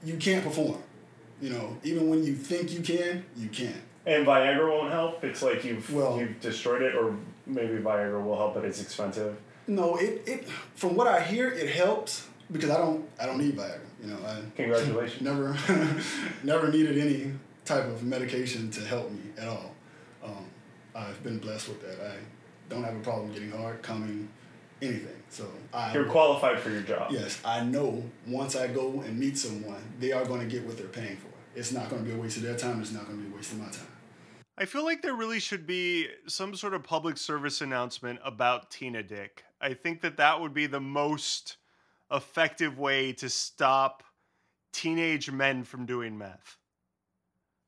you 0.04 0.16
can't 0.16 0.44
perform. 0.44 0.82
You 1.40 1.50
know, 1.50 1.76
even 1.82 2.08
when 2.08 2.22
you 2.22 2.34
think 2.34 2.72
you 2.72 2.80
can, 2.80 3.24
you 3.36 3.48
can't. 3.48 3.82
And 4.06 4.26
Viagra 4.26 4.68
won't 4.70 4.92
help. 4.92 5.24
It's 5.24 5.42
like 5.42 5.64
you've 5.64 5.92
Well- 5.92 6.18
you've 6.18 6.40
destroyed 6.40 6.82
it, 6.82 6.94
or 6.94 7.16
maybe 7.46 7.78
Viagra 7.78 8.22
will 8.22 8.36
help, 8.36 8.54
but 8.54 8.64
it's 8.64 8.80
expensive. 8.80 9.36
No, 9.66 9.96
it, 9.96 10.22
it 10.26 10.46
from 10.74 10.94
what 10.94 11.06
I 11.06 11.20
hear, 11.22 11.48
it 11.48 11.70
helps 11.70 12.28
because 12.50 12.70
I 12.70 12.78
don't 12.78 13.08
I 13.20 13.26
don't 13.26 13.38
need 13.38 13.56
Viagra. 13.56 13.80
You 14.02 14.10
know, 14.10 14.18
I 14.26 14.40
Congratulations. 14.56 15.22
never 15.22 15.56
never 16.42 16.70
needed 16.70 16.98
any 16.98 17.32
type 17.64 17.86
of 17.86 18.02
medication 18.02 18.70
to 18.70 18.80
help 18.80 19.10
me 19.10 19.20
at 19.38 19.48
all. 19.48 19.72
Um, 20.22 20.46
I've 20.94 21.22
been 21.22 21.38
blessed 21.38 21.68
with 21.68 21.82
that. 21.82 22.06
I 22.06 22.16
don't 22.68 22.84
have 22.84 22.96
a 22.96 23.00
problem 23.00 23.32
getting 23.32 23.50
hard, 23.50 23.82
coming, 23.82 24.28
anything. 24.80 25.22
So 25.30 25.46
I 25.72 25.92
You're 25.92 26.04
qualified 26.04 26.60
for 26.60 26.70
your 26.70 26.82
job. 26.82 27.10
Yes, 27.10 27.40
I 27.44 27.62
know 27.64 28.02
once 28.26 28.56
I 28.56 28.68
go 28.68 29.00
and 29.00 29.18
meet 29.18 29.36
someone, 29.38 29.82
they 29.98 30.12
are 30.12 30.24
going 30.24 30.40
to 30.40 30.46
get 30.46 30.64
what 30.64 30.76
they're 30.76 30.86
paying 30.86 31.16
for. 31.16 31.28
It's 31.56 31.72
not 31.72 31.88
going 31.88 32.04
to 32.04 32.08
be 32.08 32.16
a 32.16 32.20
waste 32.20 32.36
of 32.36 32.42
their 32.42 32.56
time. 32.56 32.80
It's 32.80 32.92
not 32.92 33.06
going 33.06 33.18
to 33.18 33.24
be 33.24 33.32
a 33.32 33.36
waste 33.36 33.52
of 33.52 33.60
my 33.60 33.66
time. 33.66 33.86
I 34.56 34.66
feel 34.66 34.84
like 34.84 35.02
there 35.02 35.14
really 35.14 35.40
should 35.40 35.66
be 35.66 36.08
some 36.26 36.54
sort 36.54 36.74
of 36.74 36.84
public 36.84 37.16
service 37.16 37.60
announcement 37.60 38.20
about 38.24 38.70
Tina 38.70 39.02
Dick. 39.02 39.44
I 39.60 39.74
think 39.74 40.00
that 40.02 40.16
that 40.18 40.40
would 40.40 40.54
be 40.54 40.66
the 40.66 40.80
most 40.80 41.56
effective 42.10 42.78
way 42.78 43.12
to 43.14 43.28
stop 43.28 44.02
teenage 44.72 45.30
men 45.30 45.64
from 45.64 45.86
doing 45.86 46.18
meth. 46.18 46.58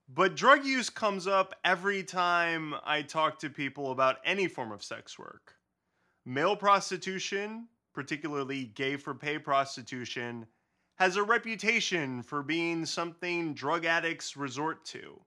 But 0.08 0.36
drug 0.36 0.64
use 0.64 0.88
comes 0.88 1.26
up 1.26 1.54
every 1.64 2.04
time 2.04 2.74
I 2.84 3.02
talk 3.02 3.40
to 3.40 3.50
people 3.50 3.90
about 3.90 4.18
any 4.24 4.46
form 4.46 4.70
of 4.70 4.84
sex 4.84 5.18
work. 5.18 5.54
Male 6.24 6.56
prostitution, 6.56 7.68
particularly 7.92 8.64
gay 8.64 8.96
for 8.96 9.14
pay 9.14 9.38
prostitution, 9.38 10.46
has 10.96 11.16
a 11.16 11.22
reputation 11.22 12.22
for 12.22 12.42
being 12.42 12.86
something 12.86 13.54
drug 13.54 13.84
addicts 13.84 14.36
resort 14.36 14.84
to. 14.86 15.20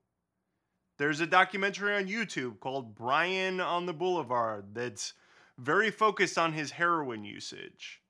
There's 0.97 1.21
a 1.21 1.27
documentary 1.27 1.95
on 1.95 2.07
YouTube 2.07 2.59
called 2.59 2.95
Brian 2.95 3.61
on 3.61 3.85
the 3.85 3.93
Boulevard 3.93 4.73
that's 4.73 5.13
very 5.57 5.91
focused 5.91 6.37
on 6.37 6.53
his 6.53 6.71
heroin 6.71 7.23
usage. 7.23 8.01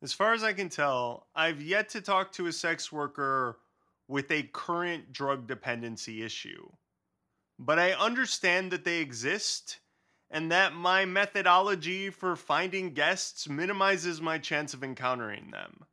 As 0.00 0.12
far 0.12 0.32
as 0.32 0.44
I 0.44 0.52
can 0.52 0.68
tell, 0.68 1.26
I've 1.34 1.60
yet 1.60 1.88
to 1.90 2.00
talk 2.00 2.30
to 2.32 2.46
a 2.46 2.52
sex 2.52 2.92
worker 2.92 3.58
with 4.06 4.30
a 4.30 4.44
current 4.44 5.12
drug 5.12 5.46
dependency 5.46 6.22
issue. 6.22 6.68
But 7.58 7.78
I 7.78 7.92
understand 7.92 8.70
that 8.70 8.84
they 8.84 9.00
exist 9.00 9.80
and 10.30 10.52
that 10.52 10.74
my 10.74 11.04
methodology 11.04 12.10
for 12.10 12.36
finding 12.36 12.94
guests 12.94 13.48
minimizes 13.48 14.20
my 14.20 14.38
chance 14.38 14.72
of 14.72 14.84
encountering 14.84 15.50
them. 15.50 15.84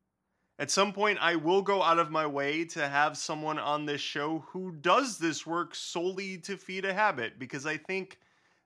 At 0.59 0.71
some 0.71 0.93
point, 0.93 1.17
I 1.19 1.35
will 1.35 1.61
go 1.61 1.81
out 1.81 1.99
of 1.99 2.11
my 2.11 2.27
way 2.27 2.63
to 2.65 2.87
have 2.87 3.17
someone 3.17 3.59
on 3.59 3.85
this 3.85 4.01
show 4.01 4.45
who 4.49 4.71
does 4.71 5.17
this 5.17 5.45
work 5.45 5.75
solely 5.75 6.37
to 6.39 6.57
feed 6.57 6.85
a 6.85 6.93
habit 6.93 7.39
because 7.39 7.65
I 7.65 7.77
think 7.77 8.19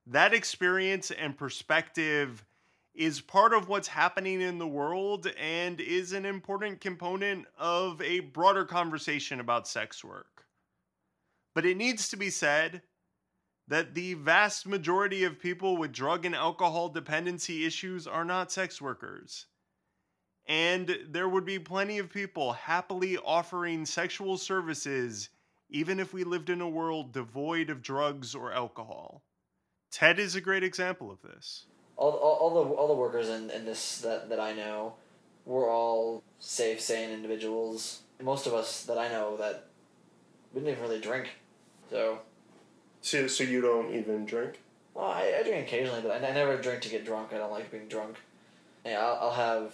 that 0.05 0.33
experience 0.33 1.11
and 1.11 1.37
perspective 1.37 2.45
is 2.93 3.21
part 3.21 3.53
of 3.53 3.69
what's 3.69 3.87
happening 3.87 4.41
in 4.41 4.57
the 4.57 4.67
world 4.67 5.27
and 5.39 5.79
is 5.79 6.11
an 6.11 6.25
important 6.25 6.81
component 6.81 7.45
of 7.57 8.01
a 8.01 8.19
broader 8.19 8.65
conversation 8.65 9.39
about 9.39 9.67
sex 9.67 10.03
work. 10.03 10.45
But 11.55 11.65
it 11.65 11.77
needs 11.77 12.09
to 12.09 12.17
be 12.17 12.29
said 12.29 12.81
that 13.67 13.93
the 13.93 14.15
vast 14.15 14.67
majority 14.67 15.23
of 15.23 15.39
people 15.39 15.77
with 15.77 15.91
drug 15.91 16.25
and 16.25 16.35
alcohol 16.35 16.89
dependency 16.89 17.65
issues 17.65 18.07
are 18.07 18.25
not 18.25 18.51
sex 18.51 18.81
workers. 18.81 19.45
And 20.47 20.97
there 21.07 21.29
would 21.29 21.45
be 21.45 21.59
plenty 21.59 21.99
of 21.99 22.09
people 22.09 22.53
happily 22.53 23.17
offering 23.17 23.85
sexual 23.85 24.37
services 24.37 25.29
even 25.69 25.99
if 25.99 26.13
we 26.13 26.23
lived 26.23 26.49
in 26.49 26.61
a 26.61 26.69
world 26.69 27.13
devoid 27.13 27.69
of 27.69 27.81
drugs 27.81 28.33
or 28.33 28.51
alcohol. 28.51 29.23
Ted 29.91 30.19
is 30.19 30.35
a 30.35 30.41
great 30.41 30.63
example 30.63 31.11
of 31.11 31.21
this. 31.21 31.67
All, 31.99 32.11
all, 32.11 32.35
all 32.37 32.63
the 32.63 32.69
all 32.71 32.87
the 32.87 32.93
workers 32.93 33.27
in, 33.29 33.49
in 33.49 33.65
this 33.65 33.99
that, 34.01 34.29
that 34.29 34.39
I 34.39 34.53
know 34.53 34.93
were 35.45 35.69
all 35.69 36.23
safe, 36.39 36.79
sane 36.79 37.09
individuals. 37.11 38.01
Most 38.21 38.47
of 38.47 38.53
us 38.53 38.83
that 38.85 38.97
I 38.97 39.09
know 39.09 39.35
that 39.37 39.65
we 40.53 40.61
didn't 40.61 40.73
even 40.73 40.83
really 40.83 41.01
drink. 41.01 41.29
So, 41.89 42.19
So, 43.01 43.27
so 43.27 43.43
you 43.43 43.61
don't 43.61 43.93
even 43.93 44.25
drink? 44.25 44.59
well, 44.93 45.05
I, 45.07 45.33
I 45.39 45.43
drink 45.43 45.67
occasionally, 45.67 46.01
but 46.01 46.11
I, 46.11 46.27
I 46.27 46.33
never 46.33 46.57
drink 46.57 46.81
to 46.83 46.89
get 46.89 47.05
drunk. 47.05 47.33
I 47.33 47.37
don't 47.37 47.51
like 47.51 47.69
being 47.71 47.87
drunk. 47.87 48.15
Yeah, 48.85 48.99
I'll, 48.99 49.27
I'll 49.29 49.33
have 49.33 49.73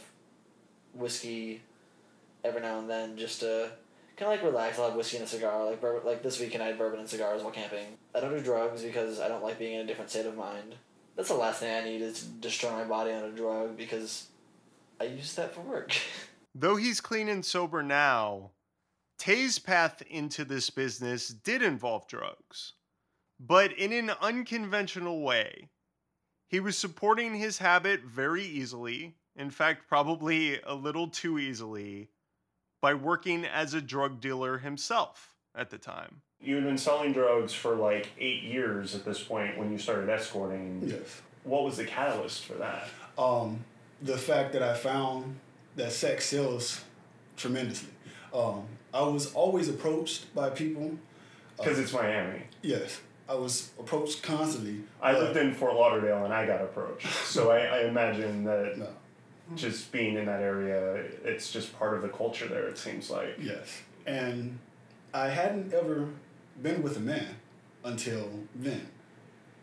whiskey 0.94 1.62
every 2.44 2.62
now 2.62 2.80
and 2.80 2.90
then 2.90 3.18
just 3.18 3.40
to 3.42 3.70
kind 4.18 4.32
of 4.32 4.38
like 4.38 4.44
relax. 4.44 4.80
I'll 4.80 4.88
have 4.88 4.96
whiskey 4.98 5.18
and 5.18 5.26
a 5.26 5.30
cigar. 5.30 5.66
Like 5.66 5.82
bourbon, 5.82 6.06
like 6.06 6.24
this 6.24 6.40
weekend 6.40 6.64
I 6.64 6.68
had 6.68 6.78
bourbon 6.78 7.00
and 7.00 7.10
cigars 7.10 7.44
while 7.44 7.52
camping. 7.52 7.98
I 8.16 8.20
don't 8.20 8.36
do 8.36 8.42
drugs 8.42 8.82
because 8.82 9.20
I 9.20 9.28
don't 9.28 9.44
like 9.44 9.60
being 9.60 9.76
in 9.76 9.82
a 9.82 9.86
different 9.86 10.10
state 10.10 10.26
of 10.26 10.36
mind. 10.38 10.76
That's 11.16 11.30
the 11.30 11.36
last 11.36 11.59
thing 11.59 11.74
I 11.74 11.88
need 11.88 12.01
is 12.01 12.22
to 12.22 12.26
destroy 12.28 12.72
my 12.72 12.84
body 12.84 13.11
on 13.11 13.24
a 13.24 13.32
drug 13.32 13.78
because 13.78 14.28
I 14.99 15.05
use 15.05 15.34
that 15.36 15.53
for 15.53 15.61
work. 15.61 15.95
Though 16.55 16.76
he's 16.76 17.01
clean 17.01 17.30
and 17.30 17.43
sober 17.43 17.84
now, 17.84 18.51
Tay's 19.18 19.59
path 19.59 20.01
into 20.09 20.43
this 20.43 20.70
business 20.70 21.30
did 21.30 21.61
involve 21.61 22.07
drugs, 22.07 22.74
but 23.39 23.72
in 23.78 23.93
an 23.93 24.11
unconventional 24.22 25.22
way. 25.22 25.70
He 26.47 26.59
was 26.59 26.78
supporting 26.78 27.34
his 27.34 27.57
habit 27.57 28.03
very 28.03 28.43
easily, 28.43 29.16
in 29.36 29.49
fact, 29.49 29.88
probably 29.89 30.61
a 30.61 30.76
little 30.76 31.07
too 31.07 31.39
easily, 31.39 32.09
by 32.82 32.93
working 32.93 33.45
as 33.45 33.74
a 33.74 33.82
drug 33.82 34.22
dealer 34.22 34.59
himself 34.59 35.36
at 35.55 35.70
the 35.70 35.78
time. 35.78 36.22
You 36.42 36.56
had 36.56 36.64
been 36.64 36.78
selling 36.78 37.12
drugs 37.14 37.54
for 37.54 37.76
like 37.76 38.10
eight 38.20 38.44
years 38.44 38.94
at 38.96 39.04
this 39.06 39.24
point 39.24 39.58
when 39.58 39.72
you 39.72 39.78
started 39.78 40.10
escorting. 40.10 40.82
Yes. 40.86 41.22
What 41.44 41.64
was 41.64 41.78
the 41.78 41.86
catalyst 41.86 42.46
for 42.46 42.54
that? 42.54 42.88
Um, 43.18 43.64
the 44.02 44.18
fact 44.18 44.54
that 44.54 44.62
I 44.62 44.76
found 44.76 45.38
that 45.76 45.92
sex 45.92 46.26
sells 46.26 46.84
tremendously. 47.38 47.90
Um, 48.34 48.64
I 48.94 49.02
was 49.02 49.34
always 49.34 49.70
approached 49.70 50.34
by 50.36 50.50
people. 50.50 50.92
Because 51.58 51.80
it's 51.80 51.94
Miami. 51.94 52.44
Yes, 52.62 53.00
I 53.30 53.36
was 53.36 53.72
approached 53.80 54.22
constantly. 54.22 54.82
I 55.02 55.18
lived 55.18 55.38
in 55.38 55.54
Fort 55.54 55.74
Lauderdale 55.76 56.26
and 56.26 56.34
I 56.34 56.46
got 56.46 56.62
approached. 56.62 57.08
So 57.26 57.52
I, 57.52 57.60
I 57.66 57.80
imagine 57.86 58.44
that 58.44 58.78
No. 58.78 58.88
just 59.56 59.92
being 59.92 60.16
in 60.18 60.26
that 60.26 60.42
area, 60.42 60.96
it's 61.24 61.52
just 61.52 61.78
part 61.80 61.96
of 61.96 62.02
the 62.02 62.10
culture 62.10 62.48
there, 62.48 62.68
it 62.68 62.78
seems 62.78 63.10
like. 63.10 63.38
Yes, 63.40 63.82
and 64.06 64.60
I 65.14 65.30
hadn't 65.30 65.74
ever 65.74 66.10
been 66.62 66.82
with 66.84 66.97
a 66.97 67.01
man 67.01 67.36
until 67.84 68.30
then. 68.56 68.88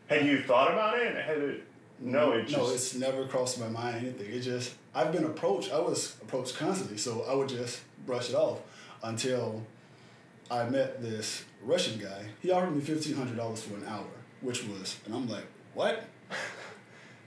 Had 0.09 0.27
you 0.27 0.43
thought 0.43 0.73
about 0.73 0.99
it? 0.99 1.17
Had 1.17 1.39
it 1.39 1.65
no, 2.01 2.33
it 2.33 2.47
just 2.47 2.57
no, 2.59 2.71
it's 2.71 2.95
never 2.97 3.27
crossed 3.27 3.61
my 3.61 3.69
mind. 3.69 3.97
Anything. 3.99 4.33
It 4.33 4.41
just 4.41 4.75
I've 4.95 5.13
been 5.13 5.25
approached. 5.25 5.73
I 5.73 5.79
was 5.79 6.17
approached 6.21 6.57
constantly, 6.57 6.99
so 6.99 7.23
I 7.23 7.35
would 7.35 7.49
just 7.49 7.81
brush 8.07 8.29
it 8.31 8.35
off 8.35 8.61
until 9.03 9.63
I 10.51 10.65
met 10.69 11.01
this 11.01 11.45
Russian 11.63 11.99
guy. 12.01 12.27
He 12.41 12.51
offered 12.51 12.75
me 12.75 12.83
fifteen 12.83 13.15
hundred 13.15 13.37
dollars 13.37 13.63
for 13.63 13.77
an 13.77 13.85
hour, 13.87 14.07
which 14.41 14.65
was, 14.67 14.97
and 15.07 15.15
I'm 15.15 15.29
like, 15.29 15.47
what? 15.75 16.05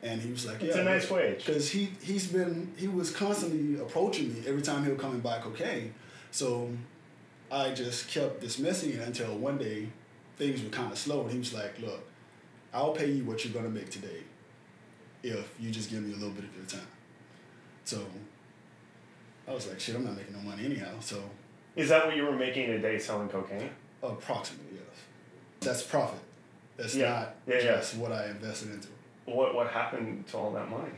And 0.04 0.22
he 0.22 0.30
was 0.30 0.46
like, 0.46 0.62
yeah, 0.62 0.68
It's 0.68 0.76
a 0.78 0.84
nice 0.84 1.10
wage. 1.10 1.44
because 1.44 1.72
he 1.72 1.90
he's 2.00 2.28
been 2.28 2.72
he 2.78 2.88
was 2.88 3.10
constantly 3.10 3.82
approaching 3.82 4.32
me 4.36 4.44
every 4.48 4.62
time 4.62 4.84
he 4.84 4.90
would 4.92 5.00
come 5.00 5.14
and 5.14 5.24
buy 5.24 5.40
cocaine. 5.40 5.96
So 6.30 6.70
I 7.52 7.74
just 7.74 8.08
kept 8.10 8.42
dismissing 8.42 8.92
it 8.94 9.00
until 9.00 9.38
one 9.38 9.58
day 9.58 9.90
things 10.38 10.64
were 10.64 10.70
kind 10.70 10.92
of 10.92 10.98
slow, 10.98 11.22
and 11.22 11.32
he 11.32 11.38
was 11.38 11.54
like, 11.54 11.80
look, 11.80 12.04
I'll 12.74 12.92
pay 12.92 13.10
you 13.12 13.24
what 13.24 13.44
you're 13.46 13.54
gonna 13.54 13.70
make 13.70 13.90
today 13.90 14.24
if 15.24 15.50
you 15.60 15.72
just 15.72 15.90
give 15.90 16.04
me 16.04 16.12
a 16.14 16.16
little 16.18 16.32
bit 16.34 16.44
of 16.44 16.56
your 16.56 16.66
time. 16.66 16.88
So 17.86 18.06
I 19.48 19.54
was 19.54 19.68
like, 19.68 19.80
shit, 19.80 19.96
I'm 19.96 20.04
not 20.06 20.16
making 20.16 20.34
no 20.34 20.40
money 20.42 20.66
anyhow. 20.66 21.00
So 21.00 21.22
Is 21.76 21.90
that 21.90 22.06
what 22.06 22.16
you 22.16 22.24
were 22.26 22.36
making 22.36 22.70
a 22.72 22.80
day 22.80 22.98
selling 23.00 23.30
cocaine? 23.30 23.70
approximately, 24.04 24.74
yes. 24.78 24.84
That's 25.62 25.82
profit. 25.82 26.20
That's 26.78 26.94
Yeah. 26.96 27.10
not 27.10 27.36
Yeah, 27.48 27.64
yeah. 27.64 27.82
what 27.98 28.12
I 28.12 28.28
invested 28.28 28.72
into. 28.72 28.88
What 29.26 29.56
what 29.56 29.68
happened 29.68 30.28
to 30.28 30.38
all 30.38 30.52
that 30.52 30.70
money? 30.70 30.92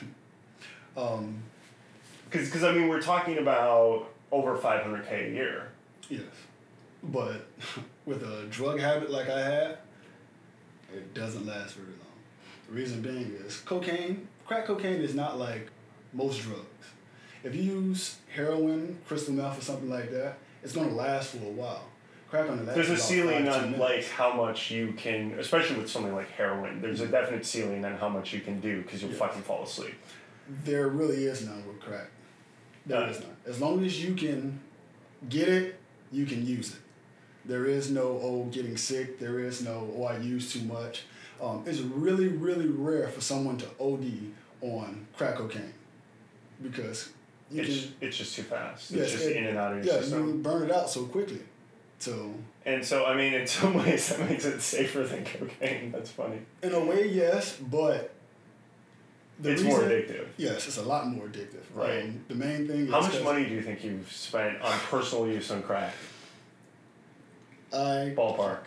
Um, 0.96 1.42
Because 2.30 2.62
I 2.62 2.72
mean 2.72 2.88
we're 2.88 3.00
talking 3.00 3.38
about 3.38 4.10
over 4.30 4.56
five 4.56 4.82
hundred 4.82 5.06
k 5.06 5.28
a 5.30 5.34
year. 5.34 5.71
Yes. 6.08 6.22
But 7.02 7.46
with 8.06 8.22
a 8.22 8.46
drug 8.50 8.78
habit 8.80 9.10
like 9.10 9.28
I 9.28 9.40
had, 9.40 9.78
it 10.94 11.14
doesn't 11.14 11.46
last 11.46 11.74
very 11.74 11.88
long. 11.88 11.98
The 12.68 12.74
reason 12.74 13.02
being 13.02 13.32
is 13.44 13.58
cocaine, 13.58 14.28
crack 14.46 14.66
cocaine 14.66 15.00
is 15.00 15.14
not 15.14 15.38
like 15.38 15.68
most 16.12 16.42
drugs. 16.42 16.66
If 17.44 17.54
you 17.56 17.62
use 17.62 18.18
heroin, 18.34 18.98
crystal 19.06 19.34
meth, 19.34 19.58
or 19.58 19.62
something 19.62 19.90
like 19.90 20.10
that, 20.12 20.38
it's 20.62 20.72
gonna 20.72 20.94
last 20.94 21.30
for 21.30 21.38
a 21.38 21.50
while. 21.50 21.84
Crack 22.30 22.48
on 22.48 22.64
the 22.64 22.72
There's 22.72 22.88
a 22.88 22.96
ceiling 22.96 23.48
on 23.48 23.78
like 23.78 24.08
how 24.08 24.32
much 24.32 24.70
you 24.70 24.92
can, 24.96 25.32
especially 25.38 25.76
with 25.78 25.90
something 25.90 26.14
like 26.14 26.30
heroin. 26.30 26.80
There's 26.80 27.00
a 27.00 27.08
definite 27.08 27.44
ceiling 27.44 27.84
on 27.84 27.96
how 27.98 28.08
much 28.08 28.32
you 28.32 28.40
can 28.40 28.60
do 28.60 28.80
because 28.82 29.02
you'll 29.02 29.10
Yes. 29.10 29.18
fucking 29.18 29.42
fall 29.42 29.64
asleep. 29.64 29.94
There 30.64 30.88
really 30.88 31.24
is 31.24 31.44
none 31.44 31.66
with 31.66 31.80
crack. 31.80 32.08
There 32.86 32.98
Uh, 33.02 33.10
is 33.10 33.20
none. 33.20 33.36
As 33.46 33.60
long 33.60 33.84
as 33.84 34.02
you 34.02 34.14
can 34.14 34.60
get 35.28 35.48
it, 35.48 35.78
you 36.12 36.26
can 36.26 36.46
use 36.46 36.72
it. 36.72 36.78
There 37.44 37.66
is 37.66 37.90
no 37.90 38.20
oh 38.22 38.44
getting 38.52 38.76
sick. 38.76 39.18
There 39.18 39.40
is 39.40 39.62
no 39.62 39.90
oh 39.96 40.04
I 40.04 40.18
use 40.18 40.52
too 40.52 40.62
much. 40.62 41.02
Um, 41.42 41.64
it's 41.66 41.80
really 41.80 42.28
really 42.28 42.66
rare 42.68 43.08
for 43.08 43.20
someone 43.20 43.56
to 43.58 43.66
OD 43.80 44.30
on 44.60 45.06
crack 45.16 45.36
cocaine 45.36 45.72
because 46.62 47.08
you 47.50 47.62
It's, 47.62 47.84
can 47.86 47.94
it's 48.00 48.16
just 48.16 48.36
too 48.36 48.42
fast. 48.44 48.90
yes, 48.92 49.02
it's 49.04 49.12
just 49.12 49.24
it- 49.26 49.36
in 49.36 49.44
and 49.46 49.58
out 49.58 49.72
of 49.76 49.84
your 49.84 49.86
yeah 49.94 50.00
you 50.00 50.04
system. 50.06 50.28
can 50.28 50.42
burn 50.42 50.62
it 50.64 50.70
out 50.70 50.88
so 50.88 51.04
quickly. 51.06 51.40
So 51.98 52.32
And 52.64 52.84
so, 52.84 53.04
I 53.06 53.14
mean, 53.16 53.32
in 53.34 53.46
some 53.46 53.74
ways, 53.84 54.08
that 54.08 54.28
makes 54.28 54.44
it 54.44 54.60
safer 54.60 55.02
than 55.04 55.24
cocaine. 55.24 55.90
That's 55.92 56.10
funny. 56.10 56.38
in 56.62 56.72
a 56.72 56.84
way 56.84 57.08
yes, 57.08 57.56
but 57.60 58.11
the 59.42 59.52
it's 59.52 59.62
more 59.62 59.80
addictive. 59.80 60.26
Yes, 60.36 60.66
it's 60.66 60.78
a 60.78 60.82
lot 60.82 61.06
more 61.08 61.26
addictive. 61.26 61.64
Right. 61.74 62.04
Um, 62.04 62.24
the 62.28 62.34
main 62.34 62.66
thing 62.66 62.86
How 62.86 63.00
much 63.00 63.22
money 63.22 63.44
do 63.44 63.50
you 63.50 63.62
think 63.62 63.84
you've 63.84 64.10
spent 64.10 64.60
on 64.62 64.78
personal 64.90 65.26
use 65.26 65.50
on 65.50 65.62
crack? 65.62 65.94
I 67.72 68.14
Ballpark. 68.16 68.60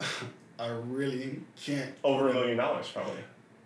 I 0.58 0.68
really 0.68 1.40
can't 1.60 1.92
Over 2.04 2.30
a 2.30 2.34
million 2.34 2.56
dollars, 2.56 2.88
probably. 2.88 3.18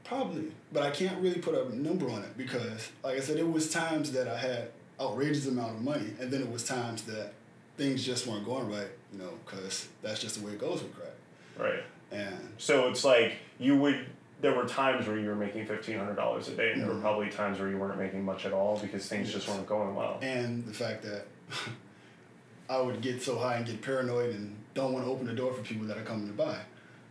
Probably, 0.04 0.52
but 0.72 0.84
I 0.84 0.90
can't 0.90 1.20
really 1.20 1.40
put 1.40 1.54
a 1.54 1.76
number 1.76 2.08
on 2.08 2.22
it 2.22 2.38
because, 2.38 2.90
like 3.02 3.16
I 3.16 3.20
said, 3.20 3.38
it 3.38 3.50
was 3.50 3.70
times 3.70 4.12
that 4.12 4.28
I 4.28 4.38
had 4.38 4.68
outrageous 5.00 5.48
amount 5.48 5.76
of 5.76 5.82
money, 5.82 6.12
and 6.20 6.30
then 6.30 6.42
it 6.42 6.50
was 6.50 6.64
times 6.64 7.02
that 7.02 7.32
things 7.76 8.04
just 8.04 8.26
weren't 8.26 8.44
going 8.44 8.70
right, 8.70 8.88
you 9.12 9.18
know, 9.18 9.32
because 9.44 9.88
that's 10.02 10.20
just 10.20 10.38
the 10.38 10.46
way 10.46 10.52
it 10.52 10.60
goes 10.60 10.82
with 10.82 10.94
crack. 10.94 11.12
Right. 11.58 11.82
And 12.12 12.38
So 12.58 12.88
it's 12.88 13.04
like 13.04 13.32
you 13.58 13.76
would. 13.76 14.06
There 14.40 14.54
were 14.54 14.66
times 14.66 15.06
where 15.06 15.18
you 15.18 15.28
were 15.28 15.34
making 15.34 15.66
fifteen 15.66 15.98
hundred 15.98 16.16
dollars 16.16 16.48
a 16.48 16.52
day, 16.52 16.72
and 16.72 16.80
there 16.82 16.88
were 16.88 16.94
Mhm. 16.96 17.00
probably 17.00 17.30
times 17.30 17.58
where 17.58 17.68
you 17.70 17.78
weren't 17.78 17.98
making 17.98 18.24
much 18.24 18.44
at 18.44 18.52
all 18.52 18.78
because 18.78 19.08
things 19.08 19.32
just 19.32 19.48
weren't 19.48 19.66
going 19.66 19.94
well. 19.94 20.18
and 20.22 20.66
the 20.66 20.74
fact 20.74 21.02
that 21.04 21.26
I 22.68 22.80
would 22.80 23.00
get 23.00 23.22
so 23.22 23.38
high 23.38 23.56
and 23.56 23.66
get 23.66 23.80
paranoid 23.80 24.34
and 24.34 24.56
don't 24.74 24.92
want 24.92 25.04
to 25.06 25.10
open 25.10 25.26
the 25.26 25.32
door 25.32 25.52
for 25.54 25.62
people 25.62 25.86
that 25.86 25.96
are 25.96 26.02
coming 26.02 26.26
to 26.26 26.32
buy, 26.34 26.58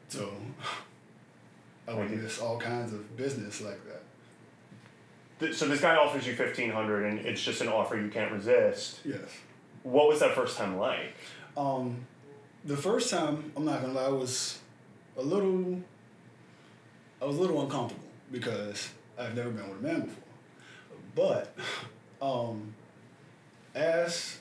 so 0.08 0.32
I 1.88 1.94
would 1.94 2.06
Okay. 2.08 2.16
miss 2.16 2.40
all 2.40 2.60
kinds 2.60 2.94
of 2.94 3.16
business 3.18 3.62
like 3.62 3.80
that. 3.88 5.54
So 5.56 5.68
this 5.68 5.82
guy 5.82 5.96
offers 5.96 6.26
you 6.28 6.34
fifteen 6.36 6.70
hundred, 6.70 7.06
and 7.06 7.20
it's 7.26 7.42
just 7.44 7.60
an 7.62 7.68
offer 7.70 7.98
you 7.98 8.10
can't 8.10 8.32
resist. 8.32 9.00
Yes. 9.04 9.20
What 9.84 10.08
was 10.08 10.20
that 10.20 10.34
first 10.36 10.58
time 10.58 10.78
like? 10.78 11.14
Um, 11.58 12.06
the 12.64 12.78
first 12.78 13.10
time, 13.10 13.52
I'm 13.58 13.66
not 13.66 13.82
gonna 13.82 13.94
lie, 13.94 14.08
was 14.10 14.60
a 15.18 15.22
little, 15.22 15.82
I 17.26 17.28
was 17.28 17.38
a 17.38 17.42
little 17.42 17.60
uncomfortable 17.60 18.08
because 18.32 18.92
I've 19.18 19.36
never 19.36 19.50
been 19.50 19.68
with 19.68 19.80
a 19.80 19.82
man 19.82 20.02
before. 20.02 20.24
But 21.16 21.56
um, 22.22 22.76
as 23.74 24.38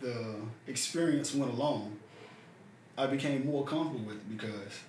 the 0.00 0.34
experience 0.66 1.32
went 1.36 1.52
along, 1.52 1.96
I 2.98 3.06
became 3.06 3.46
more 3.46 3.64
comfortable 3.64 4.06
with 4.06 4.16
it 4.16 4.36
because 4.36 4.80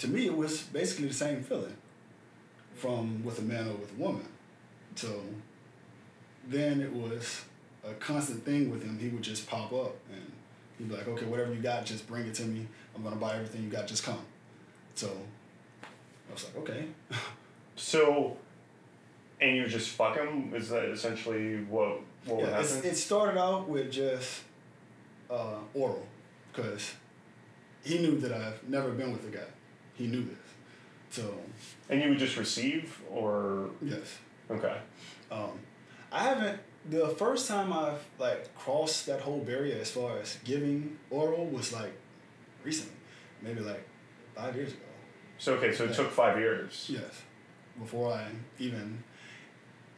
to 0.00 0.08
me 0.08 0.26
it 0.26 0.36
was 0.36 0.62
basically 0.62 1.06
the 1.06 1.14
same 1.14 1.40
feeling 1.40 1.76
from 2.74 3.24
with 3.24 3.38
a 3.38 3.42
man 3.42 3.68
or 3.68 3.74
with 3.74 3.92
a 3.92 4.02
woman. 4.02 4.26
So 4.96 5.22
then 6.48 6.80
it 6.80 6.92
was 6.92 7.44
a 7.88 7.94
constant 7.94 8.44
thing 8.44 8.72
with 8.72 8.82
him. 8.82 8.98
He 8.98 9.08
would 9.08 9.22
just 9.22 9.46
pop 9.46 9.72
up 9.72 9.94
and 10.12 10.32
he'd 10.78 10.88
be 10.88 10.96
like, 10.96 11.06
okay, 11.06 11.26
whatever 11.26 11.54
you 11.54 11.60
got, 11.60 11.86
just 11.86 12.08
bring 12.08 12.26
it 12.26 12.34
to 12.34 12.44
me. 12.44 12.66
I'm 12.96 13.04
gonna 13.04 13.14
buy 13.14 13.36
everything 13.36 13.62
you 13.62 13.70
got, 13.70 13.86
just 13.86 14.02
come. 14.02 14.24
So 14.96 15.16
was 16.34 16.44
like, 16.44 16.56
okay. 16.58 16.84
So, 17.76 18.36
and 19.40 19.56
you 19.56 19.66
just 19.66 19.90
fuck 19.90 20.16
him? 20.16 20.52
Is 20.54 20.68
that 20.68 20.84
essentially 20.84 21.56
what 21.64 22.00
what 22.24 22.36
would 22.36 22.46
yeah, 22.46 22.60
it's, 22.60 22.74
happen? 22.76 22.90
it 22.90 22.94
started 22.94 23.36
out 23.36 23.68
with 23.68 23.90
just 23.90 24.42
uh, 25.28 25.58
oral 25.74 26.06
because 26.52 26.94
he 27.84 27.98
knew 27.98 28.18
that 28.20 28.32
I've 28.32 28.62
never 28.68 28.90
been 28.90 29.12
with 29.12 29.26
a 29.26 29.30
guy. 29.30 29.50
He 29.94 30.06
knew 30.06 30.24
this. 30.24 30.38
So 31.10 31.34
And 31.88 32.00
you 32.02 32.10
would 32.10 32.18
just 32.18 32.36
receive, 32.36 33.00
or 33.10 33.70
yes, 33.82 34.18
okay, 34.50 34.78
um, 35.30 35.58
I 36.12 36.22
haven't. 36.22 36.60
The 36.90 37.08
first 37.08 37.48
time 37.48 37.72
I've 37.72 38.04
like 38.18 38.54
crossed 38.56 39.06
that 39.06 39.20
whole 39.20 39.40
barrier 39.40 39.78
as 39.80 39.90
far 39.90 40.18
as 40.18 40.38
giving 40.44 40.96
oral 41.10 41.46
was 41.46 41.72
like 41.72 41.92
recently, 42.62 42.96
maybe 43.42 43.60
like 43.60 43.84
five 44.34 44.54
years 44.54 44.72
ago. 44.72 44.83
So 45.38 45.54
okay, 45.54 45.72
so 45.74 45.84
it 45.84 45.94
took 45.94 46.10
five 46.10 46.38
years. 46.38 46.86
Yes, 46.88 47.22
before 47.78 48.12
I 48.12 48.26
even, 48.58 49.02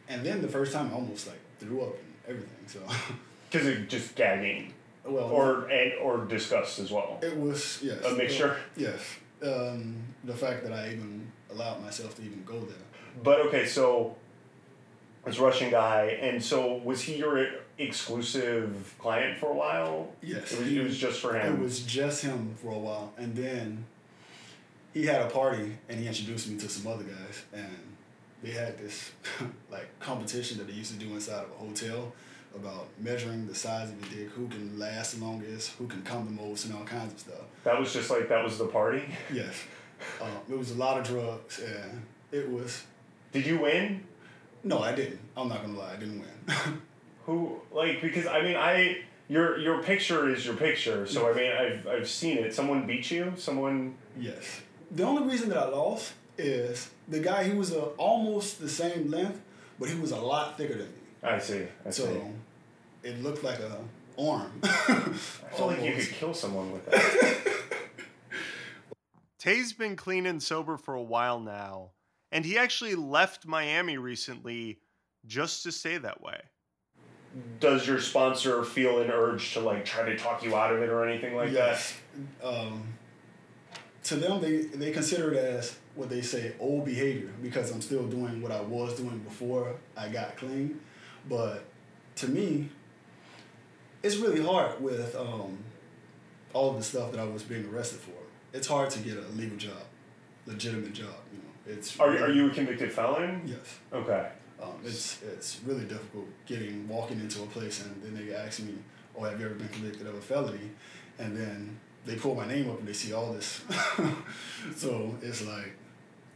and 0.08 0.24
then 0.24 0.42
the 0.42 0.48
first 0.48 0.72
time 0.72 0.90
I 0.90 0.94
almost 0.94 1.26
like 1.26 1.40
threw 1.58 1.82
up 1.82 1.94
and 1.94 2.14
everything. 2.28 2.66
So, 2.66 2.80
Because 3.50 3.66
it 3.68 3.88
just 3.88 4.14
gagging, 4.16 4.72
well, 5.04 5.30
or 5.30 5.68
and 5.68 5.92
or 6.02 6.24
disgust 6.24 6.78
as 6.80 6.90
well. 6.90 7.18
it 7.22 7.36
was 7.36 7.80
yes 7.82 8.04
A 8.04 8.14
mixture? 8.14 8.56
Yes, 8.76 9.00
um, 9.42 9.96
the 10.24 10.34
fact 10.34 10.64
that 10.64 10.72
I 10.72 10.88
even 10.88 11.30
allowed 11.50 11.80
myself 11.82 12.16
to 12.16 12.22
even 12.22 12.42
go 12.44 12.58
there. 12.60 12.76
But 13.22 13.40
okay, 13.46 13.64
so 13.66 14.16
this 15.24 15.38
Russian 15.38 15.70
guy, 15.70 16.18
and 16.20 16.42
so 16.42 16.74
was 16.78 17.02
he 17.02 17.16
your 17.16 17.46
exclusive 17.78 18.94
client 18.98 19.38
for 19.38 19.50
a 19.50 19.54
while? 19.54 20.08
Yes, 20.22 20.52
It 20.52 20.58
was, 20.60 20.72
it 20.72 20.82
was 20.82 20.98
just 20.98 21.20
for 21.20 21.38
him. 21.38 21.54
It 21.54 21.60
was 21.60 21.80
just 21.80 22.22
him 22.22 22.54
for 22.60 22.72
a 22.72 22.78
while, 22.78 23.12
and 23.16 23.34
then 23.34 23.84
he 24.96 25.04
had 25.04 25.20
a 25.20 25.28
party, 25.28 25.76
and 25.90 26.00
he 26.00 26.06
introduced 26.06 26.48
me 26.48 26.58
to 26.58 26.70
some 26.70 26.90
other 26.90 27.04
guys, 27.04 27.44
and 27.52 27.76
they 28.42 28.50
had 28.50 28.78
this 28.78 29.12
like 29.70 29.86
competition 30.00 30.56
that 30.56 30.66
they 30.66 30.72
used 30.72 30.90
to 30.90 30.98
do 30.98 31.12
inside 31.12 31.44
of 31.44 31.50
a 31.50 31.54
hotel 31.54 32.14
about 32.54 32.88
measuring 32.98 33.46
the 33.46 33.54
size 33.54 33.90
of 33.90 34.00
your 34.00 34.24
dick, 34.24 34.32
who 34.34 34.48
can 34.48 34.78
last 34.78 35.18
the 35.18 35.22
longest, 35.22 35.72
who 35.72 35.86
can 35.86 36.02
come 36.02 36.24
the 36.24 36.42
most, 36.42 36.64
and 36.64 36.74
all 36.74 36.84
kinds 36.84 37.12
of 37.12 37.20
stuff. 37.20 37.44
that 37.64 37.78
was 37.78 37.92
just 37.92 38.08
like 38.08 38.30
that 38.30 38.42
was 38.42 38.56
the 38.56 38.64
party. 38.64 39.02
Yes, 39.30 39.64
um, 40.22 40.30
it 40.50 40.58
was 40.58 40.70
a 40.70 40.76
lot 40.76 40.98
of 40.98 41.06
drugs, 41.06 41.60
and 41.60 42.00
it 42.32 42.50
was. 42.50 42.82
Did 43.32 43.44
you 43.44 43.58
win? 43.58 44.02
No, 44.64 44.78
I 44.78 44.94
didn't. 44.94 45.20
I'm 45.36 45.50
not 45.50 45.60
gonna 45.60 45.78
lie, 45.78 45.92
I 45.92 45.96
didn't 45.96 46.20
win. 46.20 46.80
Who 47.26 47.60
like 47.70 48.00
because 48.00 48.26
I 48.26 48.40
mean 48.40 48.56
I 48.56 49.02
your 49.28 49.58
your 49.58 49.82
picture 49.82 50.30
is 50.30 50.46
your 50.46 50.56
picture, 50.56 51.06
so 51.06 51.30
I 51.30 51.34
mean 51.34 51.52
I've 51.52 51.86
I've 51.86 52.08
seen 52.08 52.38
it. 52.38 52.54
Someone 52.54 52.86
beat 52.86 53.10
you. 53.10 53.34
Someone. 53.36 53.96
Yes. 54.18 54.62
The 54.90 55.02
only 55.02 55.28
reason 55.30 55.48
that 55.48 55.58
I 55.58 55.68
lost 55.68 56.12
is 56.38 56.90
the 57.08 57.20
guy. 57.20 57.44
He 57.44 57.54
was 57.54 57.72
uh, 57.72 57.88
almost 57.96 58.60
the 58.60 58.68
same 58.68 59.10
length, 59.10 59.40
but 59.78 59.88
he 59.88 59.98
was 59.98 60.12
a 60.12 60.16
lot 60.16 60.56
thicker 60.56 60.74
than 60.74 60.86
me. 60.86 61.00
I 61.22 61.38
see. 61.38 61.66
I 61.84 61.90
see. 61.90 62.20
It 63.02 63.22
looked 63.22 63.42
like 63.42 63.58
a 63.58 63.78
arm. 64.18 64.52
I 64.62 64.68
feel 65.56 65.66
like 65.66 65.82
you 65.82 65.94
could 65.94 66.10
kill 66.10 66.34
someone 66.34 66.72
with 66.72 66.86
that. 66.86 67.52
Tay's 69.38 69.72
been 69.72 69.96
clean 69.96 70.26
and 70.26 70.42
sober 70.42 70.76
for 70.76 70.94
a 70.94 71.02
while 71.02 71.38
now, 71.38 71.90
and 72.32 72.44
he 72.44 72.58
actually 72.58 72.94
left 72.94 73.46
Miami 73.46 73.98
recently 73.98 74.80
just 75.26 75.62
to 75.64 75.72
stay 75.72 75.98
that 75.98 76.20
way. 76.20 76.40
Does 77.60 77.86
your 77.86 78.00
sponsor 78.00 78.64
feel 78.64 79.00
an 79.02 79.10
urge 79.10 79.52
to 79.52 79.60
like 79.60 79.84
try 79.84 80.04
to 80.08 80.16
talk 80.16 80.42
you 80.42 80.56
out 80.56 80.72
of 80.72 80.82
it 80.82 80.88
or 80.88 81.06
anything 81.06 81.36
like 81.36 81.52
that? 81.52 81.54
yes. 81.54 81.94
Um, 82.42 82.82
to 84.06 84.16
them, 84.16 84.40
they 84.40 84.62
they 84.62 84.92
consider 84.92 85.32
it 85.32 85.38
as 85.38 85.76
what 85.96 86.08
they 86.08 86.20
say 86.22 86.52
old 86.60 86.84
behavior 86.84 87.30
because 87.42 87.72
I'm 87.72 87.80
still 87.82 88.06
doing 88.06 88.40
what 88.40 88.52
I 88.52 88.60
was 88.60 88.94
doing 88.96 89.18
before 89.18 89.74
I 89.96 90.08
got 90.08 90.36
clean. 90.36 90.80
But 91.28 91.64
to 92.16 92.28
me, 92.28 92.68
it's 94.02 94.16
really 94.16 94.42
hard 94.42 94.80
with 94.80 95.16
um, 95.16 95.58
all 96.52 96.70
of 96.70 96.76
the 96.76 96.84
stuff 96.84 97.10
that 97.10 97.20
I 97.20 97.24
was 97.24 97.42
being 97.42 97.66
arrested 97.66 97.98
for. 97.98 98.12
It's 98.52 98.68
hard 98.68 98.90
to 98.90 99.00
get 99.00 99.16
a 99.18 99.26
legal 99.36 99.56
job, 99.56 99.82
legitimate 100.46 100.92
job. 100.92 101.16
You 101.32 101.38
know, 101.38 101.78
it's? 101.78 101.98
Are 101.98 102.10
really- 102.10 102.22
are 102.22 102.30
you 102.30 102.46
a 102.46 102.50
convicted 102.50 102.92
felon? 102.92 103.42
Yes. 103.44 103.78
Okay. 103.92 104.28
Um, 104.62 104.74
it's 104.84 105.20
it's 105.22 105.60
really 105.66 105.84
difficult 105.84 106.26
getting 106.46 106.88
walking 106.88 107.18
into 107.20 107.42
a 107.42 107.46
place 107.46 107.84
and 107.84 108.02
then 108.02 108.14
they 108.14 108.32
ask 108.34 108.60
me, 108.60 108.74
"Oh, 109.16 109.24
have 109.24 109.38
you 109.40 109.46
ever 109.46 109.54
been 109.56 109.68
convicted 109.68 110.06
of 110.06 110.14
a 110.14 110.20
felony?" 110.20 110.70
And 111.18 111.36
then 111.36 111.78
they 112.06 112.14
pull 112.16 112.34
my 112.34 112.46
name 112.46 112.70
up 112.70 112.78
and 112.78 112.88
they 112.88 112.92
see 112.92 113.12
all 113.12 113.32
this. 113.32 113.62
so 114.76 115.14
it's 115.20 115.44
like, 115.44 115.72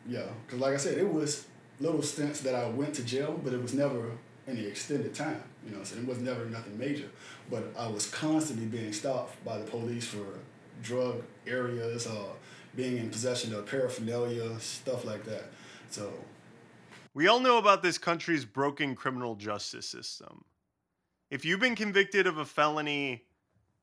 yeah, 0.06 0.26
because 0.44 0.60
like 0.60 0.74
I 0.74 0.76
said, 0.76 0.98
it 0.98 1.10
was 1.10 1.46
little 1.78 2.02
stints 2.02 2.40
that 2.40 2.54
I 2.54 2.68
went 2.68 2.94
to 2.96 3.04
jail, 3.04 3.40
but 3.42 3.52
it 3.52 3.62
was 3.62 3.72
never 3.72 4.10
any 4.46 4.64
extended 4.66 5.14
time. 5.14 5.42
You 5.64 5.76
know, 5.76 5.84
so 5.84 5.96
it 5.96 6.06
was 6.06 6.18
never 6.18 6.44
nothing 6.46 6.76
major. 6.78 7.08
But 7.50 7.72
I 7.78 7.86
was 7.88 8.10
constantly 8.10 8.66
being 8.66 8.92
stopped 8.92 9.42
by 9.44 9.58
the 9.58 9.64
police 9.64 10.06
for 10.06 10.24
drug 10.82 11.22
areas 11.46 12.06
or 12.06 12.32
being 12.74 12.96
in 12.96 13.10
possession 13.10 13.54
of 13.54 13.66
paraphernalia, 13.66 14.58
stuff 14.60 15.04
like 15.04 15.24
that. 15.24 15.44
So 15.90 16.12
We 17.14 17.28
all 17.28 17.40
know 17.40 17.58
about 17.58 17.82
this 17.82 17.98
country's 17.98 18.44
broken 18.44 18.94
criminal 18.94 19.34
justice 19.34 19.86
system. 19.86 20.44
If 21.30 21.44
you've 21.44 21.60
been 21.60 21.76
convicted 21.76 22.26
of 22.26 22.38
a 22.38 22.44
felony, 22.44 23.24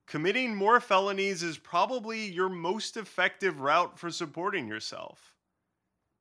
committing 0.08 0.56
more 0.56 0.80
felonies 0.80 1.44
is 1.44 1.58
probably 1.58 2.26
your 2.26 2.50
most 2.50 2.98
effective 2.98 3.60
route 3.60 4.00
for 4.00 4.10
supporting 4.10 4.68
yourself. 4.68 5.34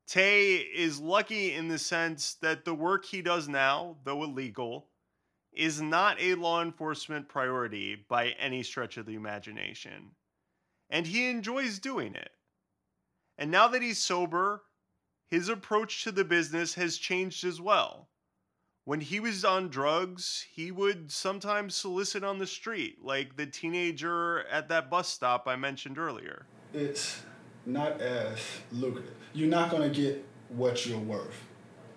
Tay 0.07 0.57
is 0.57 1.01
lucky 1.01 1.55
in 1.55 1.69
the 1.69 1.79
sense 1.79 2.35
that 2.35 2.65
the 2.65 2.75
work 2.75 3.05
he 3.05 3.23
does 3.23 3.49
now, 3.49 3.97
though 4.05 4.23
illegal, 4.23 4.89
is 5.53 5.81
not 5.81 6.21
a 6.21 6.35
law 6.35 6.63
enforcement 6.63 7.29
priority 7.29 8.05
by 8.09 8.29
any 8.39 8.63
stretch 8.63 8.99
of 8.99 9.07
the 9.07 9.15
imagination. 9.15 10.11
And 10.91 11.07
he 11.07 11.29
enjoys 11.29 11.79
doing 11.79 12.15
it. 12.15 12.31
And 13.39 13.51
now 13.51 13.69
that 13.69 13.83
he's 13.83 13.99
sober, 13.99 14.63
his 15.29 15.49
approach 15.49 16.05
to 16.05 16.13
the 16.13 16.25
business 16.25 16.75
has 16.75 16.99
changed 16.99 17.45
as 17.45 17.61
well. 17.61 18.09
When 18.87 19.01
he 19.01 19.19
was 19.19 19.45
on 19.45 19.69
drugs, 19.69 20.47
he 20.53 20.71
would 20.71 21.11
sometimes 21.11 21.75
solicit 21.75 22.23
on 22.23 22.39
the 22.39 22.47
street, 22.47 23.05
like 23.05 23.37
the 23.37 23.45
teenager 23.45 24.47
at 24.47 24.69
that 24.69 24.89
bus 24.89 25.09
stop 25.09 25.49
I 25.49 25.57
mentioned 25.57 25.99
earlier. 25.99 26.47
it's 26.73 27.21
not 27.67 28.01
as 28.01 28.39
lucrative. 28.71 29.17
You're 29.35 29.49
not 29.49 29.73
gonna 29.73 29.89
get 29.89 30.25
what 30.51 30.87
you're 30.87 31.01
worth. 31.01 31.43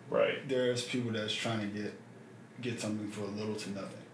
Right. 0.09 0.49
There's 0.49 0.83
people 0.83 1.11
that's 1.11 1.31
trying 1.31 1.59
to 1.59 1.67
get 1.67 1.93
get 2.59 2.81
something 2.81 3.11
for 3.11 3.21
little 3.21 3.53
to 3.53 3.69
nothing, 3.69 4.05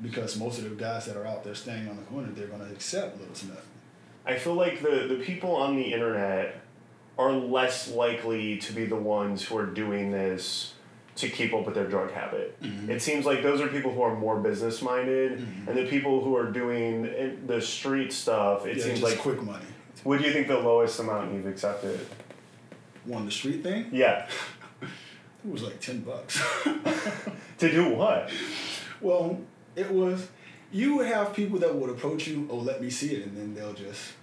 because 0.00 0.38
most 0.38 0.56
of 0.58 0.64
the 0.64 0.70
guys 0.70 1.04
that 1.04 1.18
are 1.18 1.26
out 1.26 1.44
there 1.44 1.54
standing 1.54 1.90
on 1.90 1.96
the 1.96 2.04
corner, 2.04 2.28
they're 2.32 2.46
gonna 2.46 2.72
accept 2.72 3.20
little 3.20 3.34
to 3.34 3.48
nothing. 3.48 3.62
I 4.24 4.38
feel 4.38 4.54
like 4.54 4.80
the, 4.80 5.06
the 5.06 5.22
people 5.22 5.54
on 5.54 5.76
the 5.76 5.92
internet 5.92 6.62
are 7.18 7.32
less 7.32 7.90
likely 7.90 8.56
to 8.56 8.72
be 8.72 8.86
the 8.86 8.96
ones 8.96 9.44
who 9.44 9.58
are 9.58 9.66
doing 9.66 10.10
this 10.10 10.72
to 11.16 11.28
keep 11.28 11.54
up 11.54 11.64
with 11.64 11.74
their 11.74 11.86
drug 11.86 12.10
habit. 12.10 12.60
Mm-hmm. 12.60 12.90
It 12.90 13.00
seems 13.00 13.24
like 13.24 13.42
those 13.42 13.60
are 13.60 13.68
people 13.68 13.92
who 13.92 14.02
are 14.02 14.14
more 14.14 14.40
business 14.40 14.82
minded, 14.82 15.38
mm-hmm. 15.38 15.68
and 15.68 15.78
the 15.78 15.86
people 15.86 16.22
who 16.24 16.36
are 16.36 16.50
doing 16.50 17.06
eh, 17.06 17.30
the 17.46 17.60
street 17.60 18.12
stuff, 18.12 18.66
it 18.66 18.76
yeah, 18.76 18.84
seems 18.84 19.02
like. 19.02 19.18
quick 19.18 19.42
money. 19.42 19.64
What 20.02 20.20
do 20.20 20.26
you 20.26 20.32
think 20.32 20.48
the 20.48 20.58
lowest 20.58 20.98
amount 21.00 21.32
you've 21.32 21.46
accepted? 21.46 22.00
One 23.04 23.26
the 23.26 23.30
street 23.30 23.62
thing, 23.62 23.88
Yeah. 23.92 24.26
it 24.82 25.50
was 25.50 25.62
like 25.62 25.80
ten 25.80 26.00
bucks. 26.00 26.42
to 27.58 27.70
do 27.70 27.90
what? 27.90 28.30
well, 29.00 29.40
it 29.76 29.90
was. 29.90 30.28
You 30.72 30.96
would 30.96 31.06
have 31.06 31.32
people 31.34 31.58
that 31.60 31.72
would 31.74 31.90
approach 31.90 32.26
you, 32.26 32.48
oh, 32.50 32.56
let 32.56 32.82
me 32.82 32.90
see 32.90 33.14
it, 33.14 33.26
and 33.26 33.36
then 33.36 33.54
they'll 33.54 33.74
just. 33.74 34.14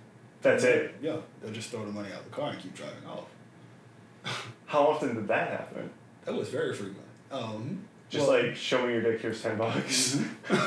That's 0.41 0.63
it. 0.63 0.95
Yeah, 1.01 1.18
they'll 1.41 1.53
just 1.53 1.69
throw 1.69 1.85
the 1.85 1.91
money 1.91 2.09
out 2.11 2.23
the 2.26 2.31
car 2.31 2.49
and 2.51 2.59
keep 2.59 2.73
driving 2.73 3.05
off. 3.07 3.26
How 4.65 4.88
often 4.88 5.15
did 5.15 5.27
that 5.27 5.49
happen? 5.49 5.89
That 6.26 6.35
was 6.35 6.49
very 6.49 6.73
frequent. 6.73 7.06
Um, 7.31 7.84
Just 8.10 8.27
well, 8.27 8.41
like 8.43 8.56
show 8.56 8.85
me 8.85 8.93
your 8.93 9.02
dick, 9.02 9.22
here's 9.22 9.41
ten 9.41 9.57
bucks. 9.57 10.19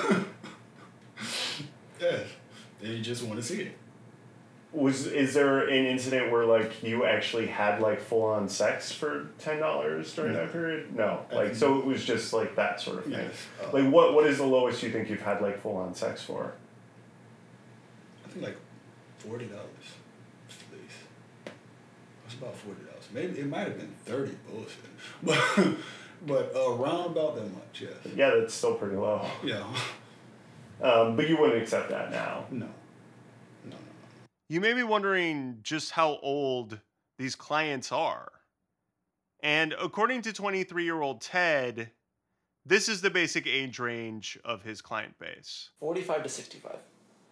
Yeah, 2.01 2.19
they 2.83 3.01
just 3.01 3.23
want 3.23 3.37
to 3.39 3.43
see 3.43 3.63
it. 3.63 3.79
Was 4.73 5.07
is 5.07 5.33
there 5.35 5.69
an 5.69 5.87
incident 5.87 6.33
where 6.33 6.45
like 6.45 6.83
you 6.83 7.05
actually 7.07 7.47
had 7.47 7.81
like 7.81 8.01
full 8.01 8.25
on 8.25 8.49
sex 8.49 8.91
for 8.93 9.29
ten 9.39 9.61
dollars 9.61 10.13
during 10.15 10.33
No. 10.33 10.41
that 10.41 10.53
period? 10.53 10.95
No, 10.95 11.25
like 11.33 11.55
so 11.55 11.79
it 11.79 11.87
was 11.87 12.05
just 12.05 12.33
like 12.33 12.57
that 12.57 12.81
sort 12.81 12.99
of 12.99 13.05
thing. 13.05 13.13
Yes. 13.13 13.33
Uh, 13.63 13.71
Like 13.73 13.91
what 13.91 14.13
what 14.15 14.27
is 14.27 14.39
the 14.39 14.45
lowest 14.47 14.83
you 14.83 14.91
think 14.91 15.09
you've 15.09 15.23
had 15.23 15.41
like 15.41 15.61
full 15.61 15.77
on 15.77 15.95
sex 15.95 16.23
for? 16.25 16.53
I 18.27 18.29
think 18.31 18.45
like 18.45 18.57
forty 19.19 19.47
dollars, 19.47 19.63
at 20.51 20.77
least. 20.79 20.97
It 21.47 21.53
was 22.27 22.35
about 22.35 22.57
forty 22.57 22.81
dollars. 22.83 22.84
Maybe 23.15 23.39
it 23.39 23.47
might 23.47 23.61
have 23.61 23.79
been 23.79 23.95
thirty. 24.05 24.37
Bullshit, 24.51 24.77
but 25.23 25.77
but 26.27 26.53
around 26.55 27.13
about 27.13 27.37
that 27.37 27.51
much. 27.55 27.81
Yes. 27.81 27.93
Yeah, 28.15 28.33
that's 28.39 28.53
still 28.53 28.75
pretty 28.75 28.97
low. 28.97 29.25
Yeah. 29.43 29.65
Um, 30.83 31.15
but 31.15 31.29
you 31.29 31.37
wouldn't 31.39 31.63
accept 31.63 31.89
that 31.91 32.11
now. 32.11 32.47
No. 32.51 32.67
No. 33.65 33.71
No. 33.71 33.77
You 34.49 34.61
may 34.61 34.73
be 34.73 34.83
wondering 34.83 35.61
just 35.63 35.93
how 35.93 36.19
old 36.21 36.81
these 37.19 37.37
clients 37.37 37.93
are. 37.93 38.33
And 39.41 39.75
according 39.81 40.23
to 40.23 40.33
23 40.33 40.85
year 40.85 41.01
old 41.01 41.21
Ted, 41.21 41.91
this 42.67 42.89
is 42.89 43.01
the 43.01 43.11
basic 43.11 43.47
age 43.47 43.79
range 43.79 44.39
of 44.45 44.63
his 44.63 44.81
client 44.81 45.19
base. 45.19 45.71
45 45.79 46.25
to 46.25 46.29
65. 46.29 46.77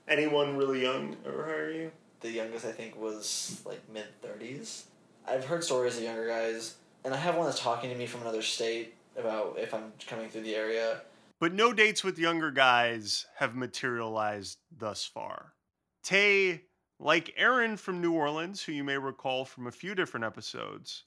Anyone 0.07 0.57
really 0.57 0.83
young 0.83 1.17
or 1.27 1.47
are 1.47 1.71
you? 1.71 1.91
The 2.21 2.31
youngest 2.31 2.65
I 2.65 2.73
think 2.73 3.01
was 3.01 3.61
like 3.65 3.81
mid 3.93 4.07
30s. 4.23 4.85
I've 5.27 5.45
heard 5.45 5.65
stories 5.65 5.97
of 5.97 6.03
younger 6.03 6.27
guys, 6.27 6.77
and 7.05 7.15
I 7.15 7.17
have 7.17 7.37
one 7.37 7.47
that's 7.47 7.61
talking 7.61 7.91
to 7.91 7.97
me 7.97 8.07
from 8.07 8.23
another 8.23 8.43
state 8.43 8.95
about 9.17 9.57
if 9.59 9.73
I'm 9.75 9.93
coming 10.07 10.29
through 10.29 10.43
the 10.43 10.55
area. 10.55 11.03
But 11.41 11.53
no 11.53 11.73
dates 11.73 12.05
with 12.05 12.19
younger 12.19 12.51
guys 12.51 13.27
have 13.37 13.55
materialized 13.55 14.59
thus 14.77 15.05
far. 15.05 15.55
Tay, 16.03 16.63
like 16.99 17.35
Aaron 17.37 17.77
from 17.77 18.01
New 18.01 18.13
Orleans, 18.13 18.63
who 18.63 18.73
you 18.73 18.85
may 18.85 18.97
recall 18.97 19.45
from 19.45 19.67
a 19.67 19.73
few 19.73 19.95
different 19.95 20.25
episodes, 20.25 21.05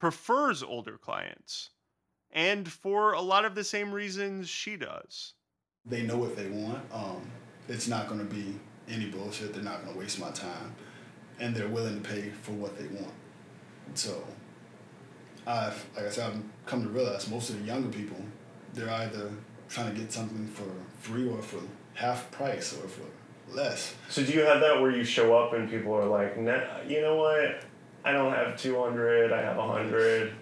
prefers 0.00 0.62
older 0.62 0.98
clients. 0.98 1.70
And 2.32 2.70
for 2.70 3.12
a 3.12 3.20
lot 3.20 3.44
of 3.44 3.54
the 3.54 3.64
same 3.64 3.92
reasons 3.92 4.48
she 4.48 4.76
does. 4.76 5.34
They 5.84 6.02
know 6.02 6.16
what 6.16 6.36
they 6.36 6.48
want. 6.48 6.80
Um, 6.92 7.22
it's 7.68 7.88
not 7.88 8.08
going 8.08 8.20
to 8.20 8.34
be 8.34 8.58
any 8.88 9.06
bullshit. 9.06 9.52
They're 9.52 9.62
not 9.62 9.82
going 9.82 9.94
to 9.94 9.98
waste 9.98 10.20
my 10.20 10.30
time. 10.30 10.74
And 11.38 11.54
they're 11.54 11.68
willing 11.68 12.00
to 12.00 12.08
pay 12.08 12.30
for 12.42 12.52
what 12.52 12.78
they 12.78 12.86
want. 12.86 13.12
So, 13.94 14.24
I've, 15.46 15.84
like 15.96 16.06
I 16.06 16.10
said, 16.10 16.32
I've 16.32 16.42
come 16.66 16.82
to 16.82 16.88
realize 16.88 17.28
most 17.30 17.50
of 17.50 17.58
the 17.58 17.64
younger 17.64 17.88
people, 17.88 18.16
they're 18.74 18.90
either 18.90 19.30
trying 19.68 19.92
to 19.94 20.00
get 20.00 20.12
something 20.12 20.46
for 20.48 20.64
free 21.00 21.28
or 21.28 21.40
for 21.42 21.60
half 21.94 22.30
price 22.30 22.72
or 22.72 22.86
for 22.88 23.04
less. 23.54 23.94
So 24.08 24.22
do 24.22 24.32
you 24.32 24.40
have 24.40 24.60
that 24.60 24.80
where 24.80 24.90
you 24.90 25.04
show 25.04 25.36
up 25.36 25.52
and 25.52 25.68
people 25.68 25.94
are 25.94 26.06
like, 26.06 26.38
nah, 26.38 26.60
you 26.86 27.00
know 27.00 27.16
what? 27.16 27.62
I 28.04 28.12
don't 28.12 28.32
have 28.32 28.56
200, 28.56 29.32
I 29.32 29.42
have 29.42 29.56
100. 29.56 30.32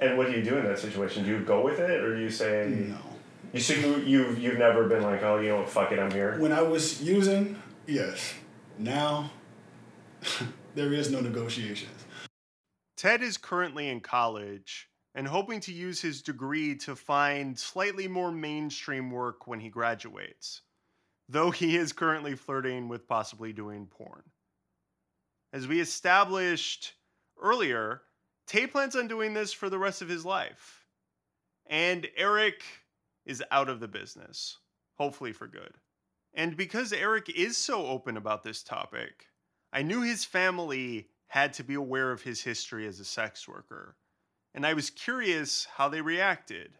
And 0.00 0.18
what 0.18 0.26
do 0.28 0.32
you 0.32 0.42
do 0.42 0.56
in 0.56 0.64
that 0.64 0.78
situation? 0.78 1.24
Do 1.24 1.30
you 1.30 1.40
go 1.40 1.62
with 1.62 1.78
it 1.78 2.02
or 2.02 2.16
do 2.16 2.22
you 2.22 2.30
say 2.30 2.86
No. 2.88 2.98
You 3.52 3.60
so 3.60 3.74
you 3.74 3.96
you've 3.98 4.38
you've 4.38 4.58
never 4.58 4.88
been 4.88 5.02
like, 5.02 5.22
oh, 5.22 5.38
you 5.38 5.50
know 5.50 5.58
what, 5.58 5.68
fuck 5.68 5.92
it, 5.92 5.98
I'm 5.98 6.10
here. 6.10 6.38
When 6.38 6.52
I 6.52 6.62
was 6.62 7.02
using, 7.02 7.60
yes. 7.86 8.32
Now, 8.78 9.30
there 10.74 10.92
is 10.94 11.10
no 11.10 11.20
negotiations. 11.20 12.01
Ted 13.02 13.20
is 13.20 13.36
currently 13.36 13.88
in 13.88 13.98
college 13.98 14.88
and 15.16 15.26
hoping 15.26 15.58
to 15.62 15.72
use 15.72 16.00
his 16.00 16.22
degree 16.22 16.76
to 16.76 16.94
find 16.94 17.58
slightly 17.58 18.06
more 18.06 18.30
mainstream 18.30 19.10
work 19.10 19.48
when 19.48 19.58
he 19.58 19.70
graduates, 19.70 20.62
though 21.28 21.50
he 21.50 21.76
is 21.76 21.92
currently 21.92 22.36
flirting 22.36 22.86
with 22.86 23.08
possibly 23.08 23.52
doing 23.52 23.88
porn. 23.88 24.22
As 25.52 25.66
we 25.66 25.80
established 25.80 26.92
earlier, 27.42 28.02
Tay 28.46 28.68
plans 28.68 28.94
on 28.94 29.08
doing 29.08 29.34
this 29.34 29.52
for 29.52 29.68
the 29.68 29.80
rest 29.80 30.00
of 30.00 30.08
his 30.08 30.24
life. 30.24 30.84
And 31.66 32.06
Eric 32.16 32.62
is 33.26 33.42
out 33.50 33.68
of 33.68 33.80
the 33.80 33.88
business, 33.88 34.58
hopefully 34.96 35.32
for 35.32 35.48
good. 35.48 35.74
And 36.34 36.56
because 36.56 36.92
Eric 36.92 37.28
is 37.30 37.56
so 37.56 37.84
open 37.84 38.16
about 38.16 38.44
this 38.44 38.62
topic, 38.62 39.26
I 39.72 39.82
knew 39.82 40.02
his 40.02 40.24
family 40.24 41.08
had 41.32 41.54
to 41.54 41.64
be 41.64 41.72
aware 41.72 42.12
of 42.12 42.20
his 42.20 42.42
history 42.42 42.86
as 42.86 43.00
a 43.00 43.04
sex 43.06 43.48
worker, 43.48 43.96
and 44.52 44.66
I 44.66 44.74
was 44.74 44.90
curious 44.90 45.66
how 45.76 45.88
they 45.88 46.02
reacted. 46.02 46.72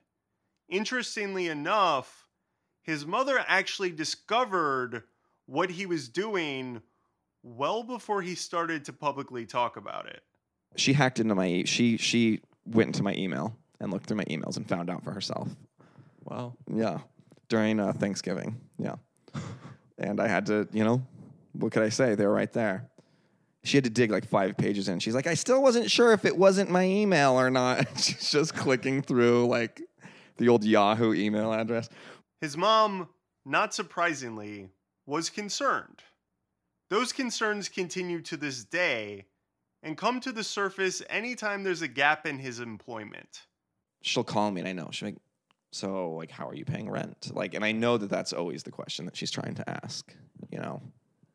Interestingly 0.69 1.49
enough, 1.49 2.29
his 2.83 3.07
mother 3.07 3.43
actually 3.49 3.93
discovered 3.93 5.05
what 5.47 5.70
he 5.70 5.87
was 5.87 6.07
doing 6.07 6.83
well 7.43 7.83
before 7.83 8.20
he 8.20 8.35
started 8.35 8.85
to 8.85 8.93
publicly 8.93 9.47
talk 9.47 9.79
about 9.79 10.05
it. 10.05 10.23
She 10.77 10.93
hacked 10.93 11.19
into 11.19 11.35
my 11.35 11.47
e- 11.47 11.65
she 11.65 11.97
she 11.97 12.43
went 12.66 12.89
into 12.89 13.03
my 13.03 13.15
email 13.15 13.57
and 13.81 13.91
looked 13.91 14.05
through 14.05 14.19
my 14.19 14.27
emails 14.27 14.59
and 14.59 14.69
found 14.69 14.91
out 14.91 15.03
for 15.03 15.12
herself. 15.12 15.49
Wow. 16.24 16.53
Yeah, 16.70 16.99
during 17.49 17.81
uh, 17.81 17.95
Thanksgiving. 17.95 18.61
Yeah, 18.77 18.97
and 19.97 20.20
I 20.20 20.29
had 20.29 20.45
to, 20.47 20.69
you 20.73 20.85
know, 20.85 21.03
what 21.53 21.73
could 21.73 21.83
I 21.83 21.89
say? 21.89 22.16
They 22.16 22.27
were 22.27 22.35
right 22.35 22.53
there. 22.53 22.91
She 23.65 23.77
had 23.77 23.85
to 23.85 23.91
dig 23.91 24.11
like 24.11 24.27
five 24.27 24.57
pages 24.57 24.89
in. 24.89 24.99
She's 24.99 25.15
like, 25.15 25.27
I 25.27 25.35
still 25.35 25.63
wasn't 25.63 25.91
sure 25.91 26.13
if 26.13 26.25
it 26.25 26.37
wasn't 26.37 26.71
my 26.71 26.85
email 26.85 27.33
or 27.33 27.51
not. 27.51 27.87
She's 27.97 28.31
just 28.31 28.55
clicking 28.55 29.03
through 29.03 29.47
like 29.47 29.81
the 30.39 30.49
old 30.49 30.65
Yahoo 30.65 31.15
email 31.15 31.53
address. 31.53 31.89
His 32.41 32.57
mom, 32.57 33.09
not 33.45 33.73
surprisingly, 33.73 34.69
was 35.07 35.31
concerned. 35.31 36.03
Those 36.91 37.13
concerns 37.13 37.69
continue 37.69 38.21
to 38.23 38.37
this 38.37 38.65
day 38.65 39.27
and 39.83 39.97
come 39.97 40.21
to 40.21 40.33
the 40.33 40.45
surface 40.45 41.03
anytime 41.09 41.63
there's 41.63 41.83
a 41.83 41.89
gap 41.89 42.27
in 42.27 42.39
his 42.39 42.61
employment. 42.61 43.43
She'll 44.03 44.25
call 44.25 44.51
me 44.51 44.61
and 44.61 44.69
I 44.69 44.73
know 44.73 44.89
she's 44.91 45.07
like, 45.07 45.17
so 45.73 46.11
like, 46.13 46.31
how 46.31 46.49
are 46.49 46.55
you 46.55 46.65
paying 46.65 46.91
rent? 46.91 47.31
Like, 47.33 47.55
and 47.55 47.65
I 47.65 47.73
know 47.73 47.97
that 47.97 48.11
that's 48.11 48.33
always 48.33 48.63
the 48.63 48.71
question 48.71 49.07
that 49.07 49.17
she's 49.17 49.31
trying 49.31 49.55
to 49.55 49.71
ask. 49.85 50.15
You 50.51 50.59
know, 50.59 50.83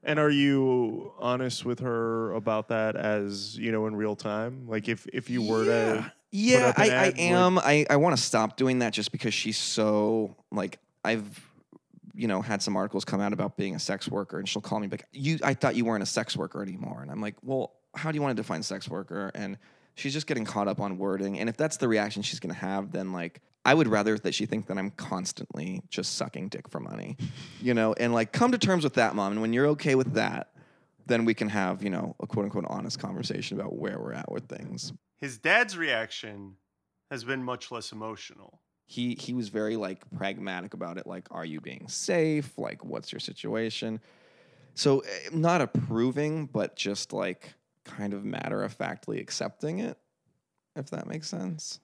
And 0.08 0.20
are 0.20 0.30
you 0.30 1.12
honest 1.20 1.66
with 1.66 1.80
her 1.82 2.32
about 2.32 2.70
that 2.70 2.96
as, 2.96 3.58
you 3.58 3.72
know, 3.74 3.88
in 3.88 3.96
real 3.96 4.16
time? 4.16 4.66
Like 4.68 4.88
if 4.88 5.06
if 5.12 5.30
you 5.30 5.42
were 5.42 5.66
to 5.66 6.14
Yeah, 6.32 6.70
up 6.70 6.78
an 6.78 6.84
I, 6.84 6.86
I 6.86 6.90
ad, 6.90 7.06
like- 7.14 7.20
am. 7.20 7.60
I, 7.60 7.86
I 7.90 7.98
want 7.98 8.16
to 8.16 8.22
stop 8.22 8.56
doing 8.58 8.80
that 8.80 8.94
just 8.94 9.12
because 9.12 9.34
she's 9.34 9.58
so 9.58 10.36
like 10.52 10.80
I've 11.04 11.46
you 12.16 12.28
know 12.28 12.42
had 12.42 12.64
some 12.64 12.76
articles 12.78 13.04
come 13.06 13.20
out 13.22 13.34
about 13.34 13.58
being 13.58 13.76
a 13.76 13.80
sex 13.80 14.08
worker 14.10 14.40
and 14.40 14.48
she'll 14.50 14.62
call 14.62 14.80
me 14.80 14.88
like 14.88 15.04
you 15.12 15.38
I 15.44 15.54
thought 15.54 15.76
you 15.76 15.86
weren't 15.86 16.02
a 16.02 16.08
sex 16.08 16.36
worker 16.36 16.64
anymore 16.64 17.02
and 17.04 17.12
I'm 17.12 17.22
like 17.22 17.36
well 17.44 17.74
how 17.94 18.12
do 18.12 18.16
you 18.16 18.24
want 18.24 18.36
to 18.36 18.42
define 18.42 18.64
sex 18.64 18.90
worker 18.90 19.32
and 19.36 19.58
she's 19.98 20.14
just 20.14 20.28
getting 20.28 20.46
caught 20.46 20.68
up 20.68 20.80
on 20.80 20.98
wording 20.98 21.38
and 21.40 21.50
if 21.50 21.58
that's 21.58 21.78
the 21.78 21.88
reaction 21.88 22.22
she's 22.22 22.40
gonna 22.40 22.54
have 22.54 22.92
then 22.92 23.12
like 23.12 23.42
I 23.66 23.74
would 23.74 23.90
rather 23.90 24.18
that 24.20 24.34
she 24.34 24.46
think 24.46 24.68
that 24.68 24.78
I'm 24.78 24.92
constantly 24.92 25.84
just 25.90 26.16
sucking 26.16 26.48
dick 26.50 26.70
for 26.70 26.80
money 26.80 27.18
you 27.62 27.74
know? 27.74 27.94
And 27.94 28.14
like 28.14 28.32
come 28.32 28.52
to 28.54 28.58
terms 28.58 28.84
with 28.84 28.94
that 28.94 29.16
mom 29.16 29.34
and 29.34 29.42
when 29.42 29.52
you're 29.54 29.68
okay 29.68 29.96
with 29.96 30.14
that 30.14 30.52
then 31.08 31.26
we 31.26 31.34
can 31.34 31.50
have 31.50 31.84
you 31.84 31.90
know 31.90 32.16
a 32.20 32.28
quote 32.28 32.46
unquote 32.46 32.66
honest 32.68 33.00
conversation 33.00 33.60
about 33.60 33.76
where 33.78 34.00
we're 34.00 34.14
at 34.14 34.32
with 34.32 34.48
things. 34.48 34.94
His 35.20 35.38
dad's 35.38 35.76
reaction 35.78 36.56
has 37.10 37.24
been 37.24 37.44
much 37.44 37.72
less 37.72 37.92
emotional. 37.92 38.62
he 38.86 39.16
he 39.20 39.34
was 39.34 39.50
very 39.50 39.76
like 39.76 40.10
pragmatic 40.18 40.74
about 40.74 40.98
it 40.98 41.08
like 41.08 41.28
are 41.32 41.46
you 41.46 41.60
being 41.62 41.88
safe? 41.88 42.58
Like 42.58 42.84
what's 42.86 43.12
your 43.12 43.20
situation? 43.20 44.00
So 44.76 45.00
eh, 45.00 45.30
not 45.32 45.62
approving 45.62 46.46
but 46.46 46.76
just 46.76 47.14
like 47.14 47.54
kind 47.88 48.14
of 48.14 48.24
matter 48.24 48.64
of 48.64 48.74
factly 48.74 49.20
accepting 49.20 49.80
it 49.80 49.98
if 50.76 50.90
that 50.90 51.08
makes 51.08 51.28
sense 51.28 51.80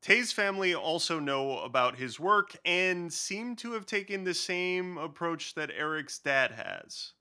Tay's 0.00 0.30
family 0.30 0.74
also 0.74 1.18
know 1.18 1.58
about 1.58 1.98
his 1.98 2.20
work 2.20 2.56
and 2.64 3.12
seem 3.12 3.56
to 3.56 3.72
have 3.72 3.84
taken 3.84 4.22
the 4.22 4.34
same 4.34 4.96
approach 4.96 5.54
that 5.54 5.72
Eric's 5.76 6.20
dad 6.20 6.52
has. 6.52 7.14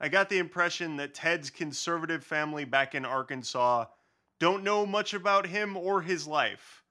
I 0.00 0.08
got 0.08 0.28
the 0.28 0.38
impression 0.38 0.96
that 0.96 1.14
Ted's 1.14 1.50
conservative 1.50 2.24
family 2.24 2.64
back 2.64 2.94
in 2.94 3.04
Arkansas 3.04 3.86
don't 4.40 4.64
know 4.64 4.86
much 4.86 5.14
about 5.14 5.46
him 5.46 5.76
or 5.76 6.02
his 6.02 6.26
life, 6.26 6.82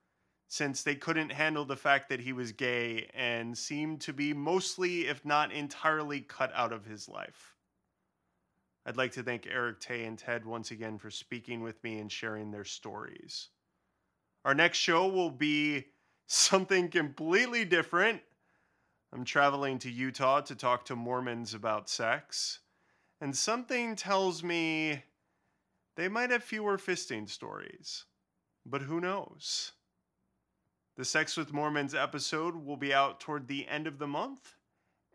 since 0.48 0.82
they 0.82 0.94
couldn't 0.94 1.32
handle 1.32 1.64
the 1.64 1.76
fact 1.76 2.08
that 2.08 2.20
he 2.20 2.32
was 2.32 2.52
gay 2.52 3.10
and 3.12 3.58
seemed 3.58 4.00
to 4.02 4.12
be 4.12 4.32
mostly, 4.32 5.06
if 5.08 5.24
not 5.24 5.52
entirely, 5.52 6.20
cut 6.20 6.52
out 6.54 6.72
of 6.72 6.86
his 6.86 7.08
life. 7.08 7.49
I'd 8.86 8.96
like 8.96 9.12
to 9.12 9.22
thank 9.22 9.46
Eric 9.46 9.80
Tay 9.80 10.04
and 10.04 10.18
Ted 10.18 10.44
once 10.46 10.70
again 10.70 10.98
for 10.98 11.10
speaking 11.10 11.62
with 11.62 11.82
me 11.84 11.98
and 11.98 12.10
sharing 12.10 12.50
their 12.50 12.64
stories. 12.64 13.48
Our 14.44 14.54
next 14.54 14.78
show 14.78 15.06
will 15.06 15.30
be 15.30 15.86
something 16.26 16.88
completely 16.88 17.64
different. 17.64 18.22
I'm 19.12 19.24
traveling 19.24 19.78
to 19.80 19.90
Utah 19.90 20.40
to 20.42 20.54
talk 20.54 20.86
to 20.86 20.96
Mormons 20.96 21.52
about 21.52 21.90
sex, 21.90 22.60
and 23.20 23.36
something 23.36 23.96
tells 23.96 24.42
me 24.42 25.02
they 25.96 26.08
might 26.08 26.30
have 26.30 26.42
fewer 26.42 26.78
fisting 26.78 27.28
stories. 27.28 28.04
But 28.64 28.82
who 28.82 29.00
knows? 29.00 29.72
The 30.96 31.04
Sex 31.04 31.36
with 31.36 31.52
Mormons 31.52 31.94
episode 31.94 32.54
will 32.54 32.76
be 32.76 32.94
out 32.94 33.20
toward 33.20 33.48
the 33.48 33.66
end 33.68 33.86
of 33.86 33.98
the 33.98 34.06
month 34.06 34.54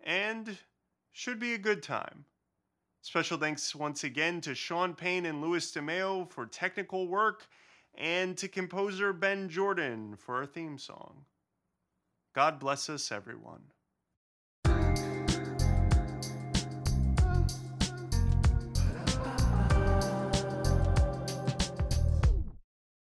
and 0.03 0.57
should 1.11 1.39
be 1.39 1.53
a 1.53 1.59
good 1.59 1.81
time. 1.81 2.25
Special 3.05 3.37
thanks 3.37 3.75
once 3.75 4.03
again 4.03 4.41
to 4.41 4.55
Sean 4.55 4.95
Payne 4.95 5.27
and 5.27 5.39
Louis 5.39 5.71
DeMeo 5.71 6.27
for 6.27 6.47
technical 6.47 7.07
work 7.07 7.45
and 7.93 8.35
to 8.35 8.47
composer 8.47 9.13
Ben 9.13 9.47
Jordan 9.47 10.15
for 10.17 10.37
our 10.37 10.47
theme 10.47 10.79
song. 10.79 11.23
God 12.33 12.59
bless 12.59 12.89
us, 12.89 13.11
everyone. 13.11 13.61